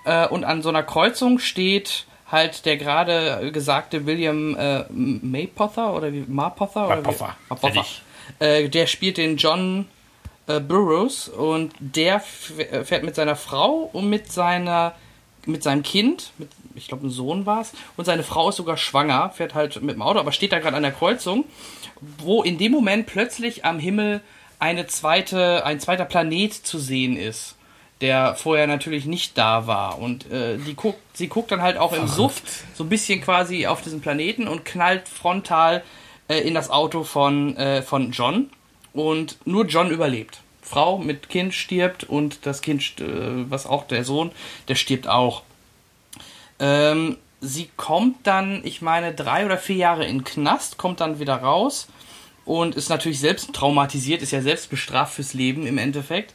[0.05, 6.11] Äh, und an so einer Kreuzung steht halt der gerade gesagte William äh, Maypother oder
[6.13, 6.87] wie Marpother?
[6.87, 7.35] Marpother.
[7.49, 7.85] Marpother.
[8.39, 9.87] Äh, der spielt den John
[10.47, 14.93] äh, Burroughs und der fährt mit seiner Frau und mit seiner
[15.47, 17.73] mit seinem Kind, mit ich glaube, ein Sohn war es.
[17.97, 20.77] Und seine Frau ist sogar schwanger, fährt halt mit dem Auto, aber steht da gerade
[20.77, 21.45] an der Kreuzung,
[22.19, 24.21] wo in dem Moment plötzlich am Himmel
[24.59, 27.55] eine zweite, ein zweiter Planet zu sehen ist,
[28.01, 29.99] der vorher natürlich nicht da war.
[29.99, 32.43] Und äh, die guckt, sie guckt dann halt auch im Suft
[32.75, 35.83] so ein bisschen quasi auf diesen Planeten und knallt frontal
[36.27, 38.49] äh, in das Auto von, äh, von John.
[38.93, 40.41] Und nur John überlebt.
[40.67, 44.31] Frau mit Kind stirbt und das Kind, äh, was auch der Sohn,
[44.67, 45.43] der stirbt auch.
[46.59, 51.35] Ähm, sie kommt dann, ich meine, drei oder vier Jahre in Knast, kommt dann wieder
[51.35, 51.87] raus
[52.45, 56.33] und ist natürlich selbst traumatisiert, ist ja selbst bestraft fürs Leben im Endeffekt.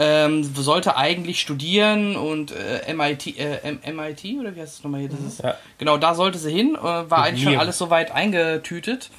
[0.00, 5.10] Ähm, sollte eigentlich studieren und äh, MIT, äh, MIT oder wie heißt es nochmal hier?
[5.10, 5.56] Das ist, ja.
[5.78, 9.10] Genau, da sollte sie hin, äh, war eigentlich schon alles soweit eingetütet.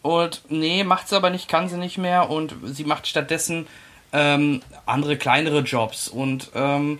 [0.00, 3.66] Und nee, macht sie aber nicht, kann sie nicht mehr und sie macht stattdessen
[4.14, 6.98] ähm, andere kleinere Jobs und ähm,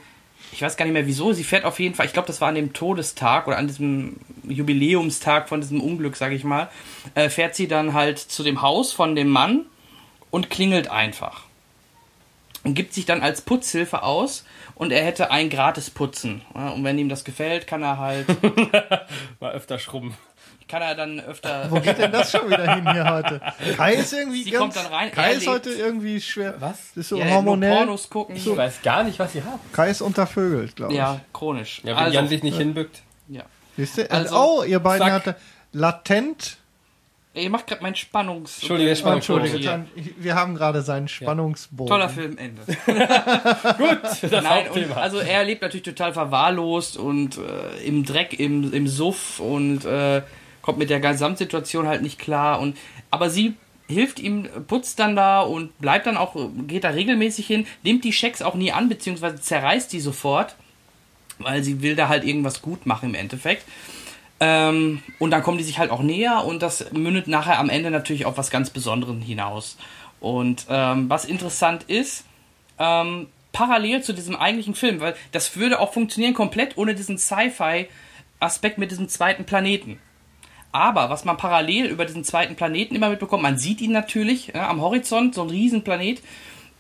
[0.53, 2.49] ich weiß gar nicht mehr wieso, sie fährt auf jeden Fall, ich glaube, das war
[2.49, 6.69] an dem Todestag oder an diesem Jubiläumstag von diesem Unglück, sage ich mal,
[7.15, 9.67] äh, fährt sie dann halt zu dem Haus von dem Mann
[10.31, 11.45] und klingelt einfach.
[12.65, 14.45] und gibt sich dann als Putzhilfe aus
[14.75, 16.41] und er hätte ein gratis Putzen.
[16.55, 18.27] Und wenn ihm das gefällt, kann er halt,
[19.41, 20.17] Mal öfter schrubben.
[20.75, 21.67] Kann er dann öfter.
[21.71, 23.41] Wo geht denn das schon wieder hin hier heute?
[23.77, 26.55] Kai ist irgendwie Sie ganz, kommt dann rein, Kai ist heute irgendwie schwer.
[26.59, 26.89] Was?
[26.89, 27.77] Das ist so Ja, hormonell.
[27.77, 28.35] Pornos gucken.
[28.35, 29.73] Ich weiß gar nicht, was ihr habt.
[29.73, 30.99] Kai ist untervögelt, glaube ich.
[30.99, 31.81] Ja, chronisch.
[31.85, 33.03] Ja, wenn also, Jan sich nicht hinbückt.
[33.29, 33.45] ja.
[33.77, 34.11] Wisst ihr?
[34.11, 35.37] Also, oh, ihr beiden hatte
[35.73, 36.57] latent.
[37.35, 38.59] Ihr macht gerade meinen Spannungs.
[38.59, 39.17] Entschuldige, Oh, Spannung.
[39.17, 39.85] Entschuldige,
[40.19, 41.89] wir haben gerade seinen Spannungsbogen.
[41.89, 42.63] Toller Film, Ende.
[43.79, 48.73] Gut, das Nein, und, also er lebt natürlich total verwahrlost und äh, im Dreck, im,
[48.73, 50.23] im Suff und äh,
[50.65, 52.59] kommt mit der Gesamtsituation halt nicht klar.
[52.59, 52.77] Und
[53.11, 53.55] aber sie
[53.87, 56.35] hilft ihm, putzt dann da und bleibt dann auch,
[56.67, 60.57] geht da regelmäßig hin, nimmt die Schecks auch nie an, beziehungsweise zerreißt die sofort,
[61.39, 63.65] weil sie will da halt irgendwas gut machen im Endeffekt.
[64.41, 67.91] Ähm, und dann kommen die sich halt auch näher und das mündet nachher am Ende
[67.91, 69.77] natürlich auf was ganz Besonderem hinaus.
[70.19, 72.25] Und ähm, was interessant ist,
[72.79, 78.79] ähm, parallel zu diesem eigentlichen Film, weil das würde auch funktionieren komplett ohne diesen Sci-Fi-Aspekt
[78.79, 80.01] mit diesem zweiten Planeten.
[80.75, 84.69] Aber was man parallel über diesen zweiten Planeten immer mitbekommt, man sieht ihn natürlich ja,
[84.69, 86.21] am Horizont, so ein Riesenplanet.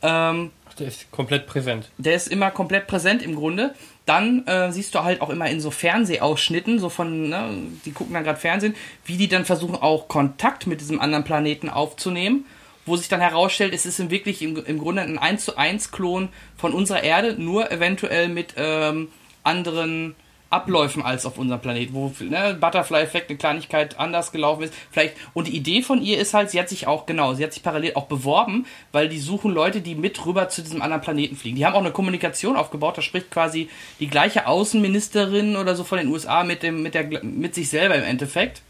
[0.02, 1.92] Ähm, Der ist komplett präsent.
[1.96, 3.72] der ist immer komplett präsent im Grunde.
[4.04, 7.50] Dann äh, siehst du halt auch immer in so Fernsehausschnitten, so von, ne,
[7.84, 8.74] die gucken dann gerade Fernsehen,
[9.04, 12.46] wie die dann versuchen auch Kontakt mit diesem anderen Planeten aufzunehmen,
[12.86, 16.30] wo sich dann herausstellt, es ist wirklich im, im Grunde ein 1 zu 1 Klon
[16.56, 19.06] von unserer Erde, nur eventuell mit ähm,
[19.44, 20.16] anderen
[20.54, 24.74] Abläufen als auf unserem Planeten, wo ne, Butterfly-Effekt eine Kleinigkeit anders gelaufen ist.
[24.90, 27.52] Vielleicht, und die Idee von ihr ist halt, sie hat sich auch, genau, sie hat
[27.52, 31.36] sich parallel auch beworben, weil die suchen Leute, die mit rüber zu diesem anderen Planeten
[31.36, 31.56] fliegen.
[31.56, 35.98] Die haben auch eine Kommunikation aufgebaut, da spricht quasi die gleiche Außenministerin oder so von
[35.98, 38.62] den USA mit dem, mit der, mit sich selber im Endeffekt.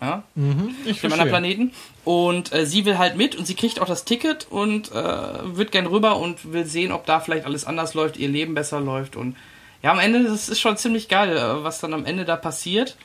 [0.00, 0.22] Ja,
[0.84, 1.30] Ich dem anderen.
[1.30, 1.72] Planeten.
[2.04, 5.72] Und äh, sie will halt mit und sie kriegt auch das Ticket und äh, wird
[5.72, 9.16] gern rüber und will sehen, ob da vielleicht alles anders läuft, ihr Leben besser läuft.
[9.16, 9.36] Und
[9.84, 12.96] ja, am Ende, das ist schon ziemlich geil, äh, was dann am Ende da passiert.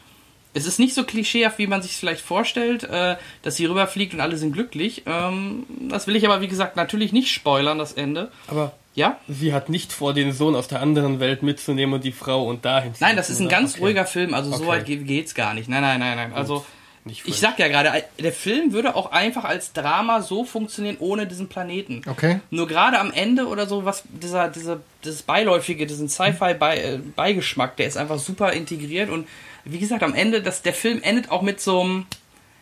[0.56, 4.20] Es ist nicht so klischeehaft, wie man sich vielleicht vorstellt, äh, dass sie rüberfliegt und
[4.22, 5.04] alle sind glücklich.
[5.06, 8.32] Ähm, das will ich aber, wie gesagt, natürlich nicht spoilern, das Ende.
[8.48, 9.18] Aber Ja?
[9.28, 12.66] sie hat nicht vor, den Sohn aus der anderen Welt mitzunehmen und die Frau und
[12.66, 13.82] dahin zu Nein, das ist ein ganz Okay.
[13.84, 14.68] ruhiger Film, also so Okay.
[14.68, 15.70] weit ge- geht's gar nicht.
[15.70, 16.34] Nein, nein, nein, nein.
[16.34, 16.66] Also
[17.10, 17.40] Nicht ich völlig.
[17.40, 22.02] sag ja gerade, der Film würde auch einfach als Drama so funktionieren ohne diesen Planeten.
[22.08, 22.40] Okay.
[22.50, 27.98] Nur gerade am Ende oder so, was dieser, dieser, dieses Beiläufige, diesen Sci-Fi-Beigeschmack, der ist
[27.98, 29.28] einfach super integriert und
[29.66, 32.06] wie gesagt, am Ende, das, der Film endet auch mit so einem,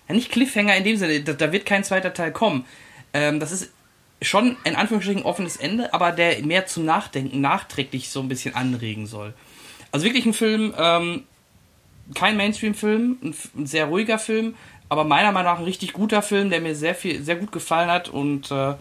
[0.08, 2.66] ja nicht Cliffhanger in dem Sinne, da, da wird kein zweiter Teil kommen.
[3.14, 3.70] Ähm, das ist
[4.22, 9.06] schon in Anführungsstrichen offenes Ende, aber der mehr zum Nachdenken nachträglich so ein bisschen anregen
[9.06, 9.34] soll.
[9.92, 11.24] Also wirklich ein Film, ähm,
[12.16, 14.56] kein Mainstream-Film, ein, ein sehr ruhiger Film,
[14.90, 17.90] aber meiner Meinung nach ein richtig guter Film, der mir sehr viel, sehr gut gefallen
[17.90, 18.78] hat und äh, ja,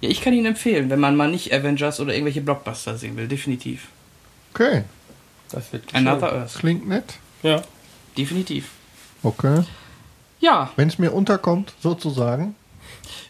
[0.00, 3.88] ich kann ihn empfehlen, wenn man mal nicht Avengers oder irgendwelche Blockbuster sehen will, definitiv.
[4.54, 4.84] Okay.
[5.50, 7.14] Das wird Another Das Earth, klingt nett.
[7.42, 7.62] Ja.
[8.16, 8.70] definitiv.
[9.22, 9.62] Okay.
[10.40, 12.56] Ja, Wenn es mir unterkommt, sozusagen.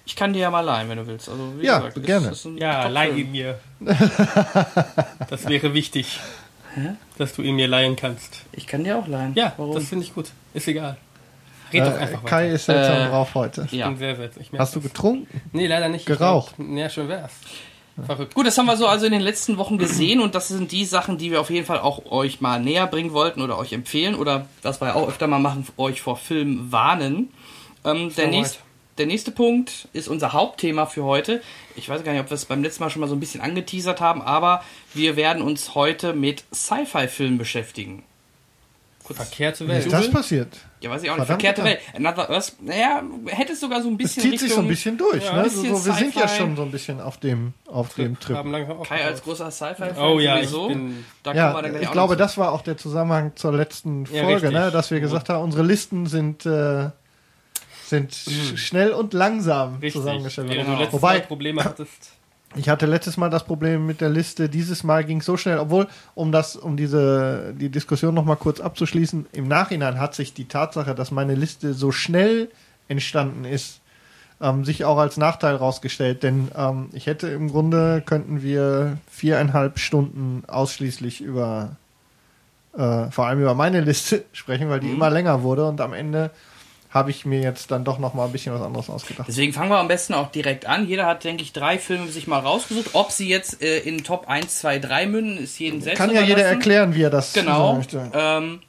[0.07, 1.29] ich kann dir ja mal leihen, wenn du willst.
[1.29, 2.29] Also, wie Ja, gesagt, ist- gerne.
[2.31, 2.95] ist ein Ja, Top-Film.
[2.95, 3.59] leih ihn mir.
[5.29, 6.21] das wäre wichtig,
[7.19, 8.43] dass du ihn mir leihen kannst.
[8.53, 9.33] Ich kann dir auch leihen.
[9.35, 9.75] Ja, Warum?
[9.75, 10.31] das finde ich gut.
[10.55, 10.97] Ist egal.
[11.73, 12.55] Red doch Äh, einfach Kai weiter.
[12.55, 13.65] ist seltsam Äh, drauf heute.
[13.67, 13.89] Ich ja.
[13.89, 14.43] bin sehr seltsam.
[14.59, 14.89] Hast du das.
[14.91, 15.41] getrunken?
[15.53, 16.07] Nee, leider nicht.
[16.07, 16.57] Geraucht?
[16.57, 17.33] Glaub, Ja, schön wär's.
[18.07, 18.33] Verrückt.
[18.35, 20.87] Gut, das haben wir so also in den letzten Wochen gesehen und das sind die
[20.87, 24.15] Sachen, die wir auf jeden Fall auch euch mal näher bringen wollten oder euch empfehlen
[24.15, 27.29] oder was wir ja auch öfter mal machen, euch vor Filmen warnen.
[27.85, 28.61] Ähm, der, nächst,
[28.99, 31.43] der nächste Punkt ist unser Hauptthema für heute.
[31.77, 33.41] Ich weiß gar nicht, ob wir es beim letzten Mal schon mal so ein bisschen
[33.41, 34.63] angeteasert haben, aber
[34.95, 38.03] wir werden uns heute mit Sci-Fi-Filmen beschäftigen.
[39.05, 39.87] Kurz, Verkehrte Wie Welt.
[39.87, 40.59] ist das passiert?
[40.81, 41.27] ja, weiß ich auch nicht.
[41.27, 41.67] Verdammt, Verkehrte ja.
[41.67, 41.81] Welt.
[41.97, 42.53] Another Earth.
[42.61, 45.25] Naja, hätte es sogar so ein Es bisschen zieht Richtung sich so ein bisschen durch.
[45.25, 45.43] Ja, ne?
[45.43, 48.21] ein so, bisschen so, wir sind ja schon so ein bisschen auf dem, auf dem
[48.21, 48.37] Trip.
[48.37, 50.69] Haben langsam Kai als großer Sci-Fi-Fan Oh ja, ich sowieso.
[50.69, 53.53] bin- da Ja, wir dann gleich ich auch glaube, das war auch der Zusammenhang zur
[53.53, 54.53] letzten Ja, Folge, richtig.
[54.53, 54.71] ne?
[54.71, 56.91] dass wir gesagt haben, unsere Listen sind, äh,
[57.93, 59.93] sind sch- schnell und langsam Richtig.
[59.93, 60.49] zusammengestellt.
[60.51, 60.85] Während Genau.
[60.85, 62.13] du Wobei- Mal Probleme hattest.
[62.55, 65.59] Ich hatte letztes Mal das Problem mit der Liste, dieses Mal ging es so schnell,
[65.59, 70.45] obwohl, um das, um diese, die Diskussion nochmal kurz abzuschließen, im Nachhinein hat sich die
[70.47, 72.51] Tatsache, dass meine Liste so schnell
[72.89, 73.81] entstanden ist,
[74.43, 79.79] ähm, sich auch als Nachteil rausgestellt, denn ähm, ich hätte im Grunde, könnten wir viereinhalb
[79.79, 81.77] Stunden ausschließlich über,
[82.77, 86.31] äh, vor allem über meine Liste sprechen, weil die immer länger wurde und am Ende
[86.93, 89.27] habe ich mir jetzt dann doch nochmal ein bisschen was anderes ausgedacht.
[89.27, 90.87] Deswegen fangen wir am besten auch direkt an.
[90.87, 92.91] Jeder hat, denke ich, drei Filme sich mal rausgesucht.
[92.93, 96.21] Ob sie jetzt äh, in Top 1, 2, 3 münden, ist jedem selbst Kann ja
[96.23, 97.75] jeder erklären, wie er das Genau.
[97.77, 98.11] möchte.
[98.13, 98.61] Ähm,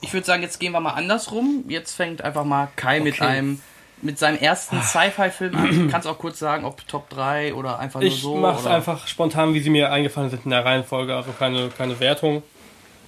[0.00, 1.64] ich würde sagen, jetzt gehen wir mal andersrum.
[1.68, 3.24] Jetzt fängt einfach mal Kai mit Okay.
[3.24, 3.60] einem
[4.02, 5.88] mit seinem ersten Sci-Fi-Film an.
[5.90, 8.34] Kannst auch kurz sagen, ob Top 3 oder einfach nur Ich so.
[8.36, 8.74] mache es oder?
[8.74, 12.42] einfach spontan, wie sie mir eingefallen sind in der Reihenfolge, also keine, keine Wertung,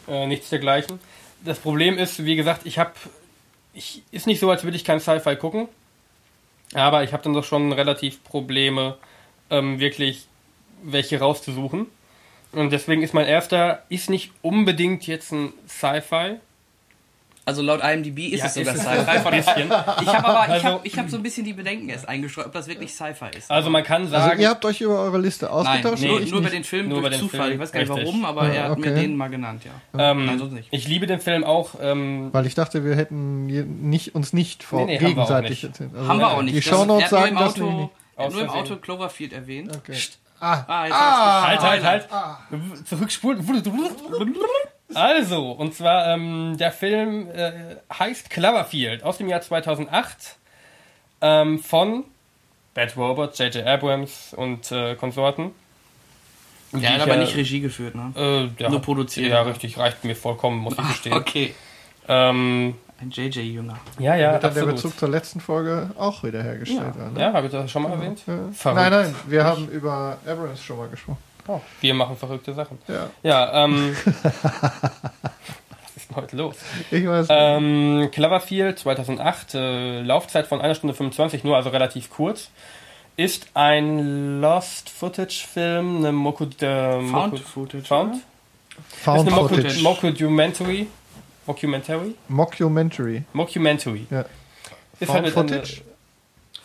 [0.08, 0.98] äh, nichts dergleichen.
[1.44, 2.92] Das Problem ist, wie gesagt, ich habe,
[3.76, 5.68] ich ist nicht so, als würde ich kein Sci-Fi gucken,
[6.74, 8.96] aber ich habe dann doch schon relativ Probleme,
[9.50, 10.26] ähm, wirklich
[10.82, 11.86] welche rauszusuchen.
[12.52, 16.36] Und deswegen ist mein erster, ist nicht unbedingt jetzt ein Sci-Fi.
[17.48, 18.88] Also laut IMDb ist Ja, es sogar Sci-Fi.
[19.28, 19.66] ein bisschen.
[20.02, 22.46] Ich habe aber, ich Also- habe ich hab so ein bisschen die Bedenken erst eingeschrieben,
[22.48, 23.48] ob das wirklich Sci-Fi ist.
[23.48, 26.02] Also man kann sagen, Also ihr habt euch über eure Liste Nein, ausgetauscht?
[26.02, 27.40] nur, oder ich nur über den Film Nur durch über den Zufall.
[27.42, 28.06] Film, Ich weiß gar nicht richtig.
[28.08, 29.00] warum, aber Ja, er hat mir okay.
[29.00, 30.10] den mal genannt, ja.
[30.10, 30.68] ähm, Nein, sonst nicht.
[30.72, 31.70] ich liebe den Film auch.
[31.80, 35.10] Ähm, Weil ich dachte, wir hätten nicht, uns nicht vor Nee, nee, haben wir auch
[35.28, 35.64] gegenseitig nicht.
[35.64, 35.90] erzählt.
[35.94, 36.56] Also Haben wir auch nicht.
[36.56, 37.90] Die Shownotes nur sagen im das Auto, nicht.
[38.16, 38.50] er nur im.
[38.50, 39.70] Auto Cloverfield erwähnt.
[39.76, 39.96] Okay.
[40.40, 42.10] Ah, Ah, Ah, Halt, halt, gespoilert.
[42.10, 42.86] halt.
[42.88, 43.46] Zurückspulen.
[44.94, 47.52] Also, und zwar, ähm, der Film äh,
[47.92, 50.36] heißt Cloverfield aus dem Jahr 2008
[51.20, 52.04] ähm, von
[52.74, 53.66] Bad Robot, J.J.
[53.66, 55.50] Abrams und äh, Konsorten.
[56.72, 58.12] Der Die hat aber ja- nicht Regie geführt, ne?
[58.58, 59.30] Äh, ja, Nur produziert.
[59.30, 61.12] Ja, richtig, reicht mir vollkommen, muss ich gestehen.
[61.14, 61.54] Okay.
[62.08, 63.78] Ähm, Ein JJ-Jünger.
[63.98, 64.74] ja, ja, Wird dann der absolut.
[64.76, 66.94] Bezug zur letzten Folge auch wieder hergestellt.
[66.98, 67.10] Ja.
[67.10, 67.20] ne?
[67.20, 68.20] Ja, habe ich das schon mal erwähnt?
[68.26, 68.38] Ja.
[68.52, 68.80] Verrückt.
[68.82, 71.18] Nein, nein, wir haben über Abrams schon mal gesprochen.
[71.48, 72.78] Oh, wir machen verrückte Sachen.
[72.88, 73.96] Ja, Ja, ähm.
[74.22, 76.56] was ist denn heute los?
[76.90, 77.26] ich weiß.
[77.30, 82.50] Ähm, Cloverfield 2008, äh, Laufzeit von 1 Stunde 25, nur also relativ kurz.
[83.16, 87.84] Ist ein Lost-Footage-Film, eine Moku, äh, Found Moku, Footage.
[87.86, 88.16] Found?
[89.04, 89.82] Found ist eine Moku, Footage.
[89.82, 90.86] Mockumentary.
[91.46, 92.14] Mockumentary?
[92.28, 93.24] Mockumentary.
[93.32, 94.06] Mockumentary.
[94.10, 94.24] Ja.
[95.00, 95.82] Ist Found halt Footage?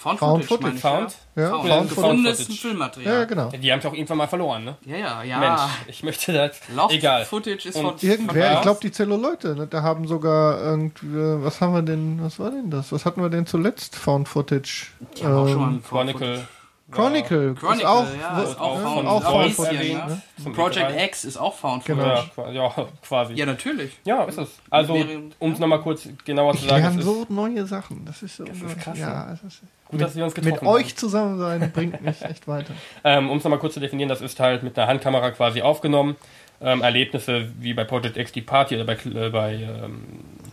[0.02, 1.16] Found, Found Footage, ich, Found?
[1.36, 1.68] Ja, Found.
[1.70, 2.60] Found Gefundenes Footage.
[2.60, 3.14] Filmmaterial.
[3.20, 3.50] Ja, genau.
[3.50, 4.76] die haben es auch irgendwann mal verloren, ne?
[4.86, 5.40] Ja, ja, ja.
[5.40, 6.60] Mensch, ich möchte das.
[6.76, 7.26] Lost egal.
[7.26, 8.10] Footage ist Und von...
[8.10, 8.54] Irgendwer, Ja.
[8.56, 12.50] ich glaube die Zelluleute, ne, da haben sogar irgendwie, was haben wir denn, was war
[12.50, 12.92] denn das?
[12.92, 13.96] Was hatten wir denn zuletzt?
[13.96, 14.88] Found Footage.
[15.18, 16.36] Die haben auch schon mal Ähm, einen Found Chronicle.
[16.38, 16.48] Footage.
[16.92, 19.84] Chronicle, Chronicle, ist auch, ja, ist auch ne, Found, auch Found Footage.
[19.92, 20.08] ja.
[20.08, 20.22] Ne?
[20.44, 21.06] Zum Project E3.
[21.06, 22.04] X ist auch Found Genau.
[22.18, 22.54] Footage.
[22.56, 23.34] Ja, qua- ja, quasi.
[23.36, 23.92] Ja, natürlich.
[24.06, 24.50] Ja, ist es.
[24.70, 24.98] Also,
[25.40, 28.06] um es nochmal kurz genauer zu sagen, es ist so neue Sachen.
[28.06, 28.44] Das ist so.
[28.44, 32.02] ist krass, ja, es ist, gut, dass wir uns getroffen mit euch zusammen sein bringt
[32.02, 32.74] mich echt weiter.
[33.04, 33.26] haben.
[33.26, 36.16] Ähm, um es nochmal kurz zu definieren, das ist halt mit einer Handkamera quasi aufgenommen.
[36.64, 40.04] Ähm, Erlebnisse wie bei Project X die Party oder bei, äh, bei ähm,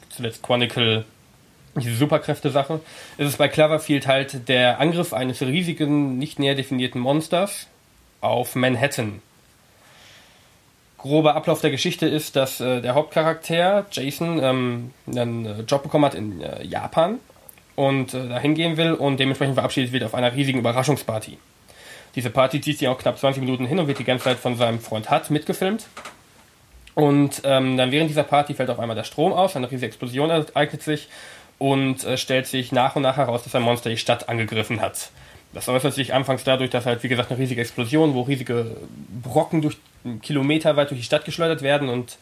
[0.09, 1.05] zuletzt Chronicle
[1.75, 2.81] diese Superkräfte-Sache.
[3.17, 7.69] Es ist bei Cloverfield halt der Angriff eines riesigen, nicht näher definierten Monsters
[8.21, 9.23] auf Manhattan.
[10.99, 16.05] Grober Ablauf der Geschichte ist, dass äh, der Hauptcharakter, Jason, ähm, einen äh, Job bekommen
[16.05, 17.21] hat in äh, Japan
[17.77, 21.39] und äh, dahin gehen will und dementsprechend verabschiedet wird auf einer riesigen Überraschungsparty.
[22.17, 24.57] Diese Party zieht sich auch knapp 20 Minuten hin und wird die ganze Zeit von
[24.57, 25.87] seinem Freund Hut mitgefilmt.
[26.97, 30.31] Und ähm, dann während dieser Party fällt auf einmal der Strom aus, eine riesige Explosion
[30.31, 31.09] ereignet sich
[31.59, 35.11] und äh, stellt sich nach und nach heraus, dass ein Monster die Stadt angegriffen hat.
[35.53, 38.77] Das äußert sich anfangs dadurch, dass halt, wie gesagt, eine riesige Explosion, wo riesige
[39.23, 39.79] Brocken durch
[40.23, 42.19] Kilometer weit durch die Stadt geschleudert werden und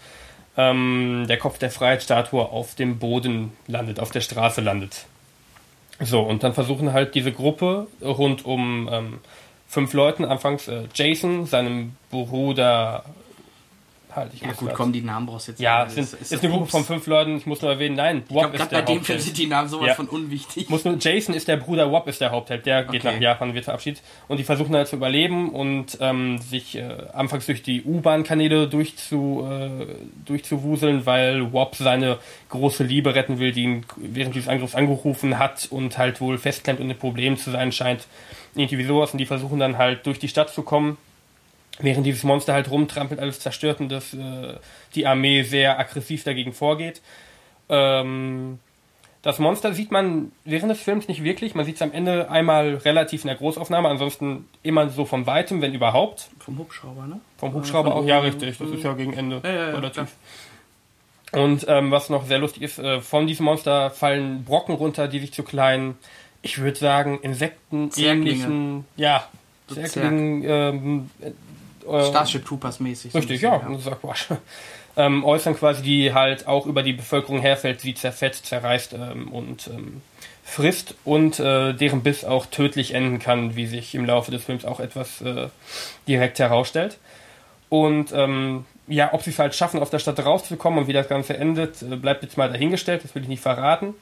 [0.57, 5.07] ähm, der Kopf der Freiheitsstatue auf dem Boden landet, auf der Straße landet.
[6.01, 9.19] So, und dann versuchen halt diese Gruppe rund um ähm,
[9.67, 13.05] fünf Leuten, anfangs äh, Jason, seinem Bruder,
[14.17, 15.97] halt, ich Ja muss gut, grad- komm, die Namen brauchst du jetzt ja, nicht.
[15.99, 18.41] es sind, ist, eine Gruppe von fünf Leuten, ich muss nur erwähnen, nein, Ich Wop
[18.43, 19.95] glaube, ist gerade der bei dem Film sind die Namen sowas Ja.
[19.95, 20.69] von unwichtig.
[20.71, 23.15] Muss nur, Jason ist der Bruder, Wop ist der Hauptheld, der geht Okay.
[23.15, 24.03] nach Japan, wird verabschiedet.
[24.29, 29.47] Und die versuchen halt zu überleben und ähm, sich äh, anfangs durch die U-Bahn-Kanäle durchzu,
[29.49, 29.87] äh,
[30.25, 35.67] durchzuwuseln, weil Wop seine große Liebe retten will, die ihn während dieses Angriffs angerufen hat
[35.71, 38.07] und halt wohl festklemmt und ein Problem zu sein scheint.
[38.55, 39.13] Irgendwie sowas.
[39.13, 40.97] Und die versuchen dann halt durch die Stadt zu kommen
[41.79, 44.55] während dieses Monster halt rumtrampelt, alles zerstört und dass äh,
[44.95, 47.01] die Armee sehr aggressiv dagegen vorgeht.
[47.69, 48.59] Ähm,
[49.23, 51.57] das Monster sieht man während des Films nicht wirklich.
[51.57, 55.61] Man sieht es am Ende einmal relativ in der Großaufnahme, ansonsten immer so von weitem,
[55.63, 56.29] wenn überhaupt.
[56.39, 57.21] Vom Hubschrauber, ne?
[57.37, 60.07] Vom Hubschrauber von auch, ja richtig, das ist ja gegen Ende Ja, ja, ja, relativ.
[61.33, 65.19] Und ähm, was noch sehr lustig ist, äh, von diesem Monster fallen Brocken runter, die
[65.19, 65.99] sich zu kleinen,
[66.43, 69.29] ich würde sagen, Insekten ähnlichen, ja,
[69.67, 71.11] So Zerglingen, ähm,
[71.89, 73.13] äh, Starship Troopers mäßig.
[73.13, 74.27] so Richtig, bisschen, ja, das sagt Quatsch.
[74.99, 79.67] Ähm, äußern quasi, die halt auch über die Bevölkerung herfällt, sie zerfetzt, zerreißt ähm, und
[79.69, 80.01] ähm,
[80.43, 84.65] frisst und äh, deren Biss auch tödlich enden kann, wie sich im Laufe des Films
[84.65, 85.49] auch etwas äh,
[86.09, 86.97] direkt herausstellt.
[87.69, 91.09] Und ähm, ja, ob sie es halt schaffen, aus der Stadt rauszukommen und wie das
[91.09, 93.95] Ganze endet, äh, bleibt jetzt mal dahingestellt, das will ich nicht verraten.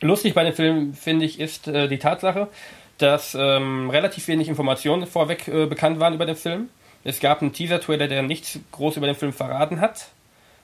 [0.00, 2.48] Lustig bei dem Film, finde ich, ist äh, die Tatsache,
[3.02, 6.68] dass ähm, relativ wenig Informationen vorweg äh, bekannt waren über den Film.
[7.04, 10.08] Es gab einen Teaser-Trailer, der nichts groß über den Film verraten hat.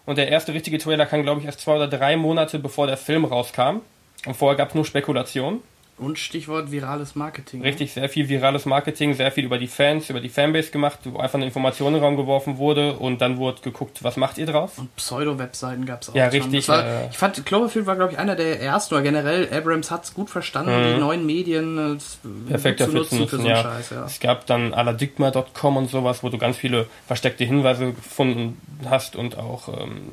[0.07, 2.97] Und der erste richtige Trailer kam, glaube ich, erst zwei oder drei Monate bevor der
[2.97, 3.81] Film rauskam.
[4.25, 5.61] Und vorher gab es nur Spekulation.
[5.99, 7.61] Und Stichwort virales Marketing.
[7.63, 11.19] Richtig, sehr viel virales Marketing, sehr viel über die Fans, über die Fanbase gemacht, wo
[11.19, 14.47] einfach eine Information in den Raum geworfen wurde und dann wurde geguckt, was macht ihr
[14.47, 14.73] draus?
[14.79, 16.15] Und Pseudo-Webseiten gab es auch.
[16.15, 19.03] Ja, richtig, Das War, äh, ich fand, Cloverfield war, glaube ich, einer der ersten, oder
[19.03, 20.95] generell, Abrams hat es gut verstanden, Mhm.
[20.95, 22.19] die neuen Medien äh, z-
[22.49, 23.63] Perfekt gut dafür zu nutzen, für so einen ja.
[23.63, 24.05] Scheiß, ja.
[24.05, 29.37] Es gab dann aladigma.com und sowas, wo du ganz viele versteckte Hinweise gefunden hast und
[29.37, 30.13] auch, ähm,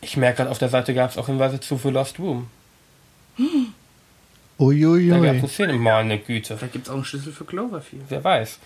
[0.00, 2.48] ich merke gerade, auf der Seite gab es auch Hinweise zu The Lost Room.
[4.58, 5.48] Da gab es Uiuiui.
[5.48, 6.56] Szene, meine Güte.
[6.56, 8.04] Vielleicht gibt es auch einen Schlüssel für Cloverfield.
[8.08, 8.58] Wer weiß.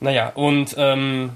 [0.00, 1.30] Naja, und ähm,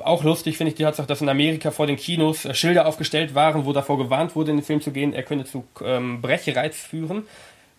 [0.00, 3.34] auch lustig finde ich die Tatsache, dass in Amerika vor den Kinos äh, Schilder aufgestellt
[3.34, 6.76] waren, wo davor gewarnt wurde, in den Film zu gehen, er könne zu ähm, Brechreiz
[6.76, 7.24] führen.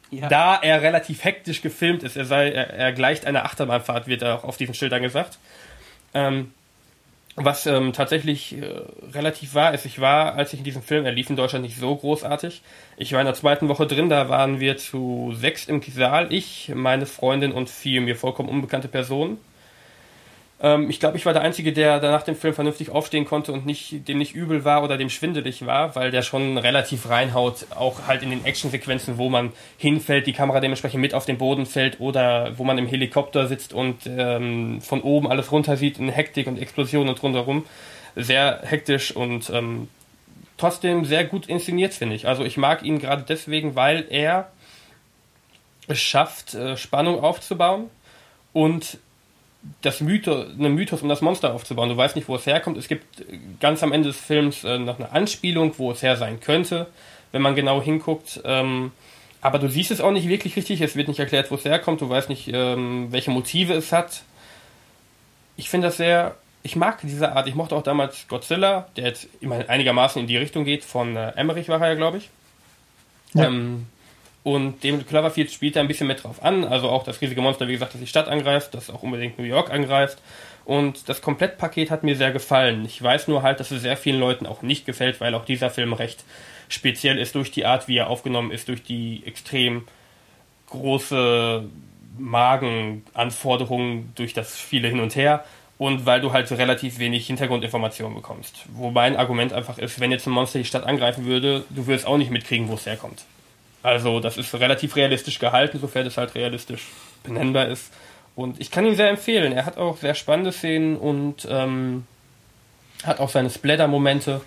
[0.10, 0.30] Ja.
[0.30, 4.46] Da er relativ hektisch gefilmt ist, er, sei, er, er gleicht einer Achterbahnfahrt, wird auch
[4.46, 5.38] auf diesen Schildern gesagt.
[6.14, 6.54] Ähm,
[7.40, 8.82] was ähm, tatsächlich äh,
[9.14, 11.78] relativ wahr ist, ich war, als ich in diesem Film, er lief in Deutschland nicht
[11.78, 12.64] so großartig.
[12.98, 16.72] Ich war in der zweiten Woche drin, da waren wir zu sechs im Saal, ich,
[16.74, 19.38] meine Freundin und vier mir vollkommen unbekannte Personen.
[20.60, 23.66] Ähm, ich glaube, ich war der Einzige, der nach dem Film vernünftig aufstehen konnte und
[23.66, 28.08] nicht, dem nicht übel war oder dem schwindelig war, weil der schon relativ reinhaut, auch
[28.08, 32.00] halt in den Actionsequenzen, wo man hinfällt, die Kamera dementsprechend mit auf den Boden fällt
[32.00, 36.48] oder wo man im Helikopter sitzt und ähm, von oben alles runter sieht in Hektik
[36.48, 37.66] und Explosionen und rundherum.
[38.16, 39.90] Sehr hektisch und ähm,
[40.58, 42.28] trotzdem sehr gut inszeniert, finde ich.
[42.28, 44.52] Also ich mag ihn gerade deswegen, weil er
[45.88, 47.92] es schafft, äh, Spannung aufzubauen
[48.54, 48.98] und
[49.82, 51.90] das Mythos, einen Mythos um das Monster aufzubauen.
[51.90, 52.78] Du weißt nicht, wo es herkommt.
[52.78, 53.26] Es gibt
[53.60, 56.88] ganz am Ende des Films äh, noch eine Anspielung, wo es her sein könnte,
[57.32, 58.42] wenn man genau hinguckt.
[58.46, 58.92] Ähm,
[59.42, 60.82] aber du siehst es auch nicht wirklich richtig.
[60.82, 62.02] Es wird nicht erklärt, wo es herkommt.
[62.02, 64.24] Du weißt nicht, ähm, welche Motive es hat.
[65.56, 66.36] Ich finde das sehr.
[66.64, 67.48] Ich mag diese Art.
[67.48, 70.84] Ich mochte auch damals Godzilla, der jetzt immer einigermaßen in die Richtung geht.
[70.84, 72.30] Von äh, Emmerich war er ja, glaube ich.
[73.34, 73.46] Ja.
[73.46, 73.88] Ähm,
[74.44, 76.64] und David Cloverfield spielt da ein bisschen mit drauf an.
[76.64, 79.44] Also auch das riesige Monster, wie gesagt, das die Stadt angreift, das auch unbedingt New
[79.44, 80.20] York angreift.
[80.64, 82.86] Und das Komplettpaket hat mir sehr gefallen.
[82.86, 85.70] Ich weiß nur halt, dass es sehr vielen Leuten auch nicht gefällt, weil auch dieser
[85.70, 86.24] Film recht
[86.70, 89.88] speziell ist durch die Art, wie er aufgenommen ist, durch die extrem
[90.70, 91.64] große
[92.18, 95.46] Magenanforderungen, durch das viele hin und her
[95.78, 98.66] und weil du halt relativ wenig Hintergrundinformationen bekommst.
[98.74, 102.08] Wo mein Argument einfach ist, wenn jetzt ein Monster die Stadt angreifen würde, du würdest
[102.08, 103.26] auch nicht mitkriegen, wo es herkommt.
[103.88, 106.88] Also das ist relativ realistisch gehalten, sofern es halt realistisch
[107.24, 107.94] benennbar ist.
[108.36, 109.54] Und ich kann ihn sehr empfehlen.
[109.54, 112.06] Er hat auch sehr spannende Szenen und ähm,
[113.06, 114.42] hat auch seine Splatter-Momente.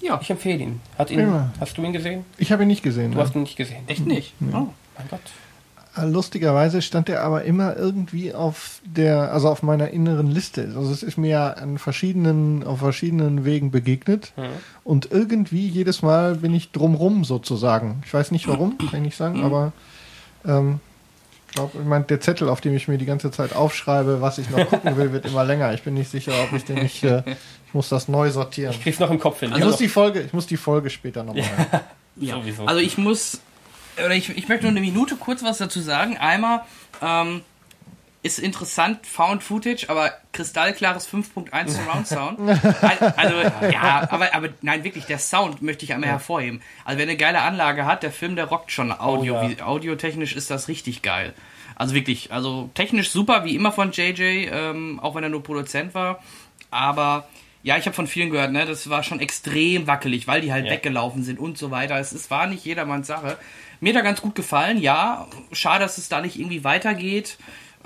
[0.00, 0.80] Ja, Ich empfehle ihn.
[0.96, 2.24] Hat ihn hast du ihn gesehen?
[2.38, 3.10] Ich habe ihn nicht gesehen.
[3.10, 3.24] Du ne?
[3.24, 3.82] hast ihn nicht gesehen.
[3.88, 4.32] echt nicht.
[4.52, 4.68] Oh.
[4.96, 5.20] Mein Gott.
[5.96, 10.72] Äh, Lustigerweise stand er aber immer irgendwie auf der, also auf meiner inneren Liste.
[10.76, 14.32] Also es ist mir ja an verschiedenen, auf verschiedenen Wegen begegnet.
[14.36, 14.42] Mhm.
[14.84, 18.02] Und irgendwie jedes Mal bin ich drumrum sozusagen.
[18.06, 19.72] Ich weiß nicht warum, kann ich nicht sagen, aber
[20.46, 20.80] ähm,
[21.48, 24.38] ich glaube, ich mein, der Zettel, auf dem ich mir die ganze Zeit aufschreibe, was
[24.38, 25.74] ich noch gucken will, wird immer länger.
[25.74, 27.22] Ich bin nicht sicher, ob ich den nicht, äh,
[27.66, 28.74] ich muss das neu sortieren.
[28.82, 29.50] Kriegst noch im Kopf hin.
[29.52, 31.44] Ich Ja, muss die Folge, ich muss die Folge später nochmal.
[32.16, 32.36] Ja.
[32.36, 32.64] Sowieso.
[32.64, 33.40] Also ich muss,
[33.98, 36.16] oder ich, ich möchte nur eine Minute kurz was dazu sagen.
[36.16, 36.62] Einmal
[37.00, 37.42] ähm,
[38.22, 42.38] ist interessant Found Footage, aber kristallklares 5.1 Surround Sound.
[42.40, 43.34] Al- Also
[43.70, 46.62] ja, aber, aber nein, wirklich, der Sound möchte ich einmal hervorheben.
[46.84, 49.38] Also wer eine geile Anlage hat, der Film, der rockt schon Audio.
[49.40, 49.50] Oh ja.
[49.50, 51.34] wie, audiotechnisch ist das richtig geil.
[51.74, 55.94] Also wirklich, also technisch super, wie immer von JJ, ähm, auch wenn er nur Produzent
[55.94, 56.22] war.
[56.70, 57.26] Aber
[57.64, 60.66] ja, ich habe von vielen gehört, ne, das war schon extrem wackelig, weil die halt
[60.66, 60.72] Ja.
[60.72, 61.96] weggelaufen sind und so weiter.
[61.98, 63.36] Es, es war nicht jedermanns Sache.
[63.82, 65.26] Mir hat er ganz gut gefallen, ja.
[65.50, 67.36] Schade, dass es da nicht irgendwie weitergeht.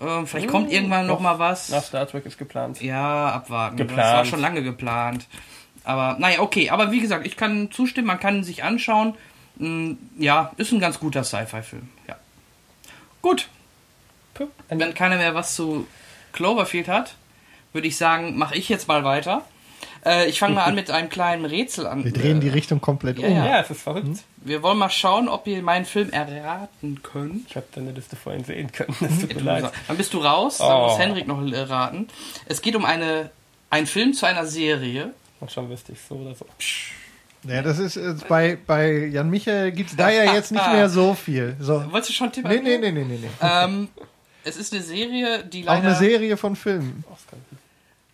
[0.01, 1.71] Ähm, vielleicht kommt irgendwann noch mal was.
[1.71, 2.83] Nach Star Trek ist geplant.
[2.83, 3.79] Ja, abwarten.
[3.79, 4.13] Das Geplant.
[4.17, 5.27] war schon lange geplant.
[5.85, 6.69] Aber naja, okay.
[6.69, 9.15] Aber wie gesagt, ich kann zustimmen, man kann ihn sich anschauen.
[9.57, 11.89] Mm, Ja, ist ein ganz guter Sci-Fi-Film.
[12.07, 12.17] Ja.
[13.23, 13.49] Gut,
[14.69, 15.87] wenn keiner mehr was zu
[16.33, 17.15] Cloverfield hat,
[17.73, 19.43] würde ich sagen, mache ich jetzt mal weiter.
[20.05, 22.05] Äh, ich fange mal an mit einem kleinen Rätsel an.
[22.05, 23.35] Wir drehen die Richtung komplett Ja, um.
[23.35, 23.47] ja.
[23.47, 24.09] Ja, es ist verrückt.
[24.47, 27.51] Wir wollen mal schauen, ob ihr meinen Film erraten könnt.
[27.51, 28.95] Ich habe deine Liste vorhin sehen können.
[29.01, 29.73] Das tut mir leid.
[29.89, 30.87] Dann bist du raus, dann Oh.
[30.89, 32.07] muss Henrik noch äh, raten.
[32.47, 33.31] Es geht um eine,
[33.71, 35.13] einen Film zu einer Serie.
[35.41, 36.47] Und schon wüsste ich so oder so.
[37.43, 41.15] Ja, das ist äh, bei, bei Jan Michael gibt's da ja jetzt nicht mehr so
[41.15, 41.57] viel.
[41.61, 41.85] So.
[41.93, 42.51] Wolltest du schon tippen?
[42.51, 43.19] Nee, nee, nee, nee, nee.
[43.21, 43.29] nee.
[43.41, 43.89] Ähm,
[44.45, 45.89] es ist eine Serie, die Auch leider...
[45.89, 47.05] eine Serie von Filmen.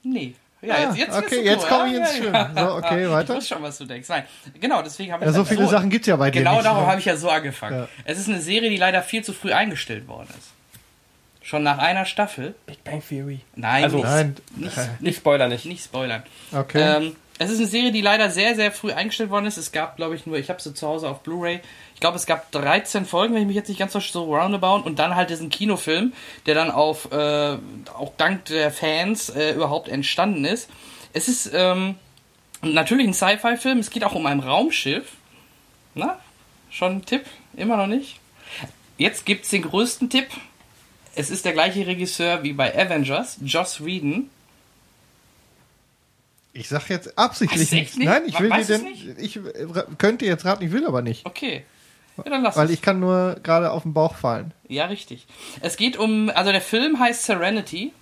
[0.03, 0.35] Nee.
[0.63, 2.35] Ja, Ah, jetzt, jetzt okay, du jetzt komme ich ins Schwimmen.
[2.35, 2.51] ja.
[2.55, 3.35] So, okay, Ich weiter.
[3.35, 4.09] wusste schon, was du denkst.
[4.09, 4.23] Nein,
[4.61, 6.67] genau, deswegen habe ich Ja, so viele Sachen gibt's ja bei dir Genau nicht.
[6.67, 6.87] darum ne?
[6.89, 7.81] habe ich ja so angefangen.
[7.81, 7.89] Ja.
[8.05, 10.51] Es ist eine Serie, die leider viel zu früh eingestellt worden ist.
[11.45, 12.55] Schon nach einer Staffel.
[12.67, 13.41] Big Bang Theory.
[13.57, 14.37] Nein, Also- nicht, Nein.
[14.55, 15.65] nicht, Nicht Spoiler nicht.
[15.67, 16.23] nicht spoilern.
[16.53, 16.81] Okay.
[17.07, 19.57] Ähm, Es ist eine Serie, die leider sehr, sehr früh eingestellt worden ist.
[19.57, 21.61] Es gab, glaube ich, nur, ich habe sie zu Hause auf Blu-ray.
[22.03, 24.85] Ich glaube, es gab 13 Folgen, wenn ich mich jetzt nicht ganz so roundabout.
[24.85, 26.13] Und dann halt diesen Kinofilm,
[26.47, 27.57] der dann auf, äh,
[27.95, 30.69] auch dank der Fans äh, überhaupt entstanden ist.
[31.13, 31.95] Es ist ähm,
[32.61, 33.79] natürlich ein Sci-Fi-Film.
[33.79, 35.13] Es geht auch um ein Raumschiff.
[35.95, 36.19] Na,
[36.71, 37.25] schon ein Tipp?
[37.55, 38.19] Immer noch nicht?
[38.99, 40.27] Jetzt gibt's den größten Tipp.
[41.15, 44.29] Es ist der gleiche Regisseur wie bei Avengers, Joss Whedon.
[46.53, 47.97] Ich sag jetzt absichtlich nichts.
[47.97, 48.07] nicht?
[48.07, 48.83] Nein, ich will dir denn.
[48.83, 49.07] nicht?
[49.19, 51.25] Ich äh, könnte jetzt raten, ich will aber nicht.
[51.27, 51.65] Okay.
[52.19, 52.73] Ja, dann lass Weil es.
[52.73, 54.53] ich kann nur gerade auf den Bauch fallen.
[54.69, 55.27] Ja, richtig.
[55.61, 57.93] Es geht um, also der Film heißt Serenity.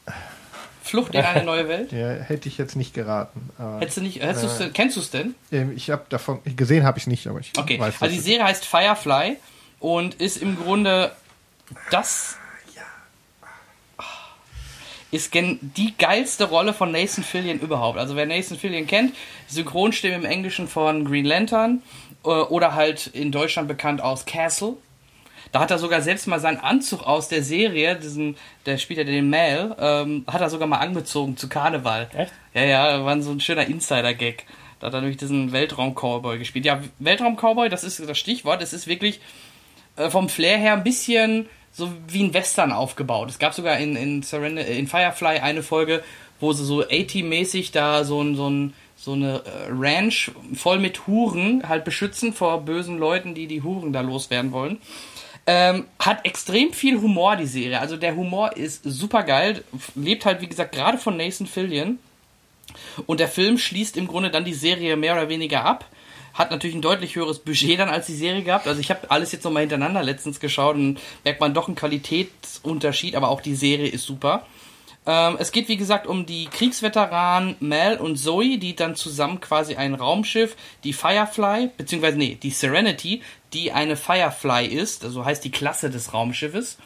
[0.83, 1.93] Flucht in eine neue Welt.
[1.93, 3.51] Ja, hätte ich jetzt nicht geraten.
[3.79, 5.35] Hättest du nicht, hättest denn- kennst du es denn?
[5.53, 8.45] ähm, ich habe davon gesehen, habe ich nicht, aber ich Okay, weiß also die Serie
[8.45, 9.37] heißt Firefly
[9.79, 11.13] und ist im Grunde
[11.91, 12.37] das
[15.13, 17.99] ist die geilste Rolle von Nathan Fillion überhaupt.
[17.99, 19.15] Also wer Nathan Fillion kennt,
[19.49, 24.77] Synchronstimme im Englischen von Green Lantern äh, oder halt in Deutschland bekannt aus Castle.
[25.53, 29.05] Da hat er sogar selbst mal seinen Anzug aus der Serie, diesen, der spielt ja
[29.05, 32.09] den Mal, ähm, hat er sogar mal angezogen zu Karneval.
[32.15, 32.33] Echt?
[32.55, 34.47] Ja, ja, war so ein schöner Insider-Gag.
[34.79, 36.65] Da hat er nämlich diesen Weltraum-Cowboy gespielt.
[36.65, 38.63] Ja, Weltraum-Cowboy, das ist das Stichwort.
[38.63, 39.21] Es ist wirklich
[39.97, 43.29] äh, vom Flair her ein bisschen so wie ein Western aufgebaut.
[43.31, 46.03] Es gab sogar in, in, Surrender, äh, in Firefly eine Folge,
[46.41, 51.07] wo sie so 80-mäßig da so, ein, so, ein, so eine äh, Ranch voll mit
[51.07, 54.79] Huren halt beschützen vor bösen Leuten, die die Huren da loswerden wollen.
[55.47, 57.81] Ähm, hat extrem viel Humor, die Serie.
[57.81, 59.65] Also der Humor ist super geil.
[59.95, 61.99] Lebt halt, wie gesagt, gerade von Nathan Fillion.
[63.07, 65.87] Und der Film schließt im Grunde dann die Serie mehr oder weniger ab.
[66.35, 68.69] Hat natürlich ein deutlich höheres Budget dann als die Serie gehabt.
[68.69, 73.17] Also ich habe alles jetzt nochmal hintereinander letztens geschaut und merkt man doch einen Qualitätsunterschied,
[73.17, 74.47] aber auch die Serie ist super.
[75.07, 79.77] Ähm, es geht wie gesagt um die Kriegsveteranen Mel und Zoe, die dann zusammen quasi
[79.77, 83.23] ein Raumschiff, die Firefly, beziehungsweise nee, die Serenity,
[83.53, 86.79] die eine Firefly ist, also heißt die Klasse des Raumschiffes,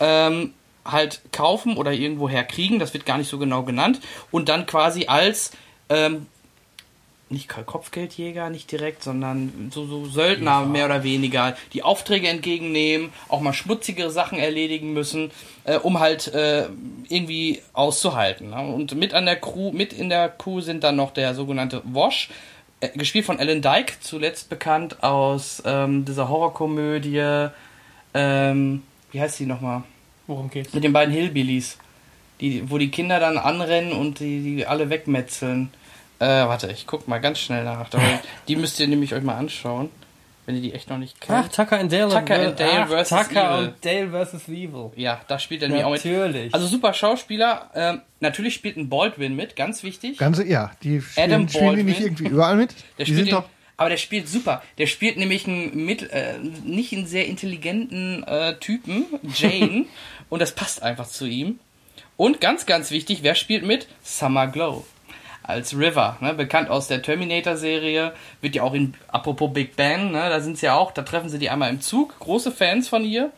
[0.00, 0.54] ähm,
[0.84, 4.00] halt kaufen oder irgendwoher kriegen, das wird gar nicht so genau genannt,
[4.30, 5.50] und dann quasi als
[5.88, 6.26] ähm,
[7.28, 13.40] nicht Kopfgeldjäger, nicht direkt, sondern so, so Söldner mehr oder weniger, die Aufträge entgegennehmen, auch
[13.40, 15.32] mal schmutzigere Sachen erledigen müssen,
[15.64, 16.68] äh, um halt äh,
[17.08, 18.50] irgendwie auszuhalten.
[18.50, 18.60] Ne?
[18.60, 22.30] Und mit an der Crew, mit in der Crew sind dann noch der sogenannte Wash,
[22.80, 27.48] äh, gespielt von Alan Dyke, zuletzt bekannt aus ähm, dieser Horrorkomödie,
[28.14, 29.82] ähm, wie heißt die nochmal?
[30.26, 30.72] Worum geht's?
[30.72, 31.78] Mit den beiden Hillbillies.
[32.40, 35.70] Die, wo die Kinder dann anrennen und die, die alle wegmetzeln.
[36.18, 37.88] Äh, warte, ich guck mal ganz schnell nach.
[38.48, 39.90] Die müsst ihr nämlich euch mal anschauen,
[40.46, 41.54] wenn ihr die echt noch nicht Ach, kennt.
[41.54, 42.08] Tucker and Dale.
[42.08, 43.68] Tucker and Dale Ach, versus Tucker Evil.
[43.68, 44.90] und Dale versus Evil.
[44.96, 46.04] Ja, da spielt er nämlich auch mit.
[46.04, 46.54] Natürlich.
[46.54, 47.70] Also super Schauspieler.
[47.74, 50.16] Ähm, natürlich spielt ein Baldwin mit, ganz wichtig.
[50.16, 52.70] Ganze, ja, die Adam spielen, spielen die nicht irgendwie überall mit?
[52.98, 53.44] Der die spielt sind den, doch.
[53.76, 54.62] aber der spielt super.
[54.78, 59.04] Der spielt nämlich einen mit, äh, nicht einen sehr intelligenten äh, Typen,
[59.34, 59.84] Jane,
[60.30, 61.58] und das passt einfach zu ihm.
[62.16, 63.88] Und ganz, ganz wichtig, wer spielt mit?
[64.02, 64.86] Summer Glow.
[65.46, 70.28] Als River, ne, bekannt aus der Terminator-Serie, wird ja auch in, apropos Big Bang, ne,
[70.28, 73.04] da sind sie ja auch, da treffen sie die einmal im Zug, große Fans von
[73.04, 73.30] ihr.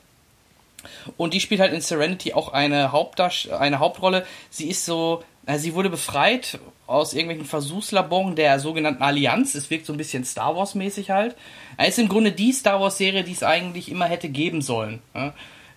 [1.16, 4.24] Und die spielt halt in Serenity auch eine, Hauptdarst eine Hauptrolle.
[4.48, 9.54] Sie ist so, na, sie wurde befreit aus irgendwelchen Versuchslaboren der sogenannten Allianz.
[9.54, 11.36] Es wirkt so ein bisschen Star Wars-mäßig halt.
[11.76, 15.00] Es ist im Grunde die Star Wars-Serie, die es eigentlich immer hätte geben sollen.
[15.14, 15.34] Ja.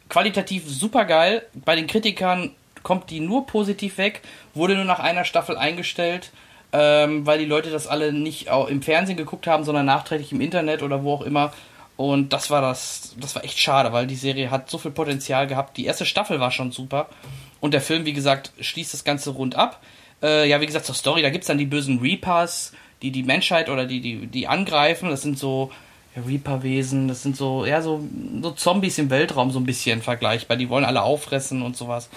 [0.08, 1.46] Qualitativ super geil.
[1.54, 2.52] Bei den Kritikern
[2.84, 4.22] kommt die nur positiv weg.
[4.54, 6.32] Wurde nur nach einer Staffel eingestellt,
[6.74, 10.84] ähm, weil die Leute das alle nicht im Fernsehen geguckt haben, sondern nachträglich im Internet
[10.84, 11.52] oder wo auch immer.
[11.98, 15.46] Und das war das, das war echt schade, weil die Serie hat so viel Potenzial
[15.46, 15.78] gehabt.
[15.78, 17.08] Die erste Staffel war schon super.
[17.60, 19.82] Und der Film, wie gesagt, schließt das Ganze rund ab.
[20.24, 22.74] Äh, ja, wie gesagt, zur Story, da gibt's dann die bösen Reapers,
[23.04, 25.10] die die Menschheit oder die, die, die angreifen.
[25.10, 25.72] Das sind so
[26.16, 28.04] ja, Reaper-Wesen, das sind so, ja, so,
[28.42, 30.58] so Zombies im Weltraum so ein bisschen vergleichbar.
[30.58, 32.10] Die wollen alle auffressen und sowas.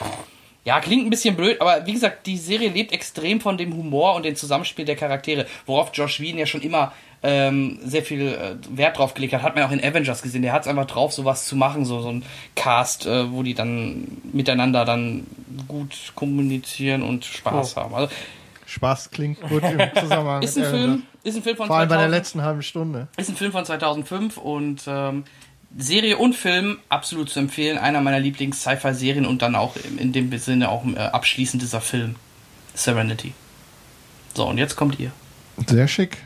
[0.65, 4.15] Ja, klingt ein bisschen blöd, aber wie gesagt, die Serie lebt extrem von dem Humor
[4.15, 6.93] und dem Zusammenspiel der Charaktere, worauf Josh Whedon ja schon immer
[7.23, 9.43] ähm, sehr viel äh, Wert drauf gelegt hat.
[9.43, 10.43] Hat man auch in Avengers gesehen.
[10.43, 12.23] Der hat es einfach drauf, sowas zu machen, so, so ein
[12.55, 15.27] Cast, äh, wo die dann miteinander dann
[15.69, 17.81] gut kommunizieren und Spaß Oh.
[17.81, 17.95] haben.
[17.95, 18.15] Also
[18.67, 21.89] Spaß klingt gut im Zusammenhang ist ein mit Film, ist ein Film von Vor allem
[21.89, 22.19] bei der 2000.
[22.19, 23.09] letzten halben Stunde.
[23.17, 25.25] Ist ein Film von 2005 und ähm,
[25.77, 27.79] Serie und Film absolut zu empfehlen.
[27.79, 32.17] Einer meiner Lieblings-Sci-Fi-Serien und dann auch in dem Sinne auch äh, abschließend dieser Film.
[32.75, 33.33] Serenity.
[34.35, 35.11] So, und jetzt kommt ihr.
[35.69, 36.19] Sehr schick.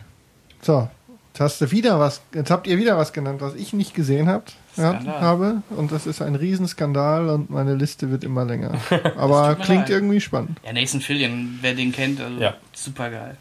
[0.62, 0.88] So,
[1.32, 4.28] jetzt hast du wieder was, jetzt habt ihr wieder was genannt, was ich nicht gesehen
[4.28, 5.62] habt, habe.
[5.70, 8.72] Und das ist ein Riesenskandal und meine Liste wird immer länger.
[9.16, 9.90] Aber klingt leid.
[9.90, 10.58] irgendwie spannend.
[10.64, 12.54] Ja, Nathan Fillion, wer den kennt, also Ja.
[12.72, 13.36] super geil.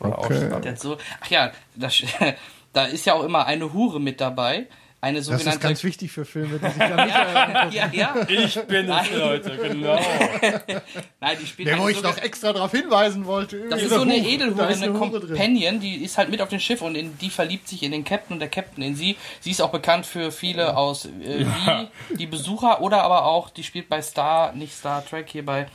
[0.00, 0.50] auch Okay.
[0.50, 2.02] hat so, ach ja, das,
[2.72, 4.66] da ist ja auch immer eine Hure mit dabei.
[5.04, 5.50] Eine Das sogenannte.
[5.50, 8.14] ist ganz wichtig für Filme, die sich dann nicht ja, ja.
[8.28, 9.98] Ich bin es, Leute, genau.
[11.20, 13.68] Nein, die spielt Der, wo eine ich noch extra darauf hinweisen wollte.
[13.68, 14.28] Das übrigens, ist so eine Hure.
[14.28, 15.28] Edelhure, Da ist eine Hure drin.
[15.28, 18.04] Companion, die ist halt mit auf dem Schiff und in die verliebt sich in den
[18.04, 19.16] Captain und der Captain in sie.
[19.40, 23.64] Sie ist auch bekannt für viele aus äh, wie die Besucher oder aber auch, die
[23.64, 25.66] spielt bei Star, nicht Star Trek, hier bei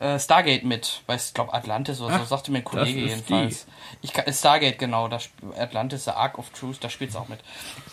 [0.00, 1.02] äh, Stargate mit.
[1.06, 3.66] Bei, ich glaube, Atlantis oder so, sagte mir ein Kollege ist jedenfalls.
[4.00, 5.18] Ich kann, Stargate, genau, da,
[5.56, 7.38] Atlantis, The Ark of Truth, da spielt sie auch mit.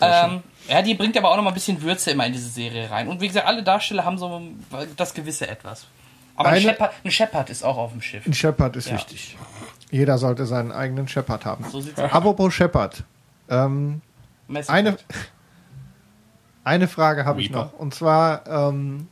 [0.00, 2.90] Ähm, ja, die bringt aber auch noch mal ein bisschen Würze immer in diese Serie
[2.90, 3.08] rein.
[3.08, 4.40] Und wie gesagt, alle Darsteller haben so
[4.96, 5.86] das gewisse Etwas.
[6.36, 8.26] Aber ein Eine- Shepard, ein Shepard ist auch auf dem Schiff.
[8.26, 8.94] Ein Shepard ist Ja.
[8.94, 9.36] wichtig.
[9.90, 11.64] Jeder sollte seinen eigenen Shepard haben.
[11.70, 12.12] So sieht's aus.
[12.12, 13.02] Apropos Shepard.
[13.50, 14.00] Ähm,
[14.68, 14.96] eine,
[16.64, 17.72] eine Frage habe ich noch.
[17.74, 19.08] Und zwar, ähm,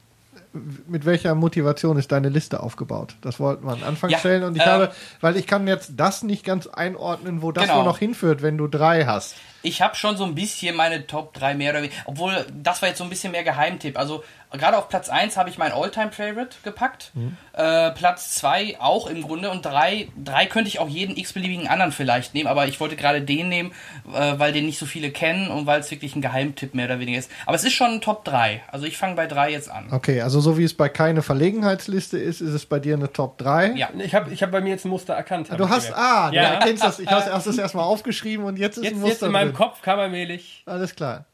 [0.87, 3.17] mit welcher Motivation ist deine Liste aufgebaut?
[3.21, 4.45] Das wollten wir am Anfang Ja, stellen.
[4.45, 7.83] Und ich ähm, habe, weil ich kann jetzt das nicht ganz einordnen, wo das Genau.
[7.85, 9.35] noch hinführt, wenn du drei hast.
[9.63, 11.97] Ich habe schon so ein bisschen meine Top 3 mehr oder weniger.
[12.07, 13.99] Obwohl, das war jetzt so ein bisschen mehr Geheimtipp.
[13.99, 17.11] Also, gerade auf Platz 1 habe ich mein Alltime-Favorite gepackt.
[17.55, 19.51] Äh, Platz 2 auch im Grunde.
[19.51, 22.47] Und 3, drei könnte ich auch jeden x-beliebigen anderen vielleicht nehmen.
[22.47, 23.73] Aber ich wollte gerade den nehmen,
[24.15, 27.01] äh, weil den nicht so viele kennen und weil es wirklich ein Geheimtipp mehr oder
[27.01, 27.31] weniger ist.
[27.45, 28.63] Aber es ist schon ein Top 3.
[28.71, 29.89] Also, ich fange bei 3 jetzt an.
[29.91, 33.39] Okay, also so wie es bei keine Verlegenheitsliste ist, ist es bei dir eine Top
[33.39, 33.73] 3.
[33.75, 33.89] Ja.
[33.99, 35.49] Ich habe ich hab bei mir jetzt ein Muster erkannt.
[35.57, 35.99] Du hast, gemerkt.
[36.01, 36.43] ah, Ja.
[36.51, 37.01] du erkennst das.
[37.01, 39.48] Ich habe es erstes erstmal aufgeschrieben und jetzt ist Jetzt, ein jetzt Muster in meinem
[39.49, 39.57] drin.
[39.57, 40.63] Kopf kam allmählich.
[40.67, 41.25] Alles klar.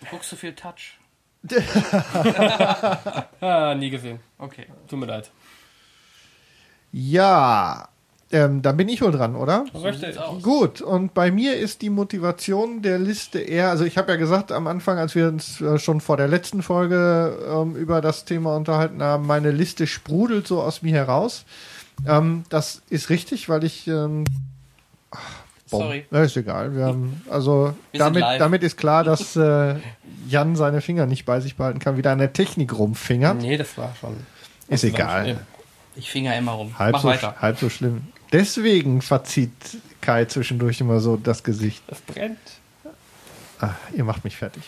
[0.00, 0.98] Du guckst so viel Touch.
[3.40, 4.20] Ah, nie gesehen.
[4.38, 4.66] Okay.
[4.88, 5.30] Tut mir leid.
[6.92, 7.88] Ja,
[8.34, 9.64] ähm, dann bin ich wohl dran, oder?
[9.74, 10.16] Richtig.
[10.42, 14.50] Gut, und bei mir ist die Motivation der Liste eher, also ich habe ja gesagt
[14.50, 18.56] am Anfang, als wir uns äh, schon vor der letzten Folge ähm, über das Thema
[18.56, 21.44] unterhalten haben, meine Liste sprudelt so aus mir heraus.
[22.08, 24.24] Ähm, das ist richtig, weil ich ähm,
[25.12, 25.80] ach, Bom.
[25.82, 26.04] Sorry.
[26.10, 26.74] Na, ist egal.
[26.74, 29.76] Wir haben, also Wir damit, damit ist klar, dass äh,
[30.28, 33.40] Jan seine Finger nicht bei sich behalten kann, wieder an der Technik rumfingert.
[33.40, 34.16] Nee, das war schon.
[34.68, 35.28] Ist egal.
[35.28, 35.36] Ja.
[35.96, 36.78] Ich finger immer rum.
[36.78, 37.36] Halb Mach so, weiter.
[37.40, 38.08] halb so schlimm.
[38.32, 39.52] Deswegen verzieht
[40.00, 41.82] Kai zwischendurch immer so das Gesicht.
[41.86, 42.38] Das brennt.
[43.60, 44.62] Ah, ihr macht mich fertig.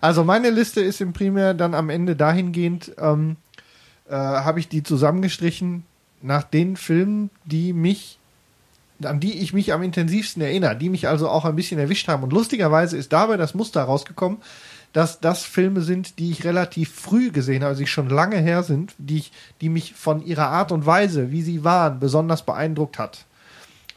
[0.00, 3.36] Also meine Liste ist im Primär dann am Ende dahingehend, ähm,
[4.08, 5.84] äh, habe ich die zusammengestrichen
[6.20, 8.18] nach den Filmen, die mich,
[9.06, 12.22] an die ich mich am intensivsten erinnere, die mich also auch ein bisschen erwischt haben.
[12.22, 14.38] Und lustigerweise ist dabei das Muster rausgekommen,
[14.92, 18.62] dass das Filme sind, die ich relativ früh gesehen habe, also die schon lange her
[18.62, 22.98] sind, die, ich, die mich von ihrer Art und Weise, wie sie waren, besonders beeindruckt
[22.98, 23.24] hat.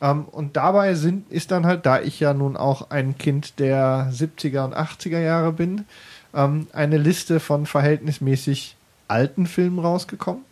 [0.01, 4.09] Ähm, und dabei sind, ist dann halt, da ich ja nun auch ein Kind der
[4.11, 5.85] 70er und 80er Jahre bin,
[6.33, 8.77] ähm, eine Liste von verhältnismäßig
[9.07, 10.43] alten Filmen rausgekommen.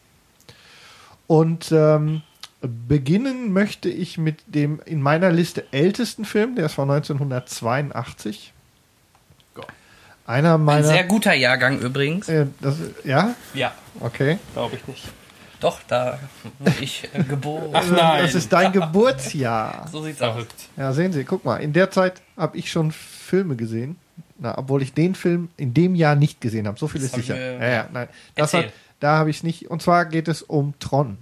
[1.27, 2.21] Und ähm,
[2.67, 8.53] beginnen möchte ich mit dem in meiner Liste ältesten Film, der ist von 1982.
[10.25, 10.83] Einer Ein meiner.
[10.87, 12.29] sehr guter Jahrgang übrigens.
[12.29, 13.73] äh, das, ja, Ja.
[13.99, 14.37] okay.
[14.53, 15.03] Glaube ich nicht.
[15.59, 16.17] Doch, da
[16.59, 17.69] wurde ich äh, geboren.
[17.73, 18.21] Ach nein.
[18.23, 19.85] Das ist dein Geburtsjahr.
[19.91, 20.45] So sieht's aus.
[20.77, 23.97] Ja, sehen Sie, guck mal, in der Zeit habe ich schon Filme gesehen.
[24.39, 26.79] Na, obwohl ich den Film in dem Jahr nicht gesehen habe.
[26.79, 27.35] So viel Das ist sicher.
[27.35, 28.07] wir- Ja, ja, nein.
[28.35, 29.69] Das hat, da habe ich es nicht.
[29.69, 31.17] Und zwar geht es um Tron.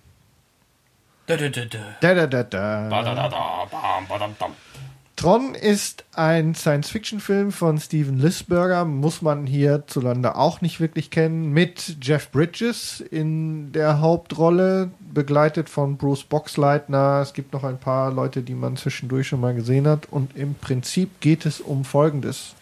[5.21, 11.97] Tron ist ein Science-Fiction-Film von Steven Lisberger, muss man hierzulande auch nicht wirklich kennen, mit
[12.01, 17.19] Jeff Bridges in der Hauptrolle, begleitet von Bruce Boxleitner.
[17.21, 20.07] Es gibt noch ein paar Leute, die man zwischendurch schon mal gesehen hat.
[20.09, 22.55] Und im Prinzip geht es um Folgendes.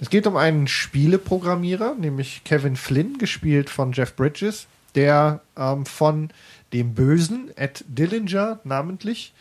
[0.00, 6.30] Es geht um einen Spieleprogrammierer, nämlich Kevin Flynn, gespielt von Jeff Bridges, der ähm, von
[6.72, 9.32] dem Bösen, Ed Dillinger namentlich,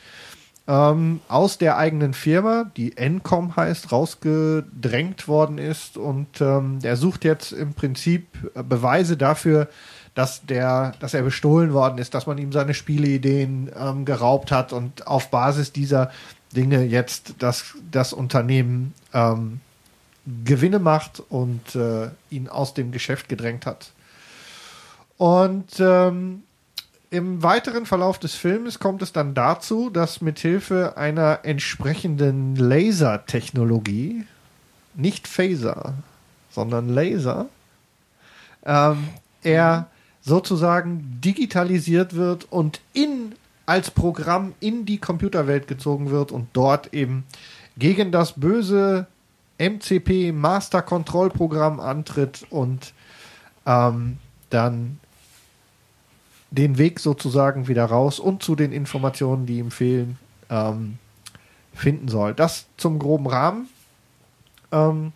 [0.67, 7.23] ähm, aus der eigenen Firma, die Encom heißt, rausgedrängt worden ist und ähm, der sucht
[7.23, 9.69] jetzt im Prinzip äh, Beweise dafür,
[10.13, 14.73] dass der, dass er bestohlen worden ist, dass man ihm seine Spieleideen ähm, geraubt hat
[14.73, 16.11] und auf Basis dieser
[16.55, 19.61] Dinge jetzt das, das Unternehmen ähm,
[20.43, 23.91] Gewinne macht und äh, ihn aus dem Geschäft gedrängt hat.
[25.17, 26.43] Und ähm,
[27.09, 34.25] im weiteren Verlauf des Films kommt es dann dazu, dass mithilfe einer entsprechenden Lasertechnologie,
[34.95, 35.93] nicht Phaser,
[36.49, 37.47] sondern Laser,
[38.65, 39.07] ähm,
[39.43, 39.87] er
[40.21, 43.35] sozusagen digitalisiert wird und in
[43.65, 47.25] als Programm in die Computerwelt gezogen wird und dort eben
[47.77, 49.07] gegen das böse
[49.57, 52.93] MCP Master Control Programm antritt und
[53.65, 54.17] ähm,
[54.49, 54.99] dann
[56.57, 60.17] den Weg sozusagen wieder raus und zu den Informationen, die ihm fehlen,
[60.49, 60.97] ähm,
[61.73, 62.33] finden soll.
[62.33, 63.69] Das zum groben Rahmen.
[64.71, 65.13] Ähm,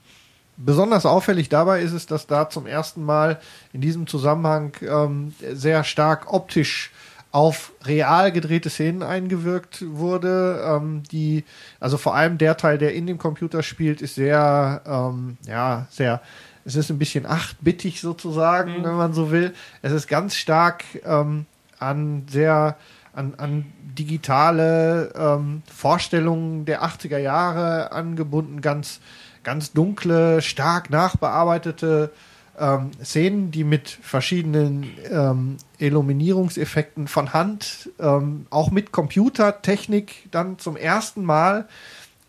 [0.58, 3.40] besonders auffällig dabei ist es, dass da zum ersten Mal
[3.74, 6.92] in diesem Zusammenhang ähm, sehr stark optisch
[7.32, 10.64] auf real gedrehte Szenen eingewirkt wurde.
[10.66, 11.46] Ähm, die,
[11.80, 16.22] also vor allem der Teil, der in dem Computer spielt, ist sehr, ähm, ja, sehr,
[16.66, 18.84] es ist ein bisschen achtbittig sozusagen, Mhm.
[18.84, 19.54] wenn man so will.
[19.82, 21.46] Es ist ganz stark ähm,
[21.80, 22.78] an sehr,
[23.14, 23.66] an, an
[23.98, 29.00] digitale ähm, Vorstellungen der 80er Jahre angebunden, ganz,
[29.44, 32.12] ganz dunkle, stark nachbearbeitete
[32.60, 40.76] ähm, Szenen, die mit verschiedenen ähm, Illuminierungseffekten von Hand, ähm, auch mit Computertechnik dann zum
[40.78, 41.68] ersten Mal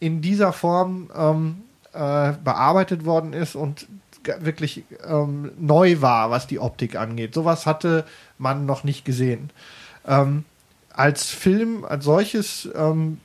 [0.01, 3.87] in dieser Form ähm, äh, bearbeitet worden ist und
[4.41, 7.35] wirklich ähm, neu war, was die Optik angeht.
[7.35, 8.05] Sowas hatte
[8.39, 9.51] man noch nicht gesehen.
[10.07, 10.45] Ähm,
[10.93, 13.19] als Film, als solches, ähm,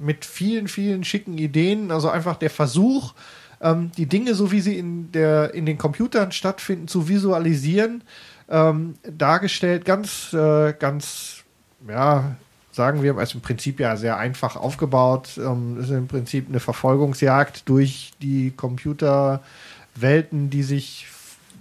[0.00, 3.14] mit vielen, vielen schicken Ideen, also einfach der Versuch,
[3.60, 8.02] ähm, die Dinge, so wie sie in, der, in den Computern stattfinden, zu visualisieren,
[8.48, 11.44] ähm, dargestellt, ganz, äh, ganz,
[11.88, 12.36] ja,
[12.78, 15.30] sagen wir, also im Prinzip ja sehr einfach aufgebaut.
[15.36, 21.08] Ähm, ist im Prinzip eine Verfolgungsjagd durch die Computerwelten, die sich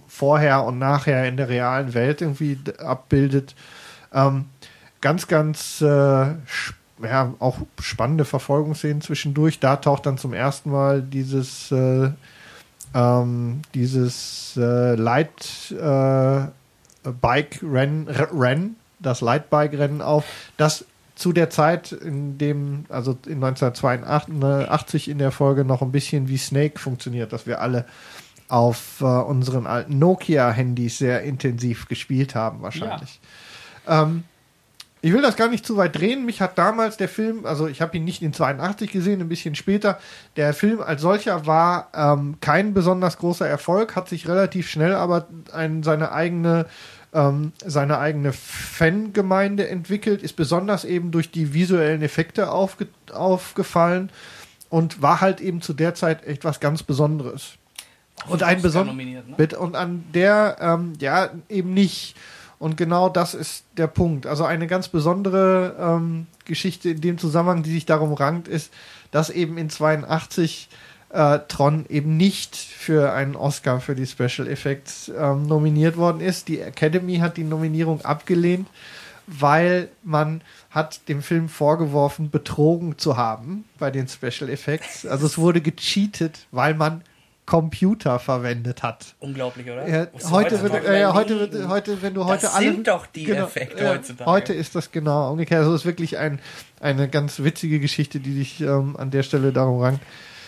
[0.08, 3.56] vorher und nachher in der realen Welt irgendwie abbildet.
[4.14, 4.46] Ähm,
[5.02, 9.60] ganz, ganz äh, ja, auch spannende Verfolgungsszenen zwischendurch.
[9.60, 12.12] Da taucht dann zum ersten Mal dieses äh,
[12.94, 16.48] ähm, dieses äh, Light äh,
[17.22, 20.26] Bike Rennen, das Light Bike Rennen auf,
[20.58, 20.86] das
[21.18, 26.38] zu der Zeit, in dem, also in 1982 in der Folge noch ein bisschen wie
[26.38, 27.86] Snake funktioniert, dass wir alle
[28.50, 33.20] auf äh, unseren alten Nokia-Handys sehr intensiv gespielt haben, wahrscheinlich.
[33.88, 34.26] Ähm,
[35.02, 36.26] ich will das gar nicht zu weit drehen.
[36.26, 39.56] Mich hat damals der Film, also ich habe ihn nicht in 82 gesehen, ein bisschen
[39.56, 40.00] später.
[40.36, 45.28] Der Film als solcher war ähm, kein besonders großer Erfolg, hat sich relativ schnell aber
[45.52, 46.68] ein, seine eigene
[47.18, 54.12] ähm, seine eigene Fangemeinde entwickelt, ist besonders eben durch die visuellen Effekte aufge aufgefallen
[54.70, 57.54] und war halt eben zu der Zeit echt was ganz Besonderes.
[58.28, 59.58] Und ein besonderes ne?
[59.58, 62.16] Und an der, ähm, ja, eben nicht.
[62.60, 64.26] Und genau das ist der Punkt.
[64.26, 68.74] Also eine ganz besondere ähm, Geschichte in dem Zusammenhang, die sich darum rankt, ist,
[69.12, 70.70] dass eben in 82
[71.18, 76.48] äh, Tron eben nicht für einen Oscar für die Special Effects ähm, nominiert worden ist.
[76.48, 78.68] Die Academy hat die Nominierung abgelehnt,
[79.26, 85.08] weil man hat dem Film vorgeworfen, betrogen zu haben bei den Special Effects.
[85.08, 87.02] Also es wurde gecheatet, weil man
[87.48, 89.16] Computer verwendet hat.
[89.20, 89.88] Unglaublich, oder?
[89.88, 92.74] Ja, Musst du heute, wird, äh, ja, heute, wird, heute, wenn du heute das alle.
[92.74, 94.30] sind doch die Genau, Effekte ja, heutzutage.
[94.30, 95.62] Heute ist das genau umgekehrt.
[95.62, 96.40] Also es ist wirklich ein,
[96.80, 100.02] eine ganz witzige Geschichte, die sich ähm, an der Stelle darum rankt.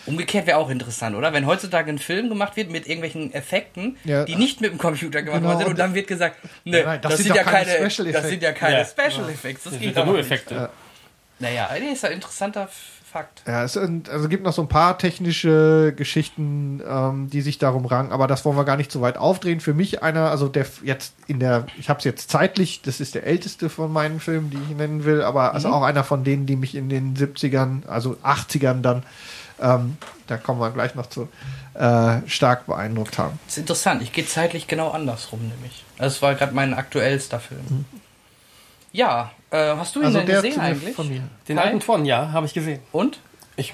[0.06, 1.32] Umgekehrt wäre auch interessant, oder?
[1.32, 4.24] Wenn heutzutage ein Film gemacht wird mit irgendwelchen Effekten, Ja.
[4.24, 7.00] die nicht mit dem Computer gemacht Genau, worden sind, und dann wird gesagt, ne, Nein,
[7.02, 8.84] das das, sind ja keine keine, Special das sind ja keine Ja.
[8.84, 9.64] Special Effects.
[9.64, 10.26] Das Das geht sind ja nur nicht.
[10.26, 10.54] Effekte.
[10.54, 10.68] Ja.
[11.38, 12.68] Naja, nee, ist ein interessanter
[13.12, 13.42] Fakt.
[13.44, 17.84] Ja, es sind, also gibt noch so ein paar technische Geschichten, ähm, die sich darum
[17.86, 19.58] ranken, aber das wollen wir gar nicht so weit aufdrehen.
[19.58, 23.16] Für mich einer, also der jetzt in der, ich habe es jetzt zeitlich, das ist
[23.16, 26.46] der älteste von meinen Filmen, die ich nennen will, aber also auch einer von denen,
[26.46, 29.02] die mich in den 70ern, also 80ern dann,
[29.60, 29.96] ähm,
[30.26, 31.28] da kommen wir gleich noch zu,
[31.74, 33.38] äh, stark beeindruckt haben.
[33.46, 34.02] Das ist interessant.
[34.02, 35.84] Ich gehe zeitlich genau andersrum, nämlich.
[35.98, 37.84] Das war gerade mein aktuellster Film.
[38.92, 40.94] Ja, äh, hast du ihn Also denn der gesehen zu- eigentlich?
[40.96, 41.22] von mir.
[41.48, 41.62] Den Kai?
[41.64, 42.80] alten Tron, ja, habe ich gesehen.
[42.92, 43.20] Und?
[43.56, 43.72] Ich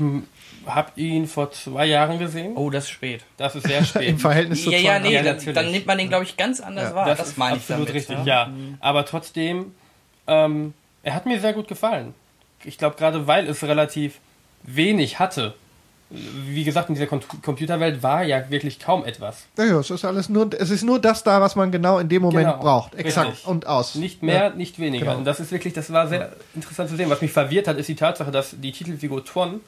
[0.67, 2.53] habe ihn vor zwei Jahren gesehen.
[2.57, 3.25] Oh, das ist spät.
[3.37, 4.03] Das ist sehr spät.
[4.09, 5.09] Im Verhältnis zu Ja, ja, 82.
[5.11, 7.07] nee, Ja, dann, dann nimmt man den, glaube ich, ganz anders Ja, wahr.
[7.07, 7.95] Das, ist meine ich absolut damit.
[8.01, 8.25] richtig, ne?
[8.27, 8.51] ja.
[8.81, 9.75] Aber trotzdem,
[10.27, 12.15] ähm, er hat mir sehr gut gefallen.
[12.65, 14.19] Ich glaube, gerade weil es relativ
[14.65, 15.55] wenig hatte.
[16.09, 19.45] Wie gesagt, in dieser Kom Computerwelt war ja wirklich kaum etwas.
[19.59, 22.09] Ja, ja, es ist alles nur, es ist nur das da, was man genau in
[22.09, 22.95] dem Moment Genau, braucht.
[22.95, 23.47] Exakt richtig.
[23.49, 23.97] und aus.
[23.97, 24.51] Nicht mehr, Ja.
[24.51, 25.07] nicht weniger.
[25.07, 25.19] Genau.
[25.19, 27.11] Und das ist wirklich, das war sehr interessant zu sehen.
[27.11, 29.61] Was mich verwirrt hat, ist die Tatsache, dass die Titelfigur Tron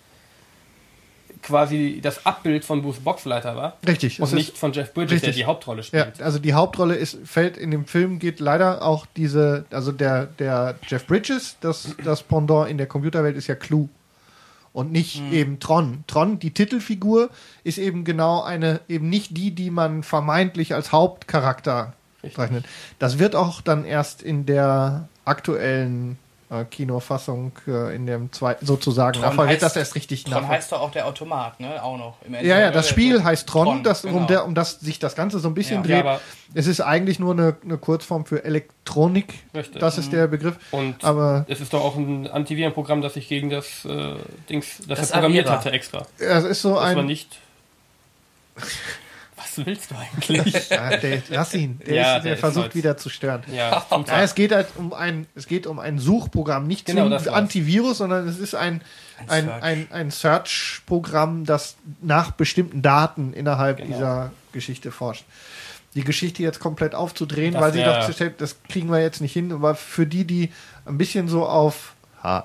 [1.42, 4.20] quasi das Abbild von Bruce Boxleiter war Richtig.
[4.20, 5.34] und nicht von Jeff Bridges, richtig.
[5.34, 6.22] der die Hauptrolle Ja, spielt.
[6.22, 10.76] also die Hauptrolle ist, fällt in dem Film, geht leider auch diese, also der, der
[10.88, 13.88] Jeff Bridges, das, das Pendant in der Computerwelt ist ja Clue.
[14.78, 15.32] Und nicht Mhm.
[15.32, 16.04] eben Tron.
[16.06, 17.30] Tron, die Titelfigur,
[17.64, 22.36] ist eben genau eine, eben nicht die, die man vermeintlich als Hauptcharakter Richtig.
[22.36, 22.64] zeichnet.
[23.00, 26.16] Das wird auch dann erst in der aktuellen
[26.50, 29.20] äh, Kinofassung äh, in dem zweiten, sozusagen.
[29.20, 30.48] Tron Da wird heißt- das erst richtig Tron nach.
[30.48, 31.82] heißt doch auch der Automat, ne?
[31.82, 32.16] Auch noch.
[32.24, 32.88] Im Ja, ja, das?
[32.88, 34.16] Spiel heißt Tron, Tron, das, genau.
[34.16, 35.82] um, der, um das sich das Ganze so ein bisschen Ja.
[35.82, 36.04] dreht.
[36.04, 36.20] Ja, aber-
[36.54, 39.34] es ist eigentlich nur eine, eine Kurzform für Elektronik.
[39.54, 39.80] Richtig.
[39.80, 40.56] Das ist der Begriff.
[40.70, 44.14] Und Aber es ist doch auch ein Antivirenprogramm, das sich gegen das äh,
[44.48, 45.58] Dings, das, Das er programmiert Avira.
[45.60, 46.06] hatte extra.
[46.18, 47.04] es ist so Das war ein.
[47.06, 47.38] nicht.
[49.38, 50.68] Was willst du eigentlich?
[50.70, 51.80] Ja, der, lass ihn.
[51.86, 53.42] Der, Ja, ist, der der versucht halt- wieder zu stören.
[53.52, 57.28] ja, Ja, es geht halt um ein, es geht um ein Suchprogramm, nicht Genau, war's.
[57.28, 58.80] Antivirus, sondern es ist ein,
[59.28, 63.88] Ein ein, ein, ein Search-Programm, das nach bestimmten Daten innerhalb Genau.
[63.96, 65.24] dieser Geschichte forscht.
[65.94, 69.32] Die Geschichte jetzt komplett aufzudrehen, Das weil sie wär- doch, das kriegen wir jetzt nicht
[69.32, 70.52] hin, aber für die, die
[70.84, 71.94] ein bisschen so auf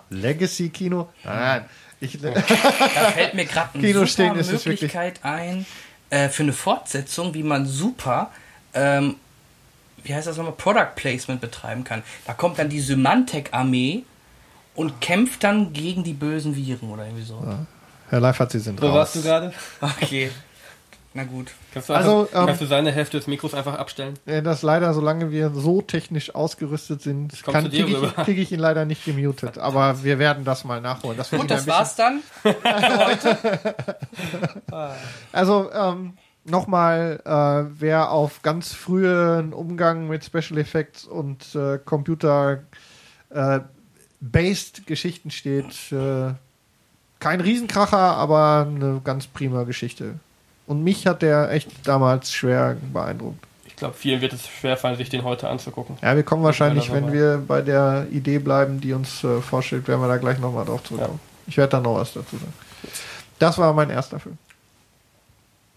[0.09, 1.65] Legacy-Kino, nein, nein,
[1.99, 5.65] ich, Da fällt mir gerade eine Kino stehen Möglichkeit ein
[6.13, 8.29] äh, für eine Fortsetzung, wie man super,
[8.75, 9.15] ähm,
[10.03, 12.03] wie heißt das nochmal, Product Placement betreiben kann.
[12.27, 14.03] Da kommt dann die Symantec-Armee
[14.75, 17.43] und kämpft dann gegen die bösen Viren oder irgendwie so.
[18.09, 18.95] Herr Leifert, Sie sind Wo raus.
[18.95, 19.53] warst du gerade?
[19.81, 20.29] Okay.
[21.15, 21.51] Na gut.
[21.73, 24.15] Kannst du, Also, einfach, ähm, kannst du seine Hälfte des Mikros einfach abstellen?
[24.25, 28.85] Ja, das leider, solange wir so technisch ausgerüstet sind, kriege ich, krieg ich ihn leider
[28.85, 29.59] nicht gemutet.
[29.59, 31.17] Aber wir werden das mal nachholen.
[31.17, 32.21] Das Gut, das war's dann.
[35.31, 42.63] Also ähm, nochmal, äh, wer auf ganz frühen Umgang mit Special Effects und äh, Computer
[43.29, 43.59] äh,
[44.19, 46.33] based Geschichten steht, äh,
[47.19, 50.15] kein Riesenkracher, aber eine ganz prima Geschichte.
[50.67, 53.43] Und mich hat der echt damals schwer beeindruckt.
[53.65, 55.97] Ich glaube, vielen wird es schwerfallen, sich den heute anzugucken.
[56.01, 59.99] Ja, wir kommen wahrscheinlich, wenn wir bei der Idee bleiben, die uns äh, vorstellt, werden
[60.01, 61.19] wir da gleich nochmal drauf zurückkommen.
[61.47, 62.53] Ich werde da noch was dazu sagen.
[63.39, 64.37] Das war mein erster Film.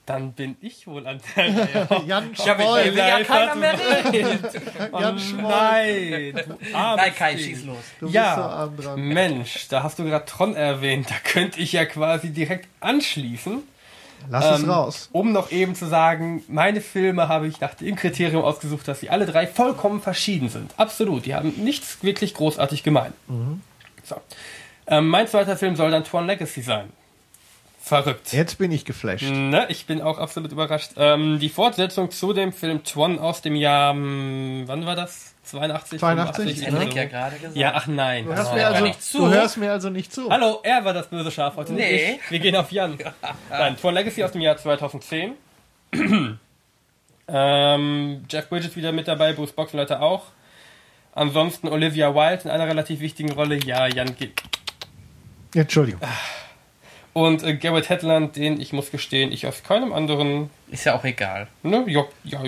[0.04, 1.44] Dann bin ich wohl an der
[1.90, 2.02] Reihe.
[2.06, 2.84] Jan Ja, Schmoll.
[2.84, 3.72] will ja keiner mehr
[4.12, 4.38] reden.
[4.92, 5.50] Jan Oh Schmoll.
[5.50, 6.34] nein,
[6.72, 7.78] Nein, Kai, schieß los.
[7.98, 8.66] Du Ja.
[8.66, 8.96] bist so.
[8.96, 11.10] Mensch, da hast du gerade Tron erwähnt.
[11.10, 13.62] Da könnte ich ja quasi direkt anschließen.
[14.30, 15.08] Lass es Ähm, raus.
[15.12, 19.10] Um noch eben zu sagen, meine Filme habe ich nach dem Kriterium ausgesucht, dass sie
[19.10, 20.72] alle drei vollkommen verschieden sind.
[20.76, 21.26] Absolut.
[21.26, 23.12] Die haben nichts wirklich großartig gemein.
[24.04, 24.16] So.
[24.86, 26.90] Ähm, mein zweiter Film soll dann Tron Legacy sein.
[27.80, 28.32] Verrückt.
[28.32, 29.22] Jetzt bin ich geflasht.
[29.30, 30.92] Ne, ich bin auch absolut überrascht.
[30.96, 35.35] Ähm, die Fortsetzung zu dem Film Tron aus dem Jahr, hm, wann war das?
[35.46, 36.00] 82?
[36.00, 36.54] 82, 85?
[36.56, 36.98] Das Henrik so.
[36.98, 37.56] ja gerade gesagt.
[37.56, 38.24] Ja, ach nein.
[38.24, 38.54] Du hörst, Oh.
[38.54, 39.18] mir also, nicht zu.
[39.18, 40.30] du hörst mir also nicht zu.
[40.30, 41.72] Hallo, er war das böse Schaf heute.
[41.72, 42.18] nicht Nee.
[42.22, 42.30] ich.
[42.30, 42.98] Wir gehen auf Jan.
[43.50, 45.34] Nein, Tron Legacy aus dem Jahr 2010.
[47.28, 50.24] ähm, Jeff Bridges wieder mit dabei, Bruce Boxleiter auch.
[51.12, 53.58] Ansonsten Olivia Wilde in einer relativ wichtigen Rolle.
[53.64, 54.42] Ja, Jan geht.
[55.54, 56.00] Entschuldigung.
[57.14, 61.04] Und äh, Garrett Hedlund, den ich muss gestehen, ich aus keinem anderen Ist ja auch
[61.04, 61.48] egal.
[61.62, 61.84] Ne?
[61.86, 62.42] Ja, ja,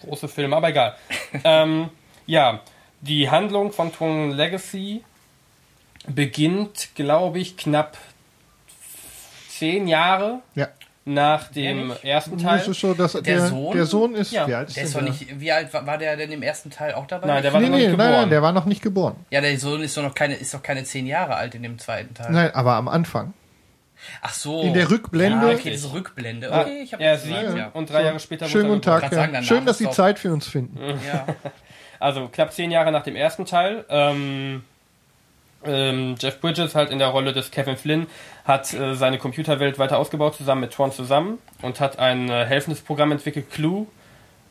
[0.00, 0.96] große Filme, aber egal.
[1.44, 1.90] ähm,
[2.30, 2.60] ja,
[3.00, 5.02] die Handlung von Tron Legacy
[6.06, 7.96] beginnt, glaube ich, knapp
[9.48, 10.68] zehn Jahre Ja.
[11.04, 12.70] nach dem ersten Es Teil.
[12.70, 13.74] ist so, dass der, Sohn?
[13.76, 14.46] der Sohn ist, Ja.
[14.46, 15.40] wie alt ist Der ist doch nicht.
[15.40, 17.26] Wie alt war, war der denn im ersten Teil auch dabei?
[17.26, 18.20] Nein, der war Nee, noch nee, nicht nein, geboren.
[18.22, 19.16] nein, der war noch nicht geboren.
[19.30, 21.78] ja, der Sohn ist doch noch keine, ist doch keine zehn Jahre alt in dem
[21.78, 22.30] zweiten Teil.
[22.30, 23.34] Nein, aber am Anfang.
[24.22, 24.62] Ach so.
[24.62, 26.50] In der Rückblende- Ja, okay, diese Rückblende.
[26.50, 27.68] Ah, Okay, ich habe das sieben ja.
[27.74, 29.12] und drei Jahre später Schönen guten Tag.
[29.12, 29.42] Ja.
[29.42, 30.78] Schön, dass Sie Zeit für uns finden.
[31.06, 31.26] Ja.
[32.00, 33.84] Also knapp zehn Jahre nach dem ersten Teil.
[33.88, 34.64] Ähm,
[35.64, 38.06] ähm, Jeff Bridges halt in der Rolle des Kevin Flynn
[38.44, 42.80] hat äh, seine Computerwelt weiter ausgebaut zusammen mit Tron zusammen und hat ein äh, helfendes
[42.80, 43.86] Programm entwickelt, Clue,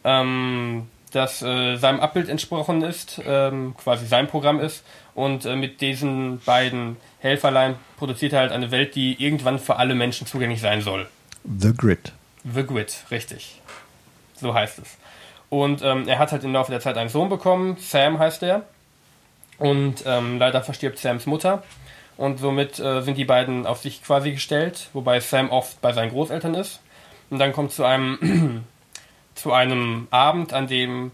[0.04, 4.84] ähm, das äh, seinem Abbild entsprochen ist, ähm, quasi sein Programm ist
[5.16, 9.96] und äh, mit diesen beiden Helferlein produziert er halt eine Welt, die irgendwann für alle
[9.96, 11.08] Menschen zugänglich sein soll.
[11.44, 12.12] The Grid.
[12.44, 13.60] The Grid, richtig.
[14.36, 14.98] So heißt es.
[15.50, 18.64] Und ähm, er hat halt im Laufe der Zeit einen Sohn bekommen, Sam heißt er.
[19.58, 21.64] Und ähm, leider verstirbt Sams Mutter.
[22.18, 26.12] Und somit äh, sind die beiden auf sich quasi gestellt, wobei Sam oft bei seinen
[26.12, 26.82] Großeltern ist.
[27.30, 28.66] Und dann kommt zu einem,
[29.36, 31.12] zu einem Abend, an dem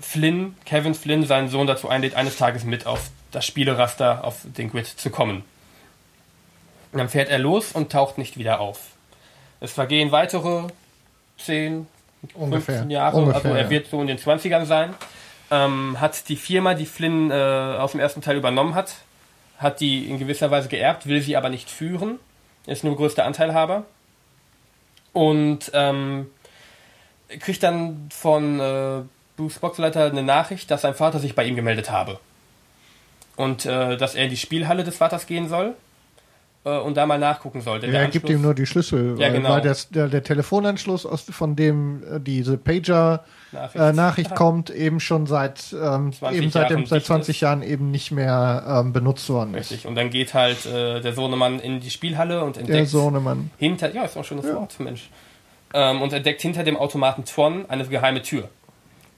[0.00, 4.70] Flynn, Kevin Flynn, seinen Sohn dazu einlädt, eines Tages mit auf das Spieleraster, auf den
[4.70, 5.44] Grid zu kommen.
[6.92, 8.80] Und dann fährt er los und taucht nicht wieder auf.
[9.60, 10.68] Es vergehen weitere
[11.38, 11.86] 10,
[12.34, 12.76] Ungefähr.
[12.76, 14.94] 15 Jahre, Ungefähr, also er wird so in den 20ern sein.
[15.50, 18.96] Ähm, hat die Firma, die Flynn äh, aus dem ersten Teil übernommen hat,
[19.58, 22.18] hat die in gewisser Weise geerbt, will sie aber nicht führen,
[22.66, 23.84] ist nur größter Anteilhaber.
[25.12, 26.26] Und ähm,
[27.40, 29.02] kriegt dann von äh,
[29.36, 32.20] Bruce Boxleiter eine Nachricht, dass sein Vater sich bei ihm gemeldet habe.
[33.36, 35.74] Und äh, dass er in die Spielhalle des Vaters gehen soll
[36.64, 37.80] und da mal nachgucken soll.
[37.80, 39.50] Denn Er der gibt Anschluss- ihm nur die Schlüssel, Ja, weil, genau.
[39.50, 44.30] weil der, der, der Telefonanschluss, aus, von dem äh, diese Pager-Nachricht Nachricht.
[44.32, 47.40] äh, kommt, eben schon seit, ähm, 20 eben seit, dem, Jahren seit dicht 20 ist.
[47.40, 49.70] Jahren eben nicht mehr ähm, benutzt worden ist.
[49.70, 49.86] Richtig.
[49.86, 53.50] Und dann geht halt äh, der Sohnemann in die Spielhalle und Der entdeckt Sohnemann.
[53.58, 55.08] hinter, ja, ist auch ein schönes Wort, Mensch.
[55.74, 58.48] Ähm, und entdeckt hinter dem Automaten Tron eine geheime Tür.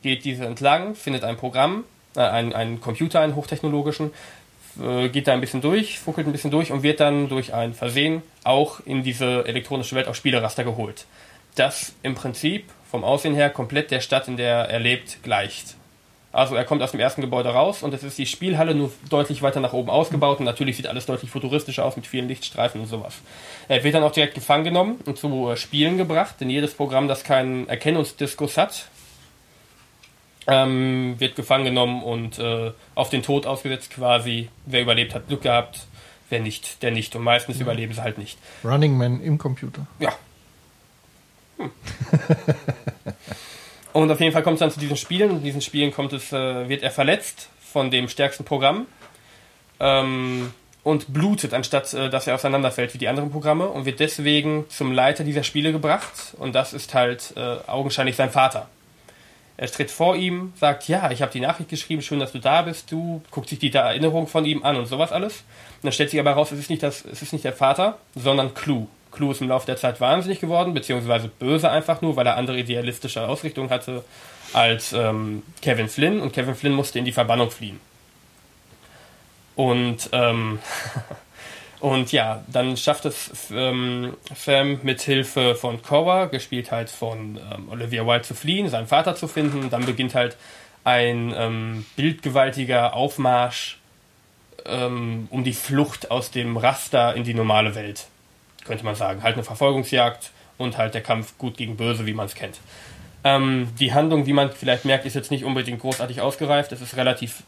[0.02, 1.84] Geht diese entlang, findet ein Programm,
[2.16, 4.10] äh, einen, einen Computer, einen hochtechnologischen,
[4.80, 7.74] äh, geht da ein bisschen durch, fuckelt ein bisschen durch und wird dann durch ein
[7.74, 11.06] Versehen auch in diese elektronische Welt auf Spieleraster geholt.
[11.54, 15.76] Das im Prinzip vom Aussehen her komplett der Stadt, in der er lebt, gleicht.
[16.32, 19.42] Also er kommt aus dem ersten Gebäude raus und es ist die Spielhalle nur deutlich
[19.42, 22.86] weiter nach oben ausgebaut und natürlich sieht alles deutlich futuristischer aus mit vielen Lichtstreifen und
[22.86, 23.14] sowas.
[23.66, 27.08] Er wird dann auch direkt gefangen genommen und zu äh, Spielen gebracht, denn jedes Programm,
[27.08, 28.86] das keinen Erkennungsdiskus hat,
[30.50, 34.48] ähm, wird gefangen genommen und äh, auf den Tod ausgesetzt quasi.
[34.66, 35.86] Wer überlebt, hat Glück gehabt,
[36.28, 37.14] wer nicht, der nicht.
[37.14, 38.38] Und meistens überleben sie halt nicht.
[38.64, 39.86] Running Man im Computer.
[39.98, 40.12] Ja.
[41.58, 41.70] Hm.
[43.92, 45.30] und auf jeden Fall kommt es dann zu diesen Spielen.
[45.30, 48.86] Und in diesen Spielen kommt es, äh, wird er verletzt von dem stärksten Programm
[49.78, 50.52] ähm,
[50.82, 54.90] und blutet, anstatt äh, dass er auseinanderfällt wie die anderen Programme und wird deswegen zum
[54.92, 56.34] Leiter dieser Spiele gebracht.
[56.38, 58.68] Und das ist halt äh, augenscheinlich sein Vater.
[59.60, 62.62] Er tritt vor ihm, sagt, ja, ich habe die Nachricht geschrieben, schön, dass du da
[62.62, 62.90] bist.
[62.90, 65.34] Du guckt sich die Erinnerung von ihm an und sowas alles.
[65.34, 67.98] Und dann stellt sich aber raus, es ist nicht, das, es ist nicht der Vater,
[68.14, 68.86] sondern Clue.
[69.12, 72.58] Clue ist im Laufe der Zeit wahnsinnig geworden, beziehungsweise böse einfach nur, weil er andere
[72.58, 74.02] idealistische Ausrichtungen hatte
[74.54, 76.22] als ähm, Kevin Flynn.
[76.22, 77.80] Und Kevin Flynn musste in die Verbannung fliehen.
[79.56, 80.58] Und, ähm,
[81.80, 87.68] und ja, dann schafft es ähm, Sam mit Hilfe von Cora, gespielt halt von ähm,
[87.70, 89.70] Olivia Wilde, zu fliehen, seinen Vater zu finden.
[89.70, 90.36] Dann beginnt halt
[90.84, 93.78] ein ähm, bildgewaltiger Aufmarsch
[94.66, 98.06] ähm, um die Flucht aus dem Raster in die normale Welt,
[98.66, 99.22] könnte man sagen.
[99.22, 102.60] Halt eine Verfolgungsjagd und halt der Kampf gut gegen böse, wie man es kennt.
[103.24, 106.72] Ähm, die Handlung, wie man vielleicht merkt, ist jetzt nicht unbedingt großartig ausgereift.
[106.72, 107.42] Es ist relativ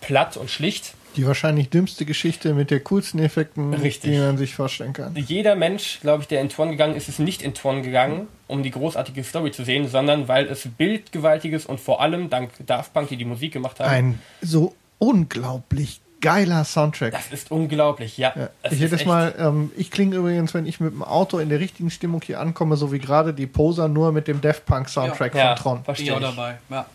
[0.00, 0.94] platt und schlicht.
[1.16, 4.10] Die wahrscheinlich dümmste Geschichte mit der coolsten Effekten, Richtig.
[4.12, 5.14] die man sich vorstellen kann.
[5.14, 8.62] Jeder Mensch, glaube ich, der in Tron gegangen ist, ist nicht in Tron gegangen, um
[8.62, 13.08] die großartige Story zu sehen, sondern weil es bildgewaltiges und vor allem dank Daft Punk,
[13.08, 17.12] die die Musik gemacht haben, Ein so unglaublich geiler Soundtrack.
[17.12, 18.16] das ist unglaublich.
[18.16, 18.48] Ja, Ja.
[18.70, 21.90] Ich jedes Mal, ähm, ich klinge übrigens, wenn ich mit dem Auto in der richtigen
[21.90, 25.56] Stimmung hier ankomme, so wie gerade die Poser, nur mit dem Def Punk Soundtrack Ja,
[25.56, 25.72] von Tron.
[25.74, 26.36] Bin ich verstehe auch ich.
[26.36, 26.58] dabei.
[26.70, 26.86] Ja.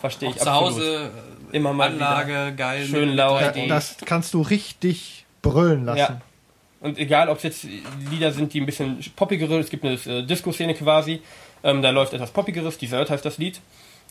[0.00, 0.72] Verstehe Auch ich zu absolut.
[0.76, 1.10] Hause,
[1.52, 2.86] Immer mal Anlage, geil.
[2.86, 3.40] Schön laut.
[3.42, 3.68] 3D.
[3.68, 5.98] Das kannst du richtig brüllen lassen.
[5.98, 6.20] Ja.
[6.80, 7.66] Und egal, ob es jetzt
[8.10, 11.20] Lieder sind, die ein bisschen poppigere, es gibt eine äh, Disco-Szene quasi,
[11.62, 13.60] ähm, da läuft etwas poppigeres, Desert heißt das Lied,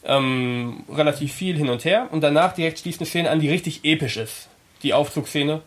[0.06, 3.80] ähm, relativ viel hin und her und danach direkt schließt eine Szene an, die richtig
[3.84, 4.48] episch ist.
[4.84, 5.62] Die Aufzugsszene,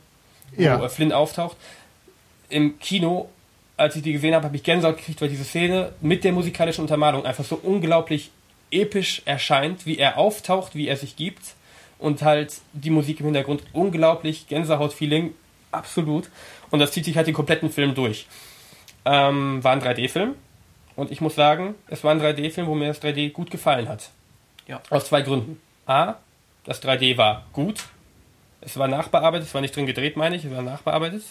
[0.56, 0.82] wo Ja.
[0.84, 1.56] äh, Flynn auftaucht.
[2.48, 3.28] Im Kino,
[3.76, 6.82] als ich die gesehen habe, habe ich Gänsehaut gekriegt, weil diese Szene mit der musikalischen
[6.82, 8.30] Untermalung einfach so unglaublich
[8.70, 11.40] episch erscheint, wie er auftaucht, wie er sich gibt
[12.02, 15.34] und halt die Musik im Hintergrund unglaublich Gänsehaut-Feeling,
[15.70, 16.30] absolut.
[16.70, 18.26] Und das zieht sich halt den kompletten Film durch.
[19.04, 20.34] Ähm, war ein 3D-Film
[20.96, 24.10] und ich muss sagen, es war ein 3D-Film, wo mir das 3D gut gefallen hat.
[24.66, 24.80] Ja.
[24.90, 25.60] Aus zwei Gründen.
[25.86, 26.14] A,
[26.64, 27.84] das 3D war gut.
[28.60, 31.22] Es war nachbearbeitet, es war nicht drin gedreht, meine ich, es war nachbearbeitet.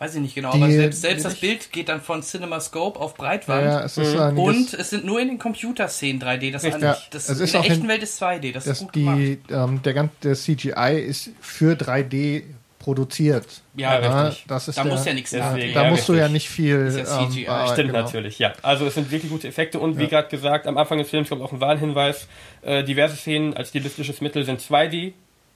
[0.00, 3.14] Weiß ich nicht genau, Die- aber selbst, selbst das Bild geht dann von CinemaScope auf
[3.14, 3.64] Breitwand.
[3.66, 4.20] Ja, es ist Mhm.
[4.20, 6.50] einiges, Und es sind nur in den Computerszenen 3D.
[6.50, 8.50] Das, an, Ja, das es in ist der auch echten in- Welt ist 2D.
[8.52, 9.18] Das, ist gut gemacht.
[9.18, 12.44] die, ähm, der ganze der CGI ist für 3D
[12.78, 13.44] produziert.
[13.76, 14.44] Ja, Ja, Ja, richtig.
[14.48, 15.74] das ist Da der, muss ja nichts Deswegen, nachdrehen.
[15.74, 16.26] Da Ja, musst du richtig.
[16.28, 16.76] ja nicht viel.
[16.86, 17.44] Ist ja CGI.
[17.44, 18.02] bearbeiten, Stimmt genau.
[18.04, 18.52] natürlich, ja.
[18.62, 20.08] Also es sind wirklich gute Effekte und wie Ja.
[20.08, 22.26] gerade gesagt, am Anfang des Films kommt auch ein Warnhinweis.
[22.62, 25.12] Äh, diverse Szenen als stilistisches Mittel sind 2D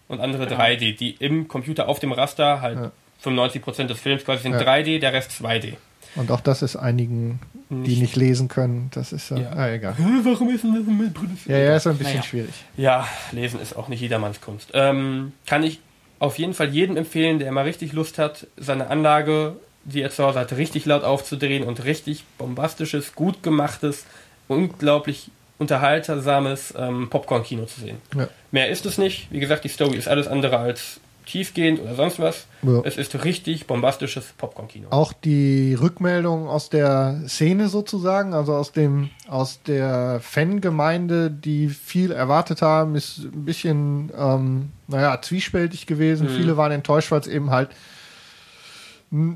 [0.09, 2.93] und andere 3D, die im Computer auf dem Raster halt Ja.
[3.23, 4.61] 95% des Films quasi sind Ja.
[4.61, 5.75] 3D, der Rest 2D.
[6.17, 8.89] Und auch das ist einigen, die Nicht- nicht lesen können.
[8.95, 9.51] Das ist ja, Ja.
[9.53, 9.95] ah, egal.
[9.99, 11.13] Warum ist denn das mit?
[11.47, 12.23] Ja, ja, ist ein bisschen Naja.
[12.23, 12.55] schwierig.
[12.77, 14.71] Ja, lesen ist auch nicht jedermanns Kunst.
[14.75, 15.81] Ähm, kann ich
[16.21, 20.25] auf jeden Fall jedem empfehlen, der mal richtig Lust hat, seine Anlage, die er zu
[20.25, 24.05] Hause hat, richtig laut aufzudrehen und richtig bombastisches, gut gemachtes,
[24.47, 27.97] unglaublich unterhaltsames ähm, Popcorn-Kino zu sehen.
[28.17, 28.29] Ja.
[28.53, 29.29] Mehr ist es nicht.
[29.31, 32.47] Wie gesagt, die Story ist alles andere als tiefgehend oder sonst was.
[32.63, 32.81] Ja.
[32.85, 34.89] Es ist richtig bombastisches Popcorn-Kino.
[34.91, 42.13] Auch die Rückmeldung aus der Szene sozusagen, also aus dem aus der Fangemeinde, die viel
[42.13, 46.29] erwartet haben, ist ein bisschen, ähm, naja, zwiespältig gewesen.
[46.29, 46.37] Mhm.
[46.37, 47.71] Viele waren enttäuscht, weil es eben halt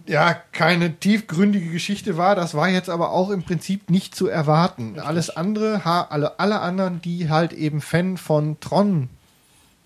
[0.06, 2.34] ja keine tiefgründige Geschichte war.
[2.34, 4.98] Das war jetzt aber auch im Prinzip nicht zu erwarten.
[4.98, 9.08] Alles andere, alle alle anderen, die halt eben Fan von Tron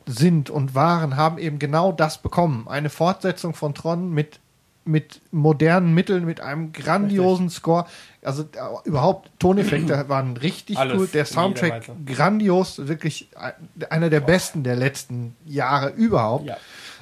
[0.06, 2.66] sind und waren, haben eben genau das bekommen.
[2.68, 4.40] Eine Fortsetzung von Tron mit
[4.84, 7.86] mit modernen Mitteln, mit einem grandiosen Score.
[8.20, 8.46] Also äh,
[8.88, 11.14] überhaupt Toneffekte waren richtig Alles, gut.
[11.14, 13.52] Der Soundtrack grandios, wirklich ein-
[13.90, 16.46] einer der besten der letzten Jahre überhaupt.
[16.46, 16.56] Ja.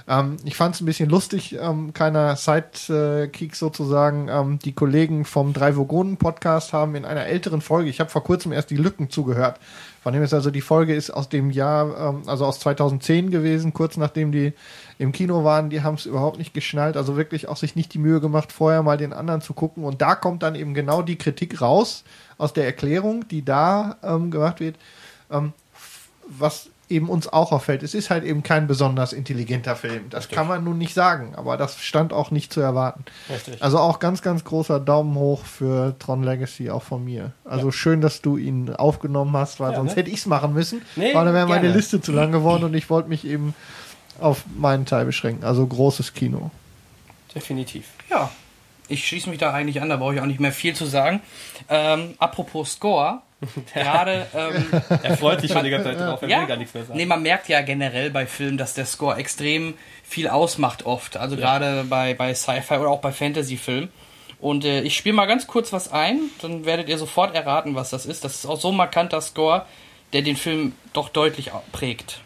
[0.08, 4.28] Ähm, ich fand es ein bisschen lustig, ähm, kleiner Sidekick sozusagen.
[4.28, 8.24] Ähm, die Kollegen vom Drei Vogonen Podcast haben in einer älteren Folge, ich habe vor
[8.24, 9.58] kurzem erst die Lücken zugehört,
[10.02, 13.74] von dem ist also die Folge ist aus dem Jahr, ähm, also aus 2010 gewesen,
[13.74, 14.54] kurz nachdem die
[14.98, 17.98] im Kino waren, die haben es überhaupt nicht geschnallt, also wirklich auch sich nicht die
[17.98, 19.84] Mühe gemacht, vorher mal den anderen zu gucken.
[19.84, 22.04] Und da kommt dann eben genau die Kritik raus
[22.38, 24.76] aus der Erklärung, die da ähm, gemacht wird,
[25.30, 25.52] ähm,
[26.26, 27.82] was eben uns auch auffällt.
[27.82, 30.10] Es ist halt eben kein besonders intelligenter Film.
[30.10, 33.04] Das kann man nun nicht sagen, aber das stand auch nicht zu erwarten.
[33.28, 33.62] Richtig.
[33.62, 37.32] Also auch ganz, ganz großer Daumen hoch für Tron Legacy, auch von mir.
[37.44, 39.96] Also schön, dass du ihn aufgenommen hast, weil Ja, sonst ne?
[39.96, 40.82] hätte ich es machen müssen.
[40.96, 41.68] Nee, weil dann wäre meine.
[41.70, 43.54] Liste zu lang geworden und ich wollte mich eben
[44.20, 45.44] auf meinen Teil beschränken.
[45.44, 46.50] Also großes Kino.
[47.34, 47.86] Definitiv.
[48.10, 48.30] Ja,
[48.88, 51.20] ich schließe mich da eigentlich an, da brauche ich auch nicht mehr viel zu sagen.
[51.68, 53.22] Ähm, apropos Score,
[53.74, 54.66] gerade, ähm,
[55.02, 56.98] Er freut sich schon die ganze Zeit drauf, er ja, will gar nichts mehr sagen.
[56.98, 61.16] nee, man merkt ja generell bei Filmen, dass der Score extrem viel ausmacht oft.
[61.16, 63.90] Also gerade bei, bei Sci-Fi oder auch bei Fantasy-Filmen.
[64.40, 67.90] Und äh, ich spiele mal ganz kurz was ein, dann werdet ihr sofort erraten, was
[67.90, 68.24] das ist.
[68.24, 69.66] Das ist auch so ein markanter Score,
[70.12, 72.20] der den Film doch deutlich prägt.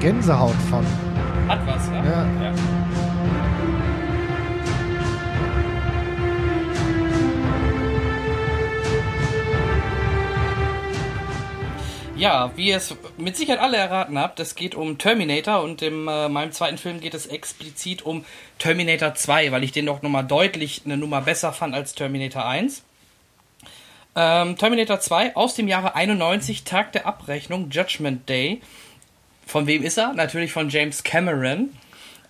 [0.00, 0.86] Gänsehaut von.
[1.48, 2.04] Hat was, ja?
[2.04, 2.26] Ja.
[2.42, 2.54] Ja.
[12.18, 16.08] Ja, wie ihr es mit Sicherheit alle erraten habt, es geht um Terminator und in
[16.08, 18.24] äh, meinem zweiten Film geht es explizit um
[18.58, 22.82] Terminator 2, weil ich den doch nochmal deutlich eine Nummer besser fand als Terminator 1.
[24.16, 28.62] Ähm, Terminator 2 aus dem Jahre 91, Tag der Abrechnung, Judgment Day.
[29.48, 30.12] Von wem ist er?
[30.12, 31.70] Natürlich von James Cameron.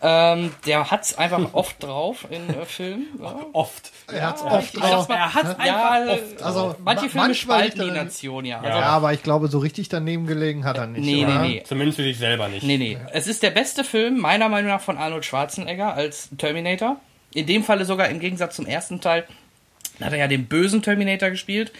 [0.00, 3.06] Ähm, der hat's einfach oft drauf in äh, Filmen.
[3.20, 3.34] Ja.
[3.52, 3.90] Oft.
[4.12, 5.08] Er hat's Ja, oft ich drauf.
[5.08, 6.42] mal, er hat's Ja, einfach oft.
[6.42, 8.62] Also, manche ma- Filme manchmal spalten die Nation, ja.
[8.62, 11.04] Ja, Also, aber ich glaube, so richtig daneben gelegen hat er nicht.
[11.04, 11.42] Nee, oder?
[11.42, 11.62] nee, nee.
[11.64, 12.62] Zumindest für sich selber nicht.
[12.62, 12.96] Nee, nee.
[13.12, 17.00] Es ist der beste Film, meiner Meinung nach, von Arnold Schwarzenegger als Terminator.
[17.34, 19.26] In dem Falle sogar im Gegensatz zum ersten Teil
[19.98, 21.72] da hat er ja den bösen Terminator gespielt.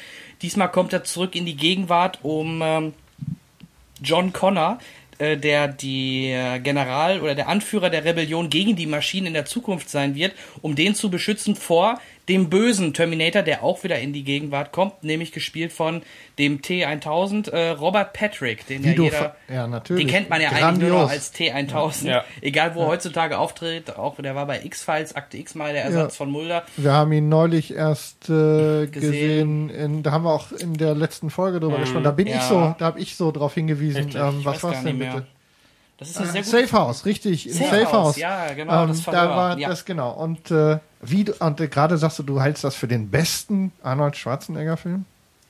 [0.42, 2.94] Diesmal kommt er zurück in die Gegenwart, um ähm,
[4.02, 4.82] John Connor, äh,
[5.18, 9.90] der die äh, General oder der Anführer der Rebellion gegen die Maschinen in der Zukunft
[9.90, 14.22] sein wird, um den zu beschützen vor dem bösen Terminator, der auch wieder in die
[14.24, 16.02] Gegenwart kommt, nämlich gespielt von
[16.38, 20.04] dem T1000 äh, Robert Patrick, den Wie ja jeder, ver- ja, natürlich.
[20.04, 21.10] den kennt man ja eigentlich nur noch Grandios.
[21.10, 22.24] als T1000, Ja.
[22.42, 26.14] egal wo er heutzutage auftritt, auch der war bei X-Files, Akte X mal der Ersatz
[26.14, 26.16] Ja.
[26.18, 26.64] von Mulder.
[26.76, 28.90] Wir haben ihn neulich erst äh, Gesehen.
[28.92, 29.70] gesehen.
[29.70, 32.04] in, da haben wir auch in der letzten Folge drüber gesprochen.
[32.04, 32.36] Da bin ja.
[32.36, 34.10] ich so, da habe ich so drauf hingewiesen.
[34.14, 35.26] Ähm, was war's denn bitte?
[35.96, 38.16] Das ist eine sehr gute Safe House, richtig, im Safe Safe, House, House.
[38.18, 39.68] ja, genau, das Ähm, Verhör, da war ja.
[39.68, 40.12] das genau.
[40.12, 44.16] Und äh, wie du, und gerade sagst du, du hältst das für den besten Arnold
[44.16, 45.04] Schwarzenegger Film?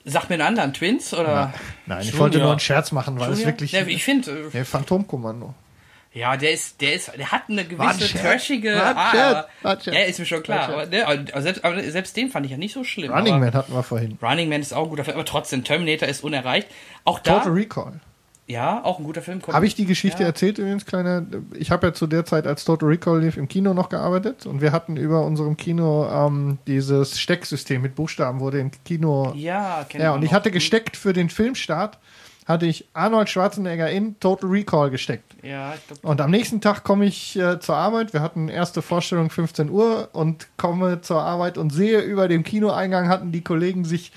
[0.05, 1.53] Sag mir einen anderen, Twins oder?
[1.85, 2.19] Nein, ich Junior.
[2.21, 3.53] wollte nur einen Scherz machen, weil es Junior?
[3.53, 5.53] wirklich Ja, ich finde, äh, Phantomkommando.
[6.13, 9.11] ja, der ist, der ist, der hat eine gewisse trashige Art.
[9.11, 9.85] Scherz.
[9.85, 10.69] Ja, ist mir schon klar.
[10.69, 13.11] War Aber, ne, aber, selbst, aber selbst den fand ich ja nicht so schlimm.
[13.11, 14.17] Running Man hatten wir vorhin.
[14.21, 16.67] Running Man ist auch ein guter Film, aber trotzdem, Terminator ist unerreicht.
[17.03, 17.99] Auch da, Total Recall.
[18.49, 19.39] Ja, auch ein guter Film.
[19.47, 20.27] Habe ich die Geschichte Ja.
[20.29, 21.25] erzählt übrigens, kleine?
[21.53, 24.59] Ich habe ja zu der Zeit, als Total Recall lief, im Kino noch gearbeitet und
[24.61, 29.33] wir hatten über unserem Kino ähm, dieses Stecksystem mit Buchstaben, wurde im Kino.
[29.35, 31.99] Ja, kenn Ja, und ich hatte gesteckt für den Filmstart,
[32.47, 35.35] hatte ich Arnold Schwarzenegger in Total Recall gesteckt.
[35.43, 38.11] Ja, ich glaub, Und am nächsten Tag komme ich äh, zur Arbeit.
[38.13, 43.07] Wir hatten erste Vorstellung 15 Uhr und komme zur Arbeit und sehe über dem Kinoeingang
[43.07, 44.11] hatten die Kollegen sich,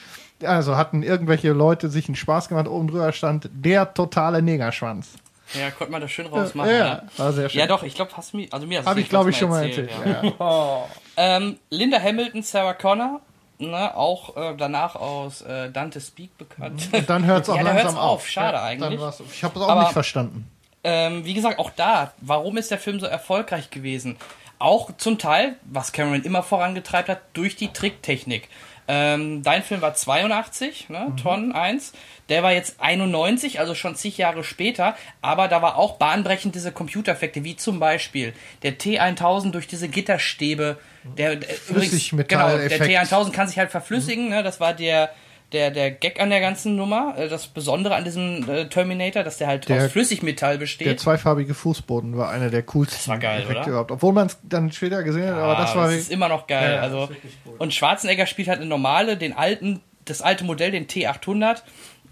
[0.47, 2.69] also hatten irgendwelche Leute sich einen Spaß gemacht.
[2.69, 5.11] Oben drüber stand der totale Negerschwanz.
[5.55, 6.71] ja, konnte man das schön rausmachen.
[6.71, 7.61] ja, Ja, war sehr schön.
[7.61, 9.65] ja doch, ich glaube, hast mir, also mir hast Habe ich, glaube ich, schon mal
[9.67, 9.91] erzählt.
[10.05, 10.23] ja.
[10.23, 10.33] Ja.
[10.39, 10.85] ja.
[11.17, 13.21] Ähm, Linda Hamilton, Sarah Connor,
[13.59, 16.89] ne, auch äh, danach aus äh, Dante Speak bekannt.
[16.93, 18.11] Und dann hört es auch Ja, langsam hört's auf.
[18.21, 18.29] auf.
[18.29, 19.01] Schade Ja, eigentlich.
[19.33, 20.49] Ich habe es auch Aber- nicht verstanden.
[20.85, 24.17] Ähm, wie gesagt, auch da, warum ist der Film so erfolgreich gewesen?
[24.59, 28.49] Auch zum Teil, was Cameron immer vorangetreibt hat, durch die Tricktechnik.
[28.89, 31.17] Ähm, dein Film war 82, ne, Mhm.
[31.17, 31.93] Ton 1.
[32.29, 34.97] Der war jetzt 91, also schon zig Jahre später.
[35.21, 38.33] Aber da war auch bahnbrechend diese Computereffekte, wie zum Beispiel
[38.63, 40.79] der T1000 durch diese Gitterstäbe.
[41.05, 43.13] Der, der übrigens, genau, der Flüssigmetalleffekt.
[43.13, 44.29] T1000 kann sich halt verflüssigen.
[44.29, 45.11] Ne, das war der
[45.53, 49.39] der, der Gag an der ganzen Nummer, äh, das Besondere an diesem äh, Terminator, dass
[49.39, 50.87] der halt Der- aus Flüssigmetall besteht.
[50.87, 53.69] Der zweifarbige Fußboden war einer der coolsten Das war geil, Effekte oder?
[53.69, 53.91] überhaupt.
[53.91, 56.71] Obwohl man es dann später gesehen hat, aber das war ist immer noch geil.
[56.71, 57.17] Ja, ja, also, das
[57.47, 57.55] cool.
[57.59, 61.63] und Schwarzenegger spielt halt eine normale, den alten, das alte Modell, den T800.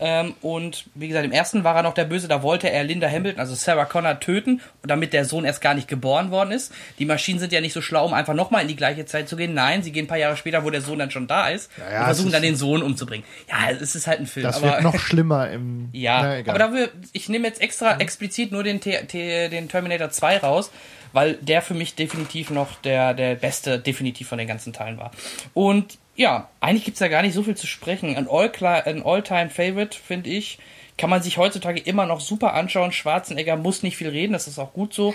[0.00, 3.06] Ähm, und wie gesagt, im ersten war er noch der Böse, da wollte er Linda
[3.08, 6.72] Hamilton, also Sarah Connor, töten, damit der Sohn erst gar nicht geboren worden ist.
[6.98, 9.36] Die Maschinen sind ja nicht so schlau, um einfach nochmal in die gleiche Zeit zu
[9.36, 9.52] gehen.
[9.54, 11.92] Nein, sie gehen ein paar Jahre später, wo der Sohn dann schon da ist, Ja,
[11.92, 13.26] ja, und versuchen dann den Sohn umzubringen.
[13.48, 14.44] Ja, es ist halt ein Film.
[14.44, 15.90] das aber wird noch schlimmer im.
[15.92, 16.54] ja, Na, egal.
[16.54, 20.70] aber dafür, ich nehme jetzt extra explizit nur den, T T den Terminator 2 raus,
[21.12, 25.10] weil der für mich definitiv noch der, der beste, definitiv von den ganzen Teilen war.
[25.54, 28.14] Und ja, eigentlich gibt's da gar nicht so viel zu sprechen.
[28.14, 30.58] Ein All-Time-Favorite, finde ich,
[30.98, 32.92] kann man sich heutzutage immer noch super anschauen.
[32.92, 35.14] Schwarzenegger muss nicht viel reden, das ist auch gut so.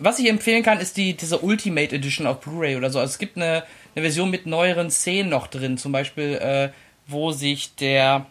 [0.00, 2.98] Was ich empfehlen kann, ist die, diese Ultimate Edition auf Blu-ray oder so.
[2.98, 3.62] Also es gibt eine,
[3.94, 6.70] eine Version mit neueren Szenen noch drin, zum Beispiel, äh,
[7.06, 8.26] wo sich der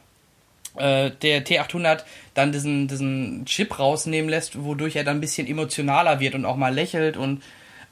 [0.75, 6.19] äh, der T800 dann diesen, diesen Chip rausnehmen lässt, wodurch er dann ein bisschen emotionaler
[6.19, 7.41] wird und auch mal lächelt und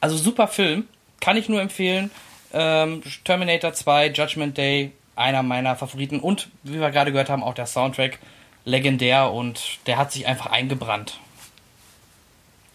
[0.02, 0.86] also super Film,
[1.22, 2.12] kann ich nur empfehlen.
[2.60, 7.54] Ähm, Terminator 2, Judgment Day, einer meiner Favoriten und wie wir gerade gehört haben, auch
[7.54, 8.18] der Soundtrack
[8.66, 11.20] legendär und der hat sich einfach eingebrannt.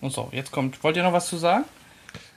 [0.00, 1.64] Und so, jetzt kommt, wollt ihr noch was zu sagen?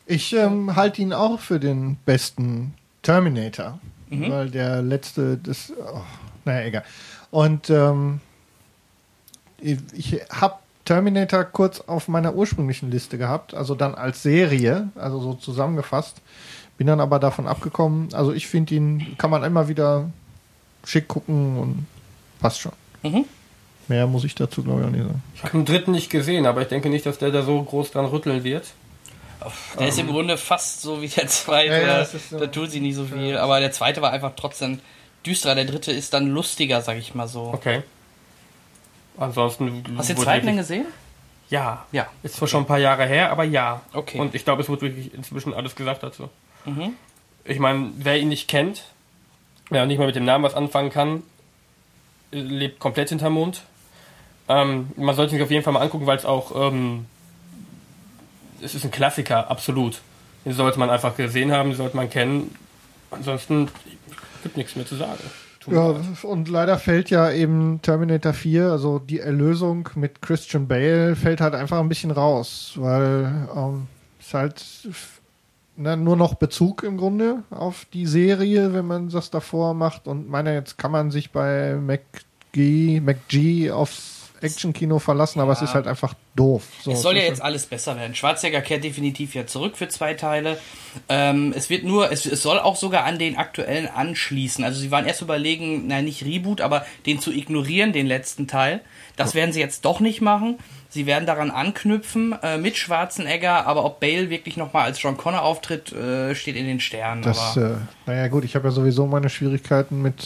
[0.08, 4.32] Ich ähm, halte ihn auch für den besten Terminator, Mhm.
[4.32, 6.02] weil der letzte, das, oh,
[6.46, 6.84] naja, egal.
[7.32, 8.22] Und ähm,
[9.60, 10.56] ich, ich habe
[10.86, 16.22] Terminator kurz auf meiner ursprünglichen Liste gehabt, also dann als Serie, also so zusammengefasst.
[16.77, 18.14] Bin dann aber davon abgekommen.
[18.14, 20.10] Also ich finde ihn, kann man immer wieder
[20.84, 21.85] schick gucken und
[22.39, 22.73] passt schon.
[23.03, 23.26] Mhm.
[23.88, 25.23] Mehr muss ich dazu, glaube ich, auch nicht sagen.
[25.35, 27.91] Ich habe den dritten nicht gesehen, aber ich denke nicht, dass der da so groß
[27.91, 28.65] dran rütteln wird.
[29.80, 31.73] Der ist im Grunde fast so wie der zweite.
[31.73, 32.39] Ja, ja, ist so.
[32.39, 33.38] da tut sie nicht so viel.
[33.38, 34.80] Aber der zweite war einfach trotzdem
[35.26, 35.56] düsterer.
[35.56, 37.52] Der dritte ist dann lustiger, sag ich mal so.
[37.53, 37.84] Okay.
[39.18, 39.84] Ansonsten.
[39.97, 40.85] Hast du den zweiten denn gesehen?
[41.49, 41.85] Ja.
[41.91, 42.07] Ja.
[42.23, 43.81] Ist zwar schon ein paar Jahre her, aber ja.
[43.93, 44.19] Okay.
[44.19, 46.30] Und ich glaube, es wurde wirklich inzwischen alles gesagt dazu.
[46.66, 46.94] Mhm.
[47.44, 48.84] Ich meine, wer ihn nicht kennt,
[49.70, 51.24] wer nicht mal mit dem Namen was anfangen kann,
[52.32, 53.64] lebt komplett hinterm Mond.
[54.48, 57.06] Ähm, man sollte sich auf jeden Fall mal angucken, weil es auch, ähm,
[58.62, 60.02] es ist ein Klassiker, absolut.
[60.44, 62.54] Den sollte man einfach gesehen haben, den sollte man kennen.
[63.10, 63.70] Ansonsten
[64.44, 65.24] gibt nichts mehr zu sagen.
[65.68, 71.42] Ja, und leider fällt ja eben Terminator 4, also die Erlösung mit Christian Bale, fällt
[71.42, 73.88] halt einfach ein bisschen raus, weil ähm,
[74.20, 74.64] es halt
[75.77, 80.07] ne, nur noch Bezug im Grunde auf die Serie, wenn man das davor macht.
[80.07, 85.66] Und meine, jetzt kann man sich bei McG, McG aufs Actionkino verlassen, aber es Ja.
[85.66, 86.64] ist halt einfach doof.
[86.84, 88.16] So, es soll ja jetzt alles besser werden.
[88.16, 90.57] Schwarzenegger kehrt definitiv ja zurück für zwei Teile.
[91.10, 94.64] Ähm, es wird nur, es, es soll auch sogar an den aktuellen anschließen.
[94.64, 98.82] Also sie waren erst überlegen, nein, nicht Reboot, aber den zu ignorieren, den letzten Teil.
[99.16, 100.57] Das werden sie jetzt doch nicht machen.
[100.90, 105.41] Sie werden daran anknüpfen äh, mit Schwarzenegger, aber ob Bale wirklich nochmal als John Connor
[105.41, 107.22] auftritt, äh, steht in den Sternen.
[107.22, 107.76] Das, aber äh,
[108.06, 110.26] naja gut, ich habe ja sowieso meine Schwierigkeiten mit,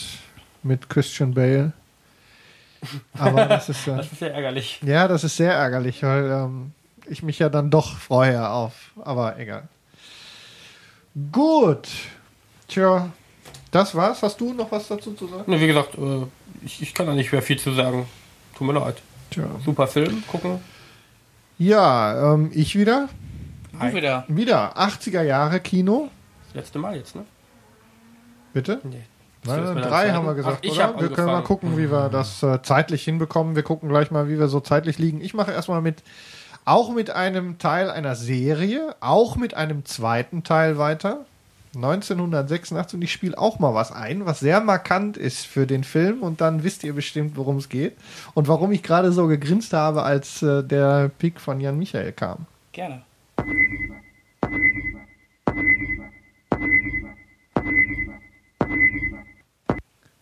[0.62, 1.74] mit Christian Bale.
[3.18, 4.80] Aber das ist äh, Das ist sehr ärgerlich.
[4.84, 6.72] Ja, das ist sehr ärgerlich, weil ähm,
[7.08, 8.92] ich mich ja dann doch freue auf.
[9.04, 9.68] Aber egal.
[11.32, 11.88] Gut.
[12.68, 13.10] Tja,
[13.72, 14.22] das war's.
[14.22, 15.52] Hast du noch was dazu zu sagen?
[15.52, 16.26] Ne, wie gesagt, äh,
[16.64, 18.08] ich, ich kann da nicht mehr viel zu sagen.
[18.56, 19.02] Tut mir leid.
[19.32, 19.46] Tja.
[19.64, 20.60] Super Film, gucken.
[21.58, 23.10] Ja, ähm, ich wieder.
[23.74, 24.24] du wieder.
[24.28, 26.10] Wieder 80er Jahre Kino.
[26.46, 27.26] Das letzte Mal jetzt, ne?
[28.54, 28.80] Bitte?
[28.84, 29.04] Nee.
[29.46, 31.00] Nein, drei haben wir gesagt, Ach, ich oder?
[31.00, 33.56] wir können mal gucken, wie wir das äh, zeitlich hinbekommen.
[33.56, 35.22] Wir gucken gleich mal, wie wir so zeitlich liegen.
[35.22, 36.04] Ich mache erstmal mit,
[36.66, 41.26] auch mit einem Teil einer Serie, auch mit einem zweiten Teil weiter.
[41.76, 46.24] 1986 und ich spiele auch mal was ein, was sehr markant ist für den Film
[46.24, 47.96] und dann wisst ihr bestimmt, worum es geht
[48.34, 52.48] und warum ich gerade so gegrinst habe, als äh, der Pick von Jan Michael kam.
[52.72, 53.04] Gerne.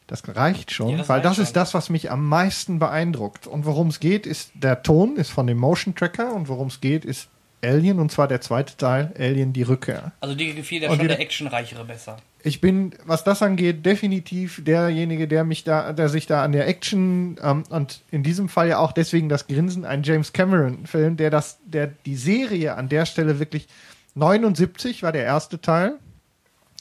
[0.07, 1.43] Das reicht schon, Ja, das weil reicht das schon.
[1.43, 3.45] ist das, was mich am meisten beeindruckt.
[3.45, 6.79] Und worum es geht, ist der Ton ist von dem Motion Tracker und worum es
[6.81, 7.27] geht, ist
[7.63, 10.11] Alien und zwar der zweite Teil, Alien die Rückkehr.
[10.21, 12.17] Also dir gefiel der Und schon wieder- der actionreichere besser.
[12.43, 16.67] Ich bin, was das angeht, definitiv derjenige, der mich da, der sich da an der
[16.67, 21.29] Action ähm, und in diesem Fall ja auch deswegen das Grinsen, ein James Cameron-Film, der
[21.31, 23.67] das, der die Serie an der Stelle wirklich
[24.15, 25.95] 79 war der erste Teil.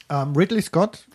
[0.09, 1.05] Ähm, Ridley Scott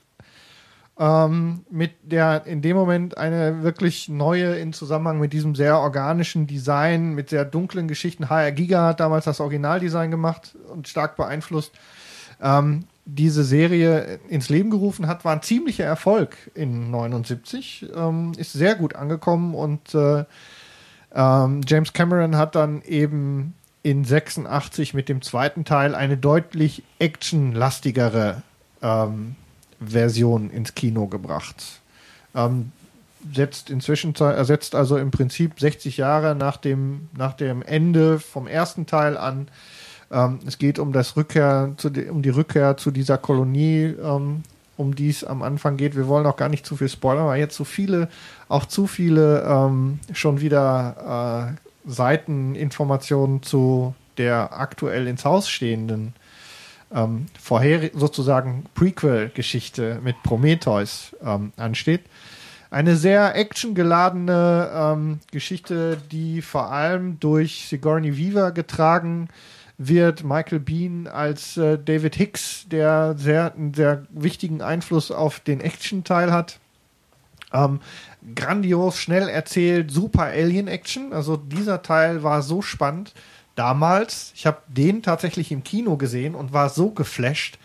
[1.02, 6.46] ähm, mit der in dem Moment eine wirklich neue in Zusammenhang mit diesem sehr organischen
[6.46, 8.30] Design, mit sehr dunklen Geschichten.
[8.30, 11.72] HR Giga hat damals das Originaldesign gemacht und stark beeinflusst.
[12.40, 17.86] ähm, diese Serie ins Leben gerufen hat, war ein ziemlicher Erfolg in 79.
[17.96, 20.24] Ähm, ist sehr gut angekommen und äh,
[21.12, 28.42] ähm, James Cameron hat dann eben in 86 mit dem zweiten Teil eine deutlich actionlastigere
[28.82, 29.34] ähm,
[29.84, 31.80] Version ins Kino gebracht.
[32.34, 32.72] Ähm,
[33.34, 38.86] setzt inzwischen ersetzt also im Prinzip 60 Jahre nach dem nach dem Ende vom ersten
[38.86, 39.48] Teil an.
[40.10, 44.42] Ähm, es geht um das Rückkehr zu die, um die Rückkehr zu dieser Kolonie, ähm,
[44.76, 45.96] um die es am Anfang geht.
[45.96, 48.08] Wir wollen auch gar nicht zu viel spoilern, weil jetzt so viele
[48.48, 56.14] auch zu viele ähm, schon wieder äh, Seiteninformationen zu der aktuell ins Haus stehenden
[56.94, 62.02] ähm, vorher sozusagen Prequel-Geschichte mit Prometheus ähm, ansteht.
[62.70, 69.28] Eine sehr actiongeladene ähm, Geschichte, die vor allem durch Sigourney Weaver getragen
[69.76, 70.24] wird.
[70.24, 76.32] Michael Bean als äh, David Hicks, der sehr, einen sehr wichtigen Einfluss auf den Action-Teil
[76.32, 76.60] hat.
[77.52, 77.80] Ähm,
[78.34, 81.12] grandios, schnell erzählt, super Alien-Action.
[81.12, 83.12] Also dieser Teil war so spannend
[83.54, 84.32] damals.
[84.34, 87.58] Ich habe den tatsächlich im Kino gesehen und war so geflasht.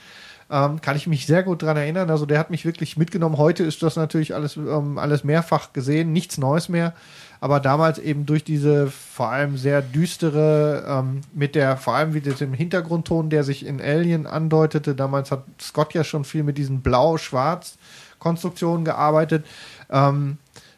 [0.50, 2.10] Ähm, kann ich mich sehr gut dran erinnern.
[2.10, 3.38] Also der hat mich wirklich mitgenommen.
[3.38, 6.94] Heute ist das natürlich alles, ähm, alles mehrfach gesehen, nichts Neues mehr.
[7.42, 12.22] Aber damals eben durch diese vor allem sehr düstere, ähm, mit der, vor allem wie
[12.22, 14.96] dem Hintergrundton, der sich in Alien andeutete.
[14.96, 19.46] Damals hat Scott ja schon viel mit diesen Blau-Schwarz-Konstruktionen gearbeitet.
[19.90, 20.38] Ähm,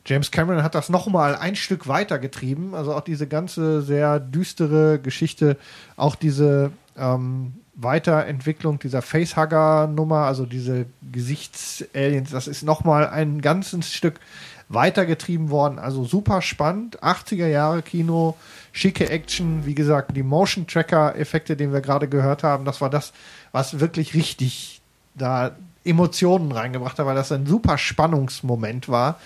[0.10, 2.74] James Cameron hat das nochmal ein Stück weiter getrieben.
[2.74, 5.56] Also auch diese ganze sehr düstere Geschichte,
[5.98, 14.20] auch diese ähm, Weiterentwicklung dieser Facehugger-Nummer, also diese Gesichtsaliens, das ist nochmal ein ganzes Stück
[14.68, 15.78] weitergetrieben worden.
[15.78, 17.00] Also super spannend.
[17.04, 18.36] 80er Jahre Kino,
[18.72, 19.68] schicke Action.
[19.68, 23.14] Wie gesagt, die Motion Tracker-Effekte, den wir gerade gehört haben, das war das,
[23.52, 24.82] was wirklich richtig
[25.14, 25.52] da
[25.86, 29.20] Emotionen reingebracht hat, weil das ein super Spannungsmoment war.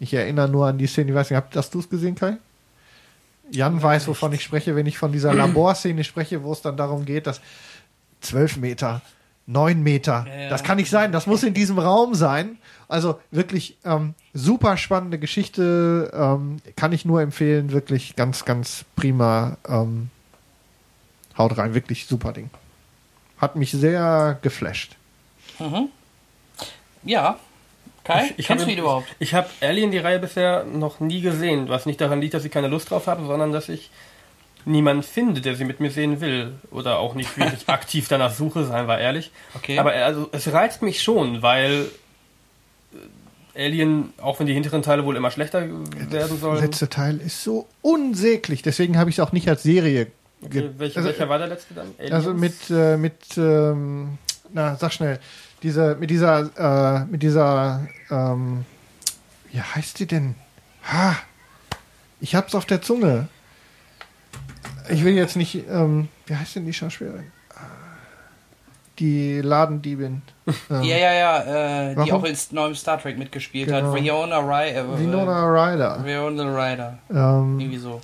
[0.00, 2.38] Ich erinnere nur an die Szene, ich weiß nicht, hast du es gesehen, Kai?
[3.50, 7.04] Jan weiß, wovon ich spreche, wenn ich von dieser Laborszene spreche, wo es dann darum
[7.04, 7.40] geht, dass
[8.22, 9.02] zwölf Meter,
[9.46, 10.48] neun Meter, ja, ja.
[10.48, 12.56] das kann nicht sein, das muss in diesem Raum sein.
[12.88, 19.58] Also wirklich ähm, super spannende Geschichte, ähm, kann ich nur empfehlen, wirklich ganz, ganz prima.
[19.68, 20.10] Ähm,
[21.36, 22.48] haut rein, wirklich super Ding.
[23.38, 24.96] Hat mich sehr geflasht.
[25.58, 25.88] Mhm.
[27.02, 27.38] Ja,
[28.10, 29.06] Kai, ich, ich kennst du ihn überhaupt?
[29.18, 32.50] Ich habe Alien die Reihe bisher noch nie gesehen, was nicht daran liegt, dass ich
[32.50, 33.90] keine Lust drauf habe, sondern dass ich
[34.64, 36.54] niemanden finde, der sie mit mir sehen will.
[36.70, 39.30] Oder auch nicht wirklich aktiv danach suche, seien wir ehrlich.
[39.54, 39.78] Okay.
[39.78, 41.86] Aber also, es reizt mich schon, weil
[43.54, 46.56] äh, Alien, auch wenn die hinteren Teile wohl immer schlechter werden sollen.
[46.56, 50.08] Der letzte Teil ist so unsäglich, deswegen habe ich es auch nicht als Serie.
[50.42, 51.88] Okay, welche, also, welcher war der letzte dann?
[51.98, 52.14] Aliens?
[52.14, 54.18] Also mit, äh, mit ähm,
[54.52, 55.18] na, sag schnell
[55.62, 58.64] diese, mit dieser, äh, mit dieser, ähm,
[59.50, 60.34] wie heißt die denn?
[60.90, 61.16] Ha!
[62.20, 63.28] Ich hab's auf der Zunge.
[64.88, 67.30] Ich will jetzt nicht, ähm, wie heißt denn die Schauspielerin?
[68.98, 70.22] Die Ladendiebin.
[70.68, 73.88] Ähm, ja, ja, ja, äh, die auch in neuem Star Trek mitgespielt genau.
[73.88, 73.94] hat.
[73.94, 74.84] Winona Ryder.
[74.84, 76.04] Äh, Winona Ryder.
[76.04, 76.98] Winona Ryder.
[77.08, 78.00] Ähm, Irgendwie so.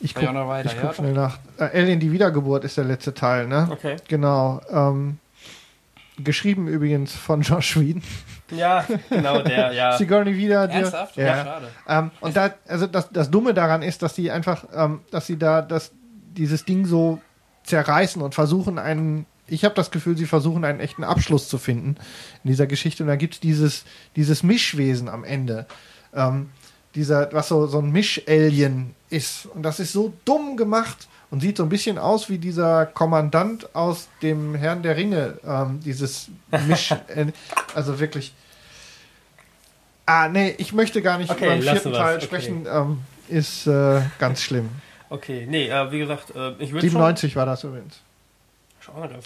[0.00, 1.38] Ich guck, Ryder, ich guck ja, schnell nach.
[1.58, 3.68] Äh, Alien, die Wiedergeburt ist der letzte Teil, ne?
[3.70, 3.96] Okay.
[4.08, 4.60] Genau.
[4.70, 5.18] Ähm,
[6.18, 8.02] Geschrieben übrigens von Josh Whedon.
[8.50, 9.92] Ja, genau, der, ja.
[9.98, 10.68] Sigourney wieder.
[10.68, 11.16] Ernsthaft?
[11.16, 11.68] Ja, ja schade.
[11.88, 15.38] Ähm, und da, also das, das Dumme daran ist, dass sie einfach, ähm, dass sie
[15.38, 15.92] da das,
[16.36, 17.20] dieses Ding so
[17.64, 21.96] zerreißen und versuchen einen, ich habe das Gefühl, sie versuchen einen echten Abschluss zu finden
[22.44, 23.04] in dieser Geschichte.
[23.04, 23.84] Und da gibt es dieses,
[24.14, 25.66] dieses Mischwesen am Ende.
[26.14, 26.50] Ähm,
[26.94, 29.46] dieser, was so, so ein Misch-Alien ist.
[29.46, 33.74] Und das ist so dumm gemacht und sieht so ein bisschen aus wie dieser Kommandant
[33.74, 35.38] aus dem Herrn der Ringe.
[35.44, 36.28] Ähm, dieses
[36.68, 36.94] Misch.
[37.08, 37.32] Äh,
[37.74, 38.34] also wirklich.
[40.04, 42.24] Ah, nee, ich möchte gar nicht okay, über den vierten Teil okay.
[42.26, 42.66] sprechen.
[42.70, 44.68] Ähm, ist äh, ganz schlimm.
[45.08, 48.00] Okay, nee, äh, wie gesagt, äh, ich würde 97 war das übrigens.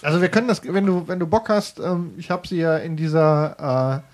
[0.03, 2.77] Also wir können das, wenn du, wenn du Bock hast, ähm, ich habe sie ja
[2.77, 4.11] in dieser äh,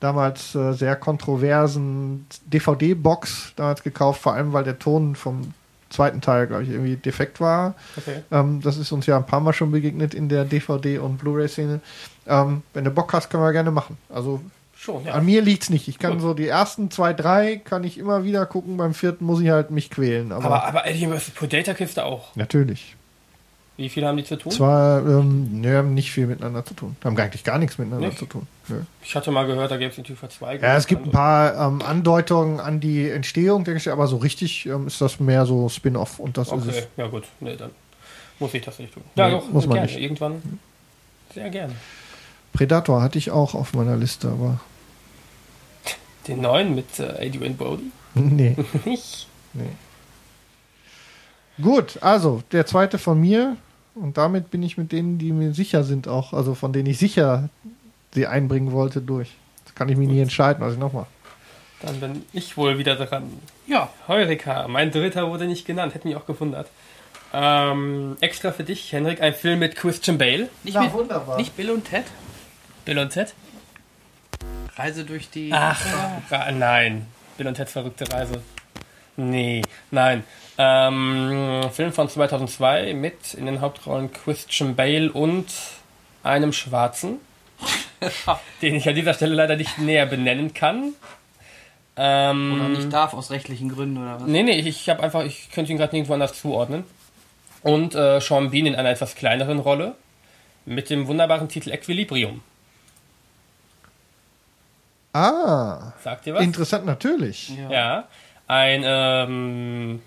[0.00, 5.54] damals äh, sehr kontroversen DVD-Box damals gekauft, vor allem weil der Ton vom
[5.92, 7.74] zweiten Teil, glaube ich, irgendwie defekt war.
[7.96, 8.22] Okay.
[8.30, 11.80] Ähm, das ist uns ja ein paar Mal schon begegnet in der DVD- und Blu-ray-Szene.
[12.26, 13.98] Ähm, wenn du Bock hast, können wir gerne machen.
[14.08, 14.40] Also
[14.76, 15.12] schon, ja.
[15.12, 15.88] An mir liegt es nicht.
[15.88, 16.20] Ich kann Gut.
[16.22, 18.76] so die ersten zwei, drei kann ich immer wieder gucken.
[18.76, 20.32] Beim vierten muss ich halt mich quälen.
[20.32, 21.30] Aber, aber, aber Alien vs.
[21.30, 22.34] Predator Kiste auch.
[22.36, 22.96] Natürlich.
[23.78, 24.52] Wie viel haben die zu tun?
[24.52, 26.94] Zwar, ähm, ne, haben nicht viel miteinander zu tun.
[27.02, 28.18] Haben eigentlich gar nichts miteinander nicht?
[28.18, 28.46] zu tun.
[28.68, 28.82] Nö.
[29.02, 30.62] Ich hatte mal gehört, da gäbe es natürlich Verzweigungen.
[30.70, 34.66] Ja, es gibt ein paar ähm, Andeutungen an die Entstehung, denke ich, aber so richtig
[34.66, 36.68] ähm, ist das mehr so Spin-off und das okay.
[36.68, 36.88] ist es.
[36.98, 37.70] Ja gut, nee, dann
[38.38, 39.02] muss ich das nicht tun.
[39.14, 39.90] Ja, nee, doch, muss man gerne.
[39.90, 40.00] nicht.
[40.00, 40.42] Irgendwann.
[41.32, 41.74] Sehr gerne.
[42.52, 44.60] Predator hatte ich auch auf meiner Liste, aber
[46.28, 47.90] Den neuen mit äh, Adrian Brody?
[48.14, 48.54] nee.
[48.84, 49.26] Nicht.
[51.60, 53.56] Gut, also der zweite von mir
[53.94, 56.98] und damit bin ich mit denen, die mir sicher sind, auch, also von denen ich
[56.98, 57.48] sicher
[58.12, 59.32] sie einbringen wollte, durch.
[59.64, 61.06] Jetzt kann ich mich nicht entscheiden, was ich noch mache.
[61.82, 63.24] Dann bin ich wohl wieder dran.
[63.66, 66.68] Ja, Heureka, mein dritter wurde nicht genannt, hätte mich auch gewundert.
[67.34, 70.48] Ähm, extra für dich, Henrik, ein Film mit Christian Bale.
[70.62, 71.38] nicht, Na, mit, wunderbar.
[71.38, 72.04] nicht Bill und Ted.
[72.84, 73.34] Bill und Ted?
[74.76, 75.50] Reise durch die.
[75.52, 75.80] Ach,
[76.52, 77.06] nein.
[77.36, 78.42] Bill und Ted's verrückte Reise.
[79.16, 80.24] Nee, nein.
[80.58, 85.46] Ähm, Film von 2002 mit in den Hauptrollen Christian Bale und
[86.22, 87.16] einem Schwarzen,
[88.62, 90.92] den ich an dieser Stelle leider nicht näher benennen kann.
[91.96, 94.26] Ähm, Oder nicht darf aus rechtlichen Gründen oder was?
[94.26, 96.84] Nee, nee, ich, ich habe einfach, ich könnte ihn gerade nirgendwo anders zuordnen.
[97.62, 99.94] Und äh, Sean Bean in einer etwas kleineren Rolle
[100.64, 102.42] mit dem wunderbaren Titel Equilibrium.
[105.12, 106.42] Ah, Sagt ihr was?
[106.42, 107.50] interessant natürlich.
[107.56, 107.70] Ja.
[107.70, 108.08] Ja,
[108.46, 110.02] ein, ähm,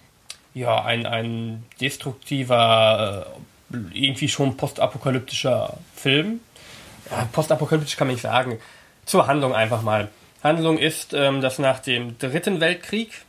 [0.55, 3.27] ja, ein, ein destruktiver,
[3.71, 6.39] äh, irgendwie schon postapokalyptischer Film.
[7.11, 8.57] Ja, postapokalyptisch kann man nicht sagen.
[9.05, 10.09] Zur Handlung einfach mal.
[10.41, 13.25] Handlung ist, ähm, dass nach dem Dritten Weltkrieg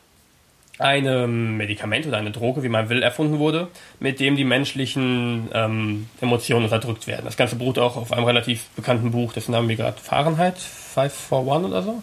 [0.78, 6.08] ein Medikament oder eine Droge, wie man will, erfunden wurde, mit dem die menschlichen ähm,
[6.20, 7.24] Emotionen unterdrückt werden.
[7.24, 11.70] Das Ganze beruht auch auf einem relativ bekannten Buch, dessen Namen mir gerade Fahrenheit 541
[11.70, 12.02] oder so?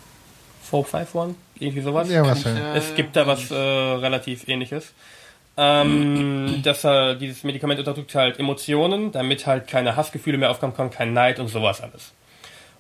[0.63, 1.42] 451?
[1.59, 2.09] Irgendwie sowas?
[2.09, 4.93] Ja, was äh, Es gibt da was äh, relativ ähnliches.
[5.55, 10.89] Ähm, dass er dieses Medikament unterdrückt halt Emotionen, damit halt keine Hassgefühle mehr aufkommen können,
[10.89, 12.11] kein Neid und sowas alles.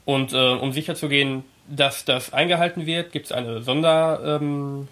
[0.05, 4.87] Und äh, um sicherzugehen, dass das eingehalten wird, gibt es eine Sonder, ähm,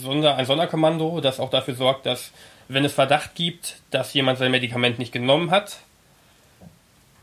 [0.00, 2.30] Sonder, ein Sonderkommando, das auch dafür sorgt, dass
[2.68, 5.78] wenn es Verdacht gibt, dass jemand sein Medikament nicht genommen hat,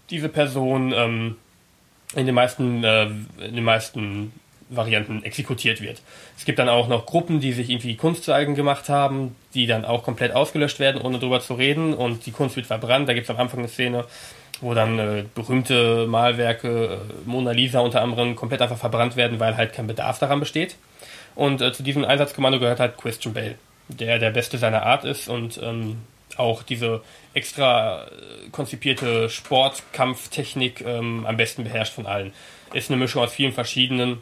[0.09, 1.38] diese Person ähm,
[2.15, 4.34] in den meisten, äh, in den meisten
[4.75, 6.01] Varianten exekutiert wird.
[6.37, 9.67] Es gibt dann auch noch Gruppen, die sich irgendwie Kunst zu eigen gemacht haben, die
[9.67, 13.07] dann auch komplett ausgelöscht werden, ohne drüber zu reden und die Kunst wird verbrannt.
[13.07, 14.05] Da gibt es am Anfang eine Szene,
[14.61, 19.57] wo dann äh, berühmte Malwerke, äh, Mona Lisa unter anderem, komplett einfach verbrannt werden, weil
[19.57, 20.75] halt kein Bedarf daran besteht.
[21.35, 23.55] Und äh, zu diesem Einsatzkommando gehört halt Christian Bale,
[23.87, 25.97] der der Beste seiner Art ist und ähm,
[26.37, 27.01] auch diese
[27.33, 32.33] extra äh, konzipierte Sportkampftechnik ähm, am besten beherrscht von allen.
[32.73, 34.19] Ist eine Mischung aus vielen verschiedenen.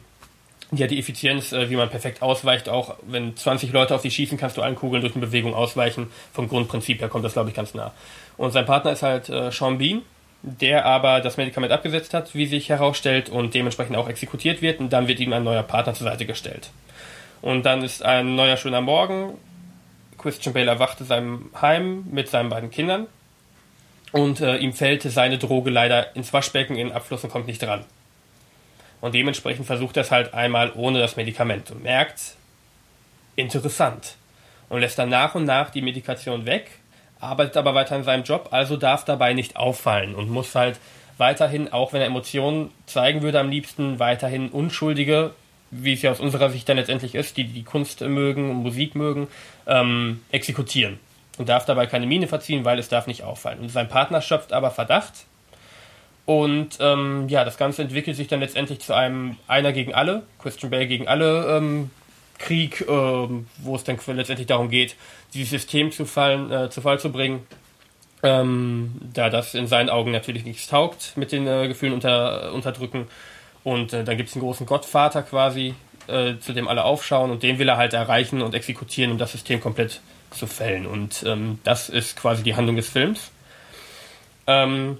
[0.72, 2.68] Hat die Effizienz, äh, wie man perfekt ausweicht.
[2.68, 6.10] Auch wenn 20 Leute auf dich schießen, kannst du allen Kugeln durch eine Bewegung ausweichen.
[6.32, 7.92] Vom Grundprinzip her kommt das, glaube ich, ganz nah.
[8.38, 10.02] Und sein Partner ist halt äh, Sean Bean,
[10.42, 14.80] der aber das Medikament abgesetzt hat, wie sich herausstellt, und dementsprechend auch exekutiert wird.
[14.80, 16.70] Und dann wird ihm ein neuer Partner zur Seite gestellt.
[17.42, 19.34] Und dann ist ein neuer schöner Morgen.
[20.16, 23.08] Christian Bale erwacht in seinem Heim mit seinen beiden Kindern.
[24.12, 27.84] Und äh, ihm fällt seine Droge leider ins Waschbecken, in Abfluss und kommt nicht dran.
[29.02, 32.36] Und dementsprechend versucht er es halt einmal ohne das Medikament und merkt,
[33.36, 34.14] interessant.
[34.68, 36.70] Und lässt dann nach und nach die Medikation weg,
[37.18, 40.78] arbeitet aber weiter in seinem Job, also darf dabei nicht auffallen und muss halt
[41.18, 45.32] weiterhin, auch wenn er Emotionen zeigen würde, am liebsten weiterhin Unschuldige,
[45.72, 48.94] wie es ja aus unserer Sicht dann letztendlich ist, die die Kunst mögen und Musik
[48.94, 49.26] mögen,
[49.66, 51.00] ähm, exekutieren.
[51.38, 53.58] Und darf dabei keine Miene verziehen, weil es darf nicht auffallen.
[53.58, 55.24] Und sein Partner schöpft aber Verdacht.
[56.24, 60.70] Und ähm, ja, das Ganze entwickelt sich dann letztendlich zu einem Einer gegen alle, Christian
[60.70, 61.90] Bale gegen alle ähm,
[62.38, 64.96] Krieg, ähm, wo es dann letztendlich darum geht,
[65.34, 67.46] dieses System zu, fallen, äh, zu Fall zu bringen.
[68.22, 73.08] Ähm, da das in seinen Augen natürlich nichts taugt mit den äh, Gefühlen unter, unterdrücken.
[73.64, 75.74] Und äh, dann gibt es einen großen Gottvater quasi,
[76.06, 79.32] äh, zu dem alle aufschauen und den will er halt erreichen und exekutieren, um das
[79.32, 80.00] System komplett
[80.30, 80.86] zu fällen.
[80.86, 83.32] Und ähm, das ist quasi die Handlung des Films.
[84.46, 84.98] Ähm,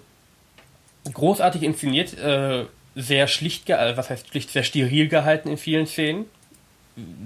[1.11, 2.65] großartig inszeniert, äh,
[2.95, 6.27] sehr schlicht, äh, was heißt schlicht, sehr steril gehalten in vielen Szenen.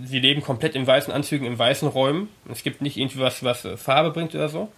[0.05, 2.29] Sie leben komplett in weißen Anzügen, in weißen Räumen.
[2.51, 4.71] Es gibt nicht irgendwie was, was äh, Farbe bringt oder so.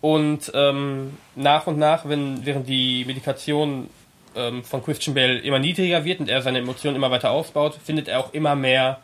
[0.00, 3.88] Und ähm, nach und nach, wenn, während die Medikation
[4.34, 8.08] ähm, von Christian Bale immer niedriger wird und er seine Emotionen immer weiter ausbaut, findet
[8.08, 9.00] er auch immer mehr,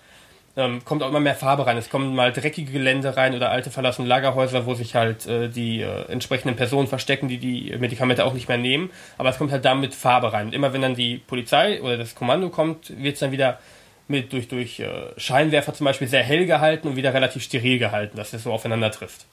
[0.58, 1.76] ähm, kommt auch immer mehr Farbe rein.
[1.78, 5.80] Es kommen mal dreckige Gelände rein oder alte verlassene Lagerhäuser, wo sich halt äh, die
[5.82, 8.90] äh, entsprechenden Personen verstecken, die die Medikamente auch nicht mehr nehmen.
[9.18, 10.48] Aber es kommt halt damit Farbe rein.
[10.48, 13.60] Und immer wenn dann die Polizei oder das Kommando kommt, wird es dann wieder
[14.08, 18.16] mit durch, durch äh, Scheinwerfer zum Beispiel sehr hell gehalten und wieder relativ steril gehalten,
[18.16, 19.26] dass es so aufeinander trifft.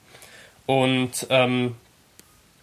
[0.66, 1.74] Und ähm,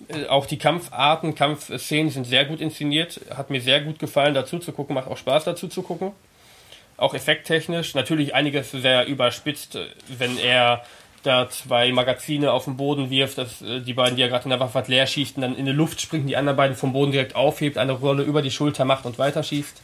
[0.08, 3.20] äh, auch die Kampfarten, Kampfszenen sind sehr gut inszeniert.
[3.36, 4.96] Hat mir sehr gut gefallen, dazu zu gucken.
[4.96, 6.14] Macht auch Spaß, dazu zu gucken.
[6.98, 7.96] Auch effekttechnisch.
[7.96, 9.78] Natürlich einiges sehr überspitzt,
[10.18, 10.84] wenn er
[11.24, 14.50] da zwei Magazine auf den Boden wirft, dass äh, die beiden, die er gerade in
[14.50, 16.94] der Waffe hat, leer schießt und dann in die Luft springt, die anderen beiden vom
[16.94, 19.82] Boden direkt aufhebt, eine Rolle über die Schulter macht und weiterschießt.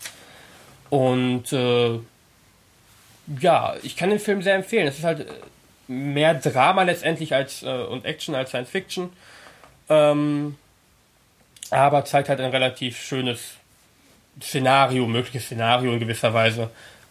[0.89, 1.99] Und äh,
[3.39, 4.87] ja, ich kann den Film sehr empfehlen.
[4.87, 9.09] Es ist halt äh, mehr Drama letztendlich als äh, und Action als Science Fiction.
[9.87, 10.57] Ähm,
[11.71, 13.55] aber zeigt halt ein relativ schönes
[14.41, 16.69] Szenario, mögliches Szenario in gewisser Weise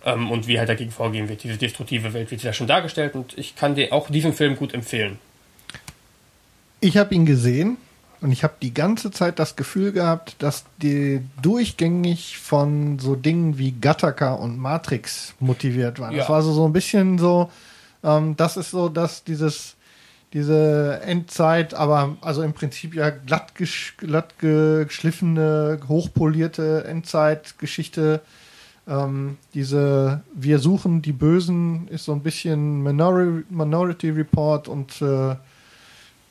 [0.08, 1.42] ähm, und wie halt dagegen vorgehen wird.
[1.42, 4.74] Diese destruktive Welt wird ja schon dargestellt und ich kann dir auch diesen Film gut
[4.74, 5.18] empfehlen.
[6.80, 7.76] Ich habe ihn gesehen
[8.20, 13.58] und ich habe die ganze Zeit das Gefühl gehabt, dass die durchgängig von so Dingen
[13.58, 16.12] wie Gattaca und Matrix motiviert waren.
[16.12, 16.20] Ja.
[16.20, 17.50] Das war so, so ein bisschen so,
[18.02, 19.74] ähm, das ist so, dass dieses
[20.34, 28.20] diese Endzeit, aber also im Prinzip ja glatt, gesch glatt geschliffene, hochpolierte Endzeitgeschichte.
[28.88, 35.36] Ähm, diese Wir suchen die Bösen ist so ein bisschen Minori Minority Report und äh,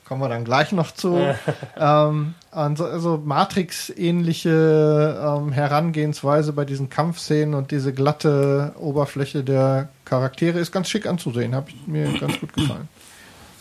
[0.04, 1.16] kommen wir dann gleich noch zu.
[1.76, 10.72] ähm, also, Matrix-ähnliche ähm, Herangehensweise bei diesen Kampfszenen und diese glatte Oberfläche der Charaktere ist
[10.72, 11.54] ganz schick anzusehen.
[11.54, 12.88] Hat mir ganz gut gefallen.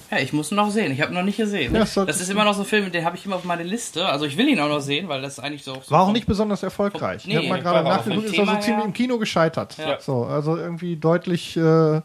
[0.10, 0.92] Ja, ich muss ihn noch sehen.
[0.92, 1.74] Ich habe ihn noch nicht gesehen.
[1.74, 3.64] Ja, das, soll- ist immer noch so ein Film, den habe ich immer auf meiner
[3.64, 4.08] Liste.
[4.08, 5.76] Also ich will ihn auch noch sehen, weil das ist eigentlich so.
[5.84, 7.26] so War auch nicht besonders erfolgreich.
[7.26, 9.78] Nee, ich habe mal gerade nachgeguckt, ist also ziemlich im Kino gescheitert.
[9.78, 10.00] Ja.
[10.00, 12.02] So, also irgendwie deutlich äh,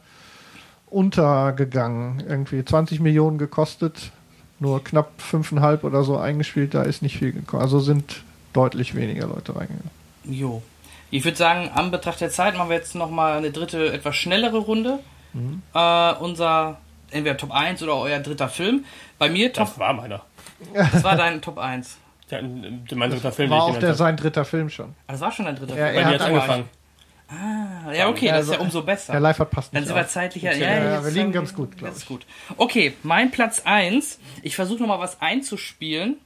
[0.91, 2.23] untergegangen.
[2.29, 4.11] Irgendwie 20 Millionen gekostet,
[4.61, 7.63] nur knapp 5,5 oder so eingespielt, da ist nicht viel gekommen.
[7.63, 8.23] Also sind
[8.53, 9.91] deutlich weniger Leute reingegangen.
[10.25, 10.63] Jo.
[11.11, 14.59] Ich würde sagen, am Betracht der Zeit machen wir jetzt nochmal eine dritte, etwas schnellere
[14.59, 14.99] Runde.
[15.35, 15.63] Mhm.
[15.75, 16.79] Äh, unser
[17.13, 18.85] entweder Top 1 oder euer dritter Film.
[19.19, 20.23] Bei mir Top, Das war meiner.
[20.75, 21.99] das war dein Top 1.
[22.31, 22.41] Ja,
[22.95, 24.95] mein dritter Film, War auch der sein dritter Film schon.
[25.07, 26.05] Ah, das war schon dein dritter Ja, Film.
[26.05, 26.19] habe.
[26.19, 26.69] Bei er mir hat angefangen.
[27.29, 29.13] Ah, ja, okay, das ist ja umso besser.
[29.13, 29.89] Der Live hat passt Dann nicht.
[29.89, 30.53] sind wir zeitlicher.
[30.55, 32.09] Ja, Ja, ja, wir liegen ganz gut, glaub ganz ich.
[32.09, 32.27] gut.
[32.57, 34.19] Okay, mein Platz 1.
[34.43, 36.17] Ich versuche nochmal was einzuspielen.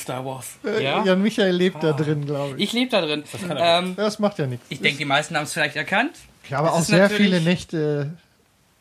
[0.00, 0.46] Star Wars.
[0.64, 1.04] Äh, Ja?
[1.04, 2.64] Jan Michael lebt da drin, glaube ich.
[2.64, 3.24] Ich lebe da drin.
[3.48, 4.66] er Ähm, Das macht ja nichts.
[4.68, 6.12] ich denke, die meisten haben es vielleicht erkannt.
[6.44, 8.14] Ich habe das auch sehr viele Nächte.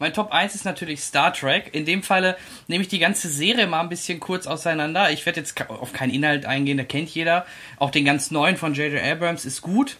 [0.01, 1.71] Mein Top 1 ist natürlich Star Trek.
[1.75, 2.37] In dem Falle
[2.67, 5.11] nehme ich die ganze Serie mal ein bisschen kurz auseinander.
[5.11, 7.45] Ich werde jetzt auf keinen Inhalt eingehen, der kennt jeder.
[7.79, 9.03] Auch den ganz neuen von J.J.
[9.03, 9.97] Abrams ist gut.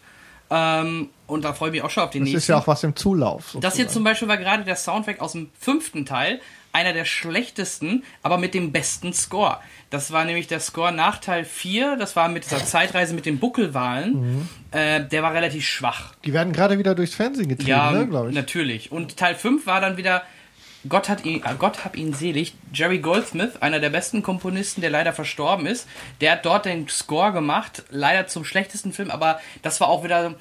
[0.52, 2.38] Ähm, und da freue ich mich auch schon auf den Das nächsten.
[2.38, 3.44] ist ja auch was im Zulauf.
[3.60, 3.90] Das hier sozusagen.
[3.90, 6.40] zum Beispiel war gerade der Soundtrack aus dem fünften Teil.
[6.80, 9.58] Einer der schlechtesten, aber mit dem besten Score.
[9.90, 11.98] Das war nämlich der Score nach Teil 4.
[11.98, 14.48] Das war mit dieser Zeitreise mit den Buckelwahlen.
[14.72, 16.14] Äh, der war relativ schwach.
[16.24, 18.36] Die werden gerade wieder durchs Fernsehen getrieben, Ja, ne, glaube ich.
[18.36, 18.94] natürlich.
[18.94, 20.24] Und Teil 5 war dann wieder
[20.88, 22.54] Gott hat ihn, äh, Gott hab ihn selig.
[22.72, 25.86] Jerry Goldsmith, einer der besten Komponisten, der leider verstorben ist,
[26.22, 30.36] der hat dort den Score gemacht, leider zum schlechtesten Film, aber das war auch wieder,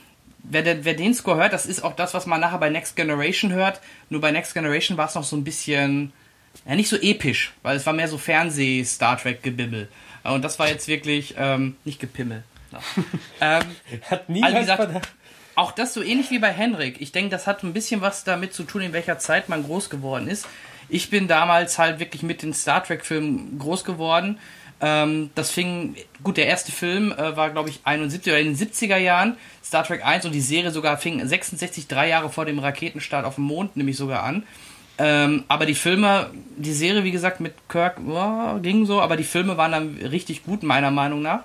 [0.44, 2.94] wer, der, wer den Score hört, das ist auch das, was man nachher bei Next
[2.94, 3.80] Generation hört.
[4.10, 6.12] Nur bei Next Generation war es noch so ein bisschen,
[6.66, 9.88] ja, nicht so episch, weil es war mehr so Fernseh-Star Trek-Gebibbel.
[10.24, 12.44] Und das war jetzt wirklich, ähm, nicht gepimmel.
[13.40, 13.62] Ähm,
[14.10, 15.08] Hat nie also gesagt, Verdacht.
[15.54, 17.00] auch das so ähnlich wie bei Henrik.
[17.00, 19.88] Ich denke, das hat ein bisschen was damit zu tun, in welcher Zeit man groß
[19.88, 20.46] geworden ist.
[20.88, 24.38] Ich bin damals halt wirklich mit den Star Trek-Filmen groß geworden.
[24.80, 28.56] Ähm, das fing, gut, der erste Film äh, war, glaube ich, 71 oder in den
[28.56, 32.58] 70er Jahren, Star Trek 1 und die Serie sogar fing 66, drei Jahre vor dem
[32.58, 34.44] Raketenstart auf dem Mond, nämlich sogar an.
[34.98, 39.24] Ähm, aber die Filme, die Serie, wie gesagt, mit Kirk oh, ging so, aber die
[39.24, 41.44] Filme waren dann richtig gut, meiner Meinung nach.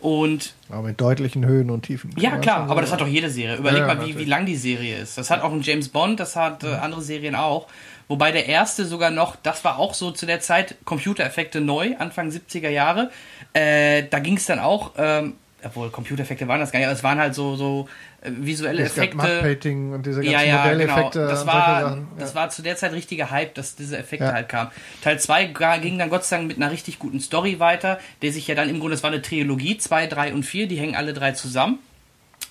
[0.00, 2.12] Und Aber mit deutlichen Höhen und Tiefen.
[2.16, 3.56] ja, klar, aber das hat doch jede Serie.
[3.56, 5.16] Überleg Ja, mal, wie, wie lang die Serie ist.
[5.16, 7.68] Das hat auch ein James Bond, das hat äh, andere Serien auch.
[8.08, 12.30] Wobei der erste sogar noch, das war auch so zu der Zeit Computereffekte neu, Anfang
[12.30, 13.10] 70er Jahre.
[13.52, 17.02] Äh, da ging es dann auch, ähm, obwohl Computereffekte waren das gar nicht, aber es
[17.02, 17.88] waren halt so, so
[18.26, 19.16] visuelle Es Effekte.
[19.16, 20.74] Mattpainting und diese ganzen Ja, ja, genau.
[20.86, 22.08] Modelleffekte Das war, Sachen.
[22.18, 22.34] das Ja.
[22.34, 24.32] war zu der Zeit richtiger Hype, dass diese Effekte Ja.
[24.32, 24.70] halt kamen.
[25.02, 25.46] Teil 2
[25.80, 28.68] ging dann Gott sei Dank mit einer richtig guten Story weiter, der sich ja dann
[28.68, 31.78] im Grunde, es war eine Trilogie, 2, 3 und 4, die hängen alle drei zusammen.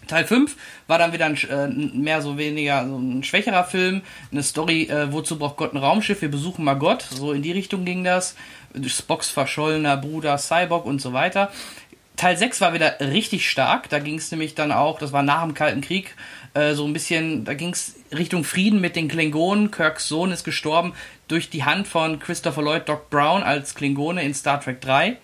[0.07, 4.43] Teil 5 war dann wieder ein, äh, mehr so weniger so ein schwächerer Film, eine
[4.43, 7.85] Story, äh, wozu braucht Gott ein Raumschiff, wir besuchen mal Gott, so in die Richtung
[7.85, 8.35] ging das.
[8.87, 11.49] Spocks verschollener Bruder Cyborg und so weiter.
[12.15, 15.43] Teil 6 war wieder richtig stark, da ging es nämlich dann auch, das war nach
[15.43, 16.15] dem Kalten Krieg,
[16.53, 19.71] äh, so ein bisschen, da ging es Richtung Frieden mit den Klingonen.
[19.71, 20.93] Kirks Sohn ist gestorben
[21.27, 25.17] durch die Hand von Christopher Lloyd Doc Brown als Klingone in Star Trek 3.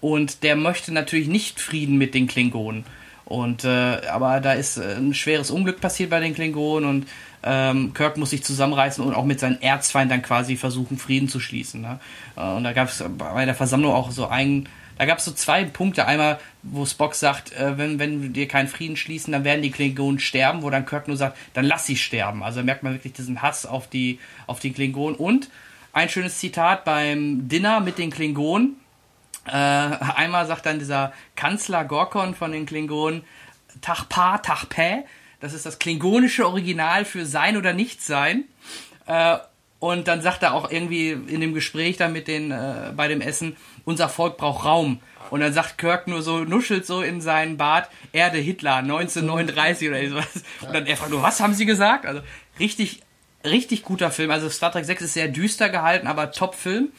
[0.00, 2.84] Und der möchte natürlich nicht Frieden mit den Klingonen.
[3.24, 7.08] Und äh, aber da ist äh, ein schweres Unglück passiert bei den Klingonen und
[7.42, 11.40] ähm, Kirk muss sich zusammenreißen und auch mit seinen Erzfeinden dann quasi versuchen, Frieden zu
[11.40, 11.80] schließen.
[11.80, 12.00] Ne?
[12.36, 14.68] Äh, und da gab es bei der Versammlung auch so ein,
[14.98, 16.06] da gab es so zwei Punkte.
[16.06, 20.18] Einmal, wo Spock sagt, äh, wenn, wenn wir keinen Frieden schließen, dann werden die Klingonen
[20.18, 22.42] sterben, wo dann Kirk nur sagt, dann lass sie sterben.
[22.42, 25.16] Also merkt man wirklich diesen Hass auf die, auf die Klingonen.
[25.16, 25.50] Und
[25.92, 28.76] ein schönes Zitat beim Dinner mit den Klingonen
[29.46, 33.24] äh, einmal sagt dann dieser Kanzler Gorkon von den Klingonen,
[33.80, 35.04] Tachpa, Tachpä,
[35.40, 38.44] das ist das klingonische Original für sein oder nicht sein.
[39.06, 39.36] Äh,
[39.80, 43.20] und dann sagt er auch irgendwie in dem Gespräch da mit den, äh, bei dem
[43.20, 45.00] Essen, unser Volk braucht Raum.
[45.30, 50.08] Und dann sagt Kirk nur so, nuschelt so in seinen Bart, Erde Hitler, 1939 oder
[50.08, 50.44] sowas.
[50.60, 52.06] Und dann er fragt nur, was haben sie gesagt?
[52.06, 52.20] Also
[52.60, 53.00] richtig,
[53.44, 54.30] richtig guter Film.
[54.30, 56.90] Also Star Trek 6 ist sehr düster gehalten, aber Top-Film.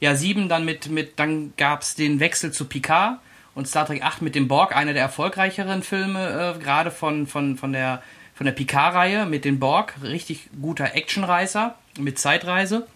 [0.00, 3.18] Ja, 7 dann mit, mit dann gab's den Wechsel zu Picard
[3.54, 7.56] und Star Trek 8 mit dem Borg, einer der erfolgreicheren Filme, äh, gerade von, von,
[7.56, 8.02] von der,
[8.34, 9.94] von der Picard-Reihe mit den Borg.
[10.02, 12.86] Richtig guter Actionreißer mit Zeitreise.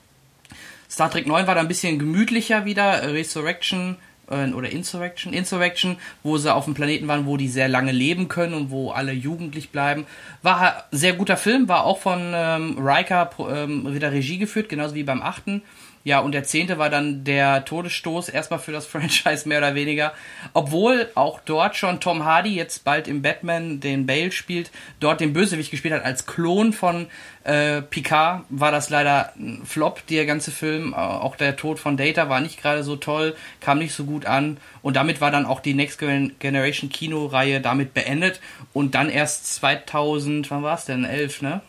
[0.91, 3.97] Star Trek 9 war da ein bisschen gemütlicher wieder, Resurrection
[4.31, 8.29] äh, oder Insurrection, Insurrection, wo sie auf dem Planeten waren, wo die sehr lange leben
[8.29, 10.07] können und wo alle jugendlich bleiben.
[10.43, 14.95] War ein sehr guter Film, war auch von ähm, Riker ähm, wieder Regie geführt, genauso
[14.95, 15.63] wie beim achten.
[16.07, 20.13] Ja, und der zehnte war dann der Todesstoß erstmal für das Franchise mehr oder weniger.
[20.53, 24.71] Obwohl auch dort schon Tom Hardy jetzt bald im Batman den Bale spielt,
[25.01, 27.09] dort den Bösewicht gespielt hat als Klon von
[27.43, 30.95] äh, Picard, war das leider ein Flop, der ganze Film.
[30.95, 34.59] Auch der Tod von Data war nicht gerade so toll, kam nicht so gut an.
[34.83, 38.41] Und damit war dann auch die Next Generation Kinoreihe damit beendet.
[38.73, 41.05] Und dann erst 2000, wann war es denn?
[41.05, 41.63] 11, ne?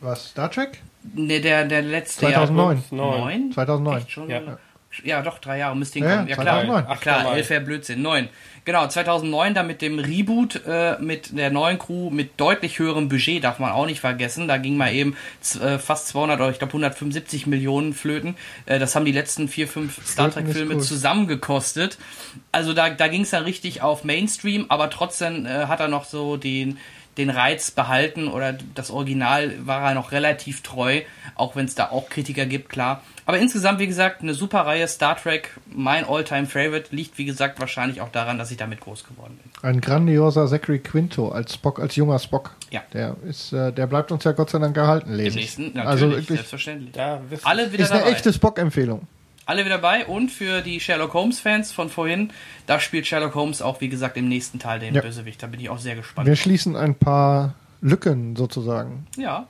[0.00, 0.80] Was, Star Trek?
[1.14, 2.82] Ne, der, der letzte 2009.
[2.92, 3.18] Jahr.
[3.18, 3.52] 9?
[3.52, 3.98] 2009.
[3.98, 4.30] Echt schon?
[4.30, 4.58] Ja.
[5.04, 6.28] Ja, doch, drei Jahre müsste Ja, hinkommen.
[6.28, 6.60] Ja, klar.
[6.62, 6.84] 2009.
[6.88, 8.02] Ach klar, elf wäre Blödsinn.
[8.02, 8.28] Neun.
[8.64, 13.44] Genau, 2009 dann mit dem Reboot, äh, mit der neuen Crew, mit deutlich höherem Budget,
[13.44, 14.48] darf man auch nicht vergessen.
[14.48, 15.16] Da ging mal eben
[15.62, 18.36] äh, fast 200 oder ich glaube 175 Millionen Flöten.
[18.66, 20.82] Äh, das haben die letzten vier, fünf Star Trek-Filme cool.
[20.82, 21.98] zusammengekostet.
[22.50, 26.04] Also da, da ging es dann richtig auf Mainstream, aber trotzdem äh, hat er noch
[26.04, 26.78] so den
[27.18, 31.00] den Reiz behalten oder das Original war er noch relativ treu,
[31.34, 33.02] auch wenn es da auch Kritiker gibt, klar.
[33.26, 37.60] Aber insgesamt, wie gesagt, eine super Reihe Star Trek, mein Alltime Favorite, liegt wie gesagt
[37.60, 39.52] wahrscheinlich auch daran, dass ich damit groß geworden bin.
[39.68, 42.52] Ein grandioser Zachary Quinto als Spock, als junger Spock.
[42.70, 42.82] Ja.
[42.94, 45.34] Der ist, äh, der bleibt uns ja Gott sei Dank erhalten Im leben.
[45.34, 46.92] nächsten, natürlich, Also wirklich, selbstverständlich.
[46.92, 48.12] Da Alle wieder ist eine dabei.
[48.12, 49.06] echte Spock-Empfehlung.
[49.48, 52.30] Alle wieder dabei und für die Sherlock Holmes Fans von vorhin,
[52.66, 55.00] da spielt Sherlock Holmes auch wie gesagt im nächsten Teil den Ja.
[55.00, 55.42] Bösewicht.
[55.42, 56.28] Da bin ich auch sehr gespannt.
[56.28, 59.06] Wir schließen ein paar Lücken sozusagen.
[59.16, 59.46] Ja,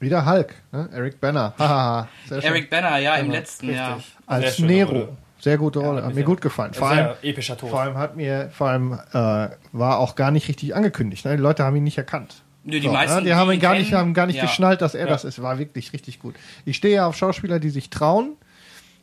[0.00, 0.90] Wieder Hulk, ne?
[0.92, 1.54] Eric Banner.
[1.58, 2.08] Hahaha.
[2.28, 3.94] Eric Banner, ja, im letzten, ja.
[3.94, 4.12] richtig.
[4.26, 4.90] als Sehr schöne Nero.
[4.90, 5.08] Rolle.
[5.40, 6.00] Sehr gute Rolle.
[6.00, 6.74] Ja, Hat mir gut gefallen.
[6.74, 7.70] Vor Sehr allem, epischer Tod.
[7.70, 11.24] vor allem hat mir, vor allem äh, war auch gar nicht richtig angekündigt.
[11.24, 11.36] Ne?
[11.36, 12.42] Die Leute haben ihn nicht erkannt.
[12.64, 13.24] Nö, die So, meisten, ne?
[13.24, 14.42] die haben ihn gar ihn nicht, kennen, haben gar nicht ja.
[14.44, 15.40] geschnallt, dass er das ist.
[15.42, 16.34] War wirklich richtig gut.
[16.66, 18.36] Ich stehe ja auf Schauspieler, die sich trauen,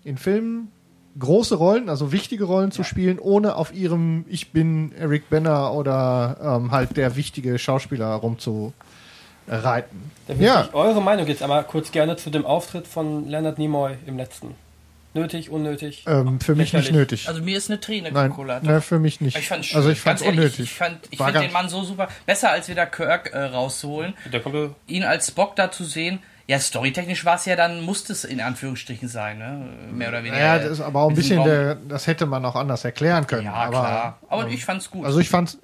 [0.04, 0.70] in Filmen
[1.20, 6.38] große Rollen, also wichtige Rollen zu spielen, ohne auf ihrem Ich bin Eric Banner oder
[6.62, 8.74] ähm, halt der wichtige Schauspieler rumzureiten.
[10.28, 13.58] Da würde Ja, ich eure Meinung jetzt einmal kurz gerne zu dem Auftritt von Leonard
[13.60, 14.56] Nimoy im letzten.
[15.14, 16.06] Nötig, unnötig?
[16.08, 16.92] ähm, für mich nicht Lächerlich.
[16.96, 17.28] nötig.
[17.28, 18.64] Also mir ist eine Träne Nein, gekullert.
[18.64, 19.38] ne, für mich nicht.
[19.38, 20.60] Ich fand also ich fand es unnötig.
[20.62, 22.08] Ich fand, ich War find ganz- den Mann so super.
[22.26, 23.50] Besser als wieder Kirk äh,
[24.56, 26.20] er- Ihn als Spock da zu sehen.
[26.52, 29.70] Ja, storytechnisch war es ja dann, musste es in Anführungsstrichen sein, ne?
[29.94, 30.38] Mehr oder weniger.
[30.42, 33.46] Ja, das ist aber auch ein bisschen, der, das hätte man auch anders erklären können.
[33.46, 34.20] Ja, aber, klar.
[34.28, 35.06] Aber ich fand's gut.
[35.06, 35.58] Also ich fand's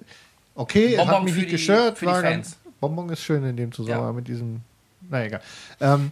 [0.56, 2.02] okay, Bonbon hat mich nicht gestört.
[2.06, 4.14] war ganz, Bonbon ist schön in dem Zusammenhang Ja.
[4.14, 4.62] mit diesem.
[5.10, 5.42] Na egal.
[5.82, 6.12] Ähm,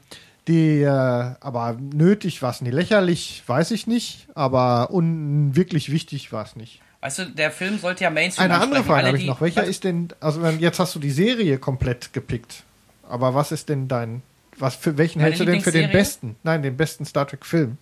[0.49, 2.73] die, äh, aber nötig war es nicht.
[2.73, 6.81] Lächerlich weiß ich nicht, aber un, wirklich wichtig war es nicht.
[6.99, 8.83] weißt du, der Film sollte ja Mainstream Eine andere.
[8.83, 9.39] Frage habe ich noch.
[9.39, 12.63] Welcher was- ist denn, also jetzt hast du die Serie komplett gepickt,
[13.07, 14.21] aber was ist denn dein,
[14.57, 16.35] was für welchen Meine hältst du denn für den besten?
[16.43, 17.77] Nein, den besten Star Trek Film.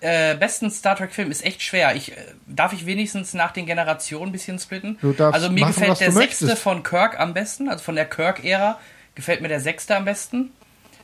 [0.00, 1.96] äh, besten Star Trek Film ist echt schwer.
[1.96, 2.16] Ich, äh,
[2.46, 4.98] darf ich wenigstens nach den Generationen ein bisschen splitten?
[5.00, 6.62] Du darfst also mir machen, gefällt was der sechste möchtest.
[6.62, 8.78] von Kirk am besten, also von der Kirk-Ära
[9.14, 10.50] gefällt mir der sechste am besten.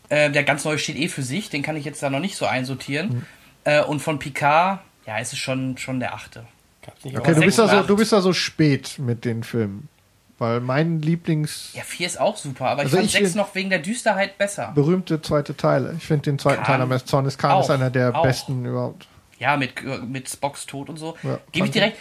[0.09, 2.37] Äh, der ganz neue steht eh für sich, den kann ich jetzt da noch nicht
[2.37, 3.11] so einsortieren.
[3.11, 3.27] Hm.
[3.65, 6.45] Äh, und von Picard, ja, ist es schon, schon der achte.
[7.05, 9.89] Okay, du bist, da so, du bist da so spät mit den Filmen.
[10.41, 13.37] Weil mein Lieblings Ja, 4 ist auch super, aber Also ich fand ich 6 find-
[13.37, 14.73] noch wegen der Düsterheit besser.
[14.75, 15.95] berühmte zweite Teile.
[15.99, 16.67] Ich finde den zweiten Khan.
[16.77, 17.09] Teil am besten.
[17.09, 18.23] Zorn des Khan ist einer der auch.
[18.23, 19.07] besten überhaupt.
[19.39, 19.75] Ja, mit,
[20.09, 21.17] mit Spocks Tod und so.
[21.23, 21.99] Ja, Gebe ich direkt.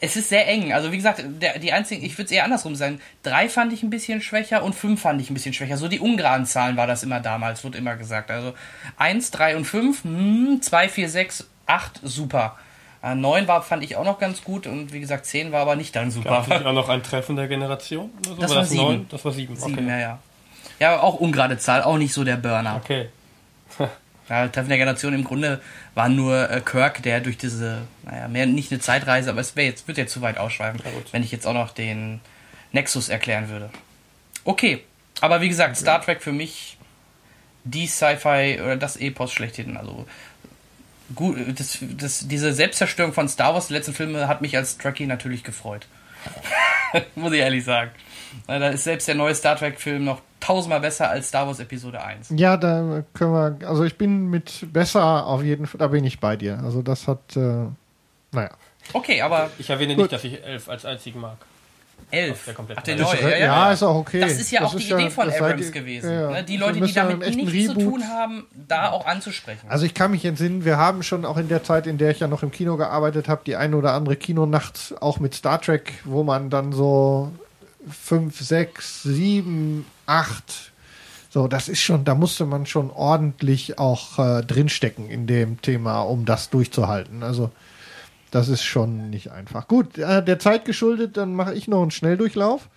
[0.00, 0.72] Es ist sehr eng.
[0.72, 3.00] Also wie gesagt, der, die einzigen, ich würde es eher andersrum sagen.
[3.24, 5.76] Drei fand ich ein bisschen schwächer und fünf fand ich ein bisschen schwächer.
[5.76, 8.30] So die ungeraden Zahlen war das immer damals, wird immer gesagt.
[8.30, 8.52] Also
[8.96, 12.56] eins, drei und fünf, hm, zwei, vier, sechs, acht, super.
[13.12, 15.76] Äh, neun war, fand ich auch noch ganz gut und wie gesagt, zehn war aber
[15.76, 16.30] nicht dann super.
[16.30, 18.10] Gab es auch noch ein Treffen der Generation?
[18.26, 18.34] So?
[18.34, 18.82] Das war sieben.
[18.82, 19.06] neun?
[19.10, 19.56] Das war sieben.
[19.56, 19.88] Sieben, Okay.
[19.88, 20.18] ja, ja.
[20.80, 22.76] Ja, auch ungerade Zahl, auch nicht so der Burner.
[22.76, 23.08] okay.
[24.28, 25.58] Ja, Treffen der Generation im Grunde
[25.94, 29.66] war nur äh, Kirk, der durch diese, naja, mehr nicht eine Zeitreise, aber es wäre
[29.68, 32.20] jetzt, wird ja zu weit ausschweifen, Ja, wenn ich jetzt auch noch den
[32.72, 33.70] Nexus erklären würde.
[34.44, 34.84] Okay,
[35.22, 36.76] aber wie gesagt, Star Trek für mich
[37.64, 39.78] die Sci-Fi oder das Epos schlechthin.
[39.78, 40.04] Also
[41.14, 45.06] gut, das, das, diese Selbstzerstörung von Star Wars, die letzten Filme, hat mich als Trekkie
[45.06, 45.86] natürlich gefreut.
[47.14, 47.90] Muss ich ehrlich sagen.
[48.46, 52.32] Da ist selbst der neue Star Trek-Film noch tausendmal besser als Star Wars Episode 1.
[52.36, 56.20] Ja, da können wir, also ich bin mit besser auf jeden Fall, da bin ich
[56.20, 56.60] bei dir.
[56.62, 57.66] Also das hat, äh,
[58.32, 58.50] naja.
[58.92, 60.04] Okay, aber Ich erwähne Gut.
[60.04, 61.36] nicht, dass ich elf als einzigen mag.
[62.10, 62.44] Elf.
[62.46, 63.14] der komplette Ach, der neue.
[63.14, 63.72] Ist, Ja, ja, ja.
[63.72, 64.20] ist auch okay.
[64.20, 66.10] Das ist ja auch die Idee von das Abrams ihr- gewesen.
[66.10, 66.30] ja, ja.
[66.30, 66.44] ne?
[66.44, 69.66] Die Leute, die ja damit nichts zu Reboot- tun haben, da auch anzusprechen.
[69.68, 72.20] Also ich kann mich entsinnen, wir haben schon auch in der Zeit, in der ich
[72.20, 75.92] ja noch im Kino gearbeitet habe, die eine oder andere Kinonacht auch mit Star Trek,
[76.04, 77.30] wo man dann so
[77.90, 80.72] fünf, sechs, sieben, acht,
[81.30, 86.00] so, das ist schon, da musste man schon ordentlich auch äh, drinstecken in dem Thema,
[86.00, 87.22] um das durchzuhalten.
[87.22, 87.50] Also
[88.30, 89.68] das ist schon nicht einfach.
[89.68, 92.68] Gut, äh, der Zeit geschuldet, dann mache ich noch einen Schnelldurchlauf.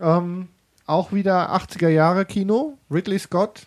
[0.00, 0.48] Ähm,
[0.86, 3.66] auch wieder 80er Jahre Kino, Ridley Scott.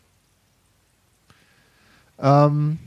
[2.20, 2.80] Ähm,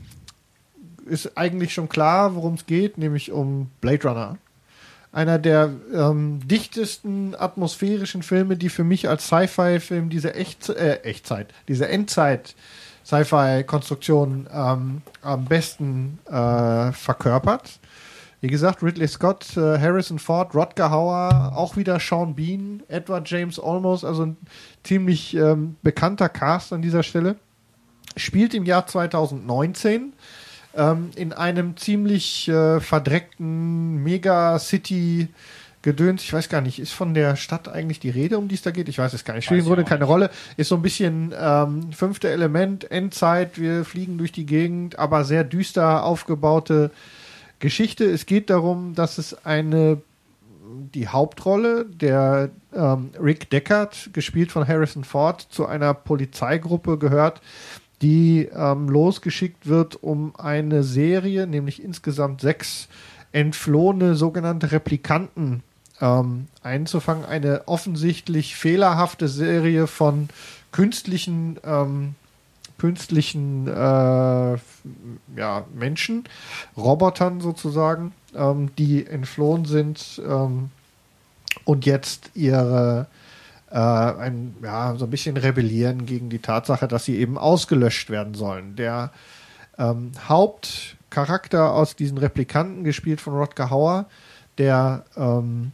[1.05, 4.37] ist eigentlich schon klar, worum es geht, nämlich um Blade Runner.
[5.11, 11.53] Einer der ähm, dichtesten atmosphärischen Filme, die für mich als Sci-Fi-Film diese Echt äh, Echtzeit,
[11.69, 12.55] diese Endzeit
[13.05, 17.79] Sci-Fi-Konstruktion ähm, am besten äh, verkörpert.
[18.45, 23.57] Wie gesagt, Ridley Scott, äh, Harrison Ford, Rodger Hauer, auch wieder Sean Bean, Edward James
[23.57, 24.37] Olmos, also ein
[24.83, 27.37] ziemlich ähm, bekannter Cast an dieser Stelle.
[28.15, 30.13] Spielt im Jahr 2019
[30.75, 35.29] ähm, in einem ziemlich äh, verdreckten Megacity
[35.81, 36.21] Gedöns.
[36.21, 38.69] Ich weiß gar nicht, ist von der Stadt eigentlich die Rede, um die es da
[38.69, 38.89] geht?
[38.89, 39.45] Ich weiß es gar nicht.
[39.45, 40.29] Spielt im Grunde auch keine Rolle.
[40.55, 43.59] Ist so ein bisschen ähm, fünfte Element, Endzeit.
[43.59, 46.91] Wir fliegen durch die Gegend, aber sehr düster aufgebaute
[47.59, 48.05] Geschichte.
[48.05, 50.01] Es geht darum, dass es eine
[50.93, 57.41] die Hauptrolle, der ähm, Rick Deckard, gespielt von Harrison Ford, zu einer Polizeigruppe gehört,
[58.01, 62.87] die ähm, losgeschickt wird, um eine Serie, nämlich insgesamt sechs
[63.31, 65.63] entflohene sogenannte Replikanten
[66.01, 67.25] ähm, einzufangen.
[67.25, 70.29] Eine offensichtlich fehlerhafte Serie von
[70.71, 72.15] künstlichen ähm,
[72.77, 76.25] künstlichen äh, ja, Menschen,
[76.75, 80.69] Robotern sozusagen, ähm, die entflohen sind ähm,
[81.63, 83.07] und jetzt ihre
[83.71, 88.33] äh, ein, ja, so ein bisschen rebellieren gegen die Tatsache, dass sie eben ausgelöscht werden
[88.33, 88.75] sollen.
[88.75, 89.11] Der
[89.77, 94.05] ähm, Hauptcharakter aus diesen Replikanten, gespielt von Rodger Hauer,
[94.57, 95.71] der ähm,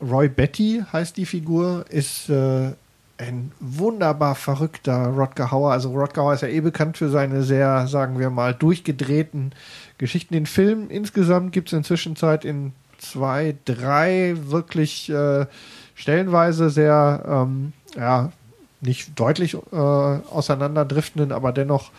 [0.00, 2.72] Roy Betty heißt die Figur, ist äh,
[3.18, 5.72] ein wunderbar verrückter Rodger Hauer.
[5.72, 9.52] Also Rodger Hauer ist ja eh bekannt für seine sehr, sagen wir mal, durchgedrehten
[9.98, 10.34] Geschichten.
[10.34, 15.46] Den Film insgesamt gibt es inzwischen Zeit in zwei, drei wirklich äh,
[15.94, 18.32] stellenweise sehr, ähm, ja,
[18.80, 21.90] nicht deutlich äh, auseinanderdriftenden, aber dennoch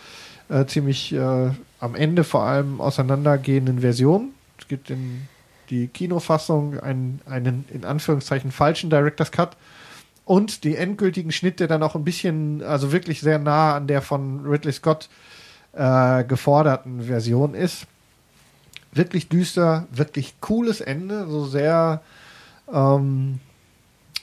[0.48, 4.30] äh, ziemlich äh, am Ende vor allem auseinandergehenden Versionen.
[4.58, 5.28] Es gibt in
[5.68, 9.56] die Kinofassung einen, einen in Anführungszeichen falschen Director's Cut
[10.30, 14.00] und die endgültigen Schnitt, der dann auch ein bisschen, also wirklich sehr nah an der
[14.00, 15.08] von Ridley Scott
[15.72, 17.88] äh, geforderten Version ist.
[18.92, 22.02] Wirklich düster, wirklich cooles Ende, so sehr,
[22.72, 23.40] ähm,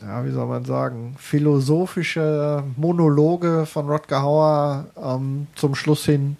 [0.01, 6.38] ja, wie soll man sagen, philosophische Monologe von Rodger Hauer ähm, zum Schluss hin,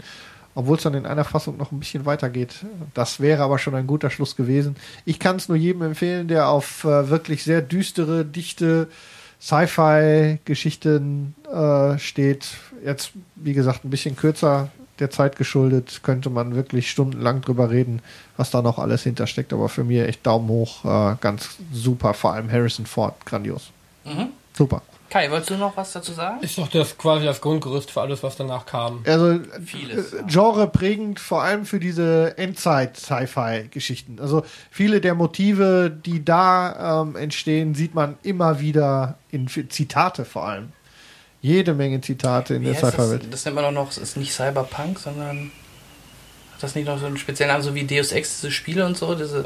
[0.56, 2.66] obwohl es dann in einer Fassung noch ein bisschen weitergeht.
[2.94, 4.78] Das wäre aber schon ein guter Schluss gewesen.
[5.04, 8.88] Ich kann es nur jedem empfehlen, der auf äh, wirklich sehr düstere, dichte
[9.40, 12.48] Sci-Fi-Geschichten äh, steht.
[12.84, 14.70] Jetzt, wie gesagt, ein bisschen kürzer
[15.00, 18.02] der Zeit geschuldet, könnte man wirklich stundenlang drüber reden,
[18.36, 19.54] was da noch alles hintersteckt.
[19.54, 22.14] Aber für mich echt Daumen hoch, äh, ganz super.
[22.14, 23.70] Vor allem Harrison Ford, grandios.
[24.06, 24.30] Mhm.
[24.54, 24.82] Super.
[25.10, 26.42] Kai, wolltest du noch was dazu sagen?
[26.42, 29.04] Ist doch das quasi das Grundgerüst für alles, was danach kam.
[29.06, 30.24] Also Vieles, äh, ja.
[30.28, 34.20] Genre prägend vor allem für diese Endzeit-Sci-Fi-Geschichten.
[34.20, 40.46] Also viele der Motive, die da ähm, entstehen, sieht man immer wieder in Zitate vor
[40.48, 40.74] allem.
[41.42, 42.94] Jede Menge Zitate in Wie der heißt das?
[42.94, 43.28] Sci-Fi-Welt.
[43.32, 45.52] das nennt man doch noch, es ist nicht Cyberpunk, sondern
[46.58, 48.98] hat das nicht noch so einen speziellen Namen, so wie Deus Ex, diese Spiele und
[48.98, 49.14] so?
[49.14, 49.46] Diese,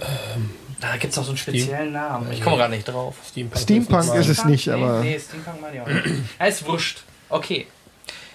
[0.80, 2.32] da gibt es noch so einen speziellen Namen.
[2.32, 3.18] Ich komme gerade nicht drauf.
[3.30, 6.24] Steampunk, Steampunk ist es nicht, nee, aber Nee, Steampunk meine ich auch nicht.
[6.40, 7.04] Ja, ist wurscht.
[7.28, 7.68] Okay.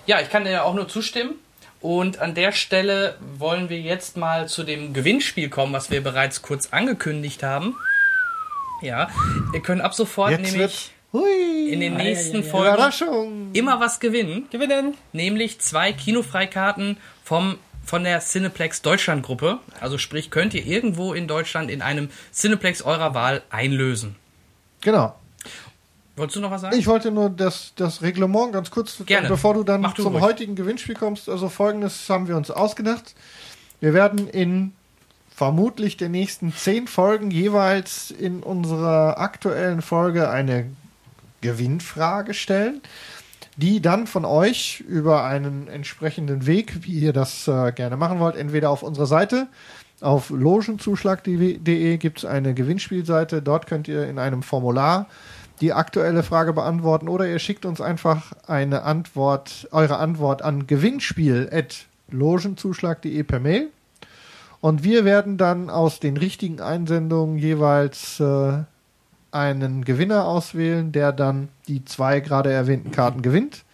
[0.05, 1.37] Ja, ich kann dir auch nur zustimmen.
[1.81, 6.43] Und an der Stelle wollen wir jetzt mal zu dem Gewinnspiel kommen, was wir bereits
[6.43, 7.77] kurz angekündigt haben.
[8.83, 9.09] Ja,
[9.55, 12.51] ihr könnt ab sofort jetzt nämlich in den ja, nächsten ja, ja.
[12.91, 14.49] Folgen immer was gewinnen.
[14.51, 14.95] Gewinnen!
[15.13, 19.61] nämlich zwei Kinofreikarten vom von der Cineplex Deutschland Gruppe.
[19.81, 24.17] Also sprich, könnt ihr irgendwo in Deutschland in einem Cineplex eurer Wahl einlösen.
[24.83, 25.15] Genau.
[26.17, 26.77] Wolltest du noch was sagen?
[26.77, 29.29] Ich wollte nur das, das Reglement ganz kurz, Gerne.
[29.29, 30.25] bevor du dann du zum ruhig.
[30.25, 31.29] heutigen Gewinnspiel kommst.
[31.29, 33.15] Also folgendes haben wir uns ausgedacht.
[33.81, 34.73] Wir werden in
[35.35, 40.71] vermutlich den nächsten zehn Folgen jeweils in unserer aktuellen Folge eine
[41.43, 42.81] Gewinnfrage stellen,
[43.57, 48.37] die dann von euch über einen entsprechenden Weg, wie ihr das äh, gerne machen wollt,
[48.37, 49.49] entweder auf unserer Seite
[50.01, 53.41] auf logenzuschlag.de gibt es eine Gewinnspielseite.
[53.41, 55.07] Dort könnt ihr in einem Formular
[55.63, 63.23] die aktuelle Frage beantworten oder ihr schickt uns einfach eine Antwort, eure Antwort an gewinnspiel.logenzuschlag.de
[63.23, 63.71] per Mail.
[64.61, 68.65] Und wir werden dann aus den richtigen Einsendungen jeweils äh,
[69.37, 73.65] einen Gewinner auswählen, der dann die zwei gerade erwähnten Karten gewinnt.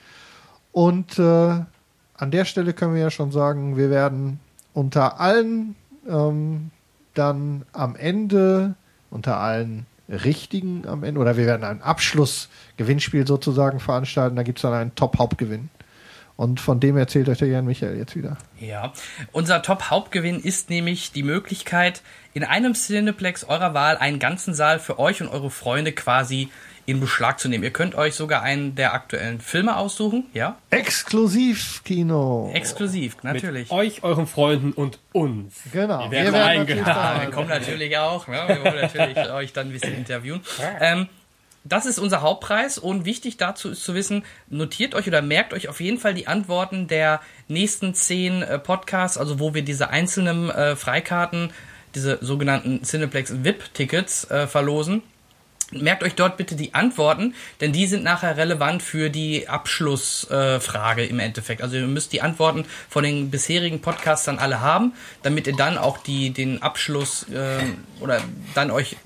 [0.72, 4.40] Und äh, an der Stelle können wir ja schon sagen, wir werden
[4.74, 5.76] unter allen
[6.08, 6.70] ähm,
[7.14, 8.74] dann am Ende,
[9.10, 14.36] unter allen richtigen am Ende, oder wir werden ein Abschlussgewinnspiel sozusagen veranstalten.
[14.36, 15.70] Da gibt es dann einen Top-Hauptgewinn.
[16.42, 18.36] Und von dem erzählt euch der Jan Michael jetzt wieder.
[18.58, 18.92] Ja,
[19.30, 22.02] unser Top-Hauptgewinn ist nämlich die Möglichkeit,
[22.34, 26.48] in einem Cineplex eurer Wahl einen ganzen Saal für euch und eure Freunde quasi
[26.84, 27.62] in Beschlag zu nehmen.
[27.62, 30.56] Ihr könnt euch sogar einen der aktuellen Filme aussuchen, ja?
[30.70, 32.50] Exklusiv-Kino.
[32.54, 33.70] Exklusiv, natürlich.
[33.70, 35.60] Mit euch, euren Freunden und uns.
[35.72, 36.10] Genau.
[36.10, 36.84] Wir werden eingeladen.
[36.84, 37.20] da Ja, sein.
[37.28, 38.26] wir kommen natürlich auch.
[38.26, 40.40] Ja, wir wollen natürlich euch dann ein bisschen interviewen.
[40.80, 41.08] Ähm,
[41.64, 45.68] das ist unser Hauptpreis und wichtig dazu ist zu wissen, notiert euch oder merkt euch
[45.68, 50.50] auf jeden Fall die Antworten der nächsten zehn äh, Podcasts, also wo wir diese einzelnen
[50.50, 51.52] äh, Freikarten,
[51.94, 55.02] diese sogenannten Cineplex VIP-Tickets äh, verlosen.
[55.70, 61.06] Merkt euch dort bitte die Antworten, denn die sind nachher relevant für die Abschlussfrage äh,
[61.06, 61.62] im Endeffekt.
[61.62, 65.78] Also ihr müsst die Antworten von den bisherigen Podcasts dann alle haben, damit ihr dann
[65.78, 68.20] auch die, den Abschluss ähm, oder
[68.54, 68.96] dann euch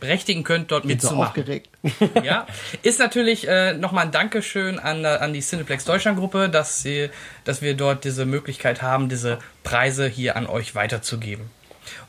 [0.00, 1.28] berechtigen könnt, dort Bin so mitzumachen.
[1.42, 1.68] aufgeregt.
[2.24, 2.46] Ja,
[2.82, 7.10] ist natürlich äh, nochmal ein Dankeschön an, äh, an die Cineplex Deutschland Gruppe, dass, sie,
[7.44, 11.50] dass wir dort diese Möglichkeit haben, diese Preise hier an euch weiterzugeben.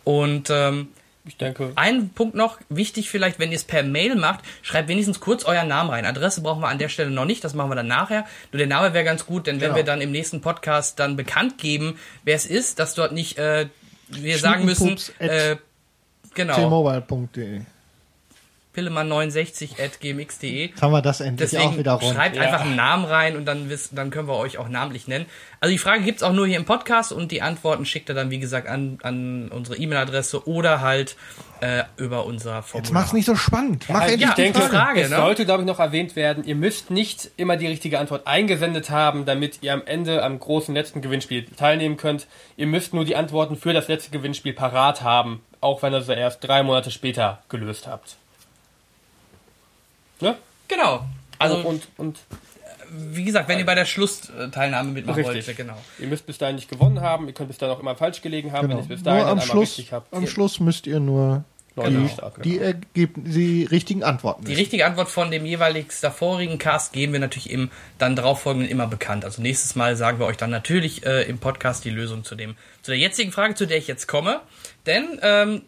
[0.04, 0.90] Und ähm,
[1.26, 5.20] Ich denke, ein Punkt noch, wichtig vielleicht, wenn ihr es per Mail macht, schreibt wenigstens
[5.20, 6.06] kurz euren Namen rein.
[6.06, 8.26] Adresse brauchen wir an der Stelle noch nicht, das machen wir dann nachher.
[8.52, 9.76] Nur der Name wäre ganz gut, denn wenn Genau.
[9.78, 13.68] wir dann im nächsten Podcast dann bekannt geben, wer es ist, dass dort nicht äh,
[14.10, 15.56] wir sagen müssen, äh,
[16.34, 16.56] genau.
[18.80, 20.68] pillemann69.gmx.de.
[20.68, 22.16] Jetzt haben wir das endlich auch Deswegen wieder rund.
[22.16, 22.44] schreibt Ja.
[22.44, 25.26] einfach einen Namen rein und dann, wisst, dann können wir euch auch namentlich nennen.
[25.60, 28.30] Also die Frage gibt's auch nur hier im Podcast und die Antworten schickt ihr dann,
[28.30, 31.16] wie gesagt, an, an unsere E-Mail-Adresse oder halt
[31.62, 32.86] äh, über unser Formular.
[32.86, 33.86] Jetzt mach's nicht so spannend.
[33.90, 34.76] Mach ja, die denke- Frage.
[34.76, 35.18] Frage, es ne?
[35.18, 39.26] sollte, glaube ich, noch erwähnt werden, ihr müsst nicht immer die richtige Antwort eingesendet haben,
[39.26, 42.28] damit ihr am Ende am großen letzten Gewinnspiel teilnehmen könnt.
[42.56, 46.14] Ihr müsst nur die Antworten für das letzte Gewinnspiel parat haben, auch wenn ihr sie
[46.14, 48.16] erst drei Monate später gelöst habt.
[50.22, 50.36] Ne?
[50.68, 51.06] Genau.
[51.38, 52.20] Also, und, und
[52.92, 55.48] wie gesagt, wenn ihr bei der Schlussteilnahme mitmachen Richtig.
[55.48, 55.78] wollt, genau.
[56.00, 58.52] ihr müsst bis dahin nicht gewonnen haben, ihr könnt bis dahin auch immer falsch gelegen
[58.52, 58.80] haben, wenn Genau.
[58.80, 60.14] ihr es bis dahin Nur am Schluss, richtig habt.
[60.14, 61.44] am Schluss müsst ihr nur
[61.76, 62.10] Leute
[62.44, 67.14] die, die, Ergebn die richtigen Antworten Die richtige Antwort von dem jeweils davorigen Cast geben
[67.14, 67.70] wir natürlich im
[68.00, 69.24] dann darauffolgenden immer bekannt.
[69.24, 72.56] Also nächstes Mal sagen wir euch dann natürlich äh, im Podcast die Lösung zu dem
[72.82, 74.42] zu der jetzigen Frage, zu der ich jetzt komme.
[74.88, 75.62] Denn ähm,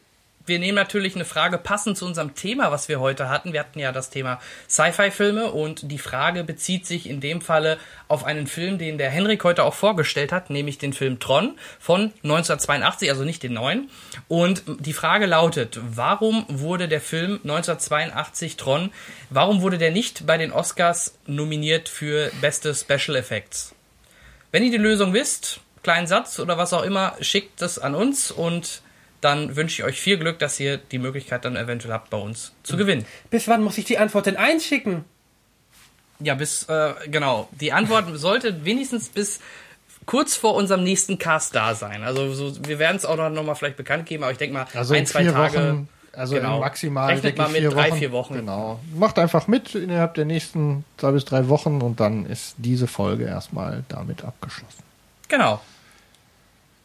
[0.45, 3.53] wir nehmen natürlich eine Frage passend zu unserem Thema, was wir heute hatten.
[3.53, 4.39] Wir hatten ja das Thema
[4.69, 7.77] Sci-Fi-Filme und die Frage bezieht sich in dem Falle
[8.07, 12.13] auf einen Film, den der Henrik heute auch vorgestellt hat, nämlich den Film Tron von
[12.23, 13.89] 1982, also nicht den neuen.
[14.27, 18.91] Und die Frage lautet, warum wurde der Film 1982 Tron,
[19.29, 23.75] warum wurde der nicht bei den Oscars nominiert für beste Special Effects?
[24.51, 28.31] Wenn ihr die Lösung wisst, kleinen Satz oder was auch immer, schickt es an uns
[28.31, 28.81] und
[29.21, 32.53] dann wünsche ich euch viel Glück, dass ihr die Möglichkeit dann eventuell habt, bei uns
[32.63, 33.05] zu gewinnen.
[33.29, 35.05] Bis wann muss ich die Antwort denn einschicken?
[36.19, 37.47] Ja, bis, äh, genau.
[37.59, 39.39] Die Antwort sollte wenigstens bis
[40.05, 42.03] kurz vor unserem nächsten Cast da sein.
[42.03, 44.53] Also so, wir werden es auch noch, noch mal vielleicht bekannt geben, aber ich denke
[44.53, 45.57] mal, Also ein, in zwei Tage.
[45.57, 46.59] Wochen, also genau.
[46.59, 47.99] maximal Rechnet denke mal ich, mit vier drei, Wochen.
[47.99, 48.33] vier Wochen.
[48.33, 48.79] Genau.
[48.95, 53.25] Macht einfach mit innerhalb der nächsten zwei bis drei Wochen und dann ist diese Folge
[53.25, 54.83] erstmal damit abgeschlossen.
[55.29, 55.61] Genau.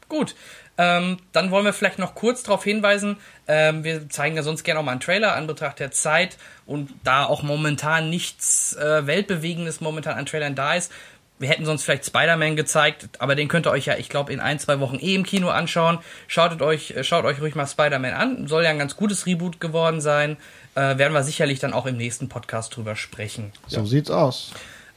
[0.08, 0.36] Gut.
[0.78, 3.16] Ähm, dann wollen wir vielleicht noch kurz darauf hinweisen,
[3.48, 6.36] ähm, wir zeigen ja sonst gerne auch mal einen Trailer an Betracht der Zeit
[6.66, 10.92] und da auch momentan nichts äh, Weltbewegendes momentan an Trailern da ist.
[11.38, 14.40] Wir hätten sonst vielleicht Spider-Man gezeigt, aber den könnt ihr euch ja, ich glaube, in
[14.40, 15.98] ein, zwei Wochen eh im Kino anschauen.
[16.28, 18.46] Schaut euch, äh, schaut euch ruhig mal Spider-Man an.
[18.46, 20.36] Soll ja ein ganz gutes Reboot geworden sein.
[20.74, 23.52] Äh, werden wir sicherlich dann auch im nächsten Podcast drüber sprechen.
[23.66, 24.52] So sieht's aus.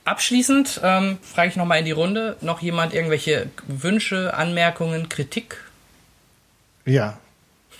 [0.05, 5.57] Abschließend ähm, frage ich nochmal in die Runde, noch jemand irgendwelche Wünsche, Anmerkungen, Kritik?
[6.89, 7.17] Ja,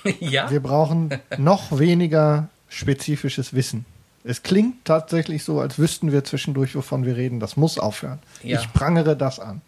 [0.19, 0.49] ja?
[0.49, 3.85] wir brauchen noch weniger spezifisches Wissen.
[4.23, 7.39] Es klingt tatsächlich so, als wüssten wir zwischendurch, wovon wir reden.
[7.39, 8.19] Das muss aufhören.
[8.43, 8.59] Ja.
[8.59, 9.61] Ich prangere das an.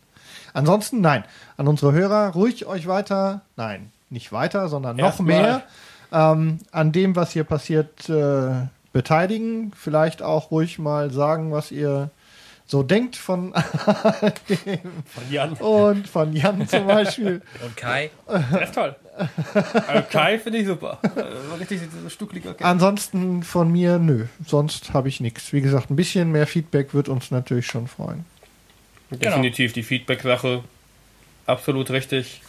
[0.54, 1.24] Ansonsten, nein,
[1.58, 5.28] an unsere Hörer, ruhig euch weiter, nein, nicht weiter, sondern noch Erstmal.
[5.28, 5.64] mehr
[6.12, 9.72] ähm, an dem, was hier passiert, äh, beteiligen.
[9.76, 12.10] Vielleicht auch ruhig mal sagen, was ihr
[12.72, 13.54] so denkt von dem
[15.06, 15.52] Von Jan.
[15.56, 17.42] und von Jan zum Beispiel.
[17.66, 18.12] Und Kai?
[18.26, 18.96] Das ist toll.
[19.88, 20.98] Also Kai finde ich super.
[21.04, 22.70] Äh, Richtig stuckliger Kerl.
[22.72, 24.28] Ansonsten von mir, nö.
[24.48, 25.52] Sonst habe ich nichts.
[25.52, 28.24] Wie gesagt, ein bisschen mehr Feedback wird uns natürlich schon freuen.
[29.10, 30.64] Definitiv die Feedback-Sache.
[31.48, 32.42] Absolut richtig.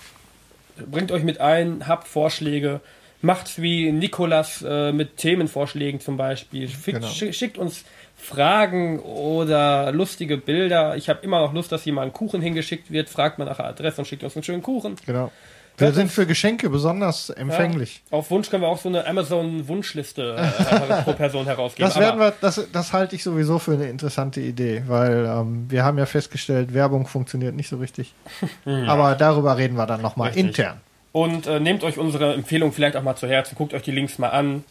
[0.88, 2.80] Bringt euch mit ein, habt Vorschläge.
[3.22, 6.68] Macht's wie Nikolas äh, mit Themenvorschlägen zum Beispiel.
[6.68, 7.08] Fick, Genau.
[7.08, 7.84] schick, schickt uns
[8.22, 10.96] Fragen oder lustige Bilder.
[10.96, 13.08] Ich habe immer noch Lust, dass hier mal ein Kuchen hingeschickt wird.
[13.08, 14.94] Fragt mal nach der Adresse und schickt uns einen schönen Kuchen.
[15.04, 15.32] Genau.
[15.78, 18.02] Wir sind für Geschenke besonders empfänglich.
[18.10, 21.88] Auf Wunsch können wir auch so eine Amazon-Wunschliste äh, pro Person herausgeben.
[21.88, 25.82] Das werden wir, das, das halte ich sowieso für eine interessante Idee, weil ähm, wir
[25.82, 28.12] haben ja festgestellt, Werbung funktioniert nicht so richtig.
[28.86, 30.80] Aber darüber reden wir dann nochmal intern.
[31.10, 34.18] Und äh, nehmt euch unsere Empfehlung vielleicht auch mal zu Herzen, guckt euch die Links
[34.18, 34.64] mal an.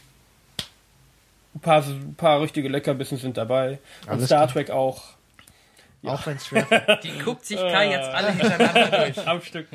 [1.54, 3.80] Ein paar, ein paar richtige Leckerbissen sind dabei.
[4.04, 4.54] Und Alles Star klar.
[4.54, 5.04] Trek auch.
[6.04, 6.66] Auch wenn es schwer
[7.04, 9.28] Die guckt sich Kai jetzt alle hintereinander durch.
[9.28, 9.68] Am Stück.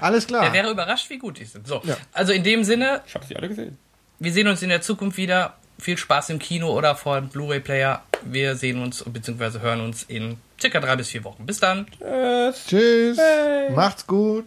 [0.00, 0.44] Alles klar.
[0.44, 1.66] Er wäre überrascht, wie gut die sind.
[1.66, 1.96] So, Ja.
[2.12, 3.78] also in dem Sinne, Ich habe sie alle gesehen.
[4.18, 5.54] wir sehen uns in der Zukunft wieder.
[5.78, 8.02] Viel Spaß im Kino oder vor dem Blu-ray-Player.
[8.22, 9.58] Wir sehen uns bzw.
[9.60, 11.44] hören uns in circa drei bis vier Wochen.
[11.46, 11.86] Bis dann.
[11.98, 12.64] Tschüss.
[12.66, 13.18] Tschüss.
[13.18, 13.70] Hey.
[13.70, 14.46] Macht's gut.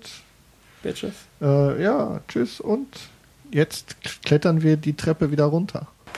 [0.84, 1.14] Bitches.
[1.42, 2.88] Äh, ja, tschüss und
[3.52, 5.88] jetzt klettern wir die Treppe wieder runter.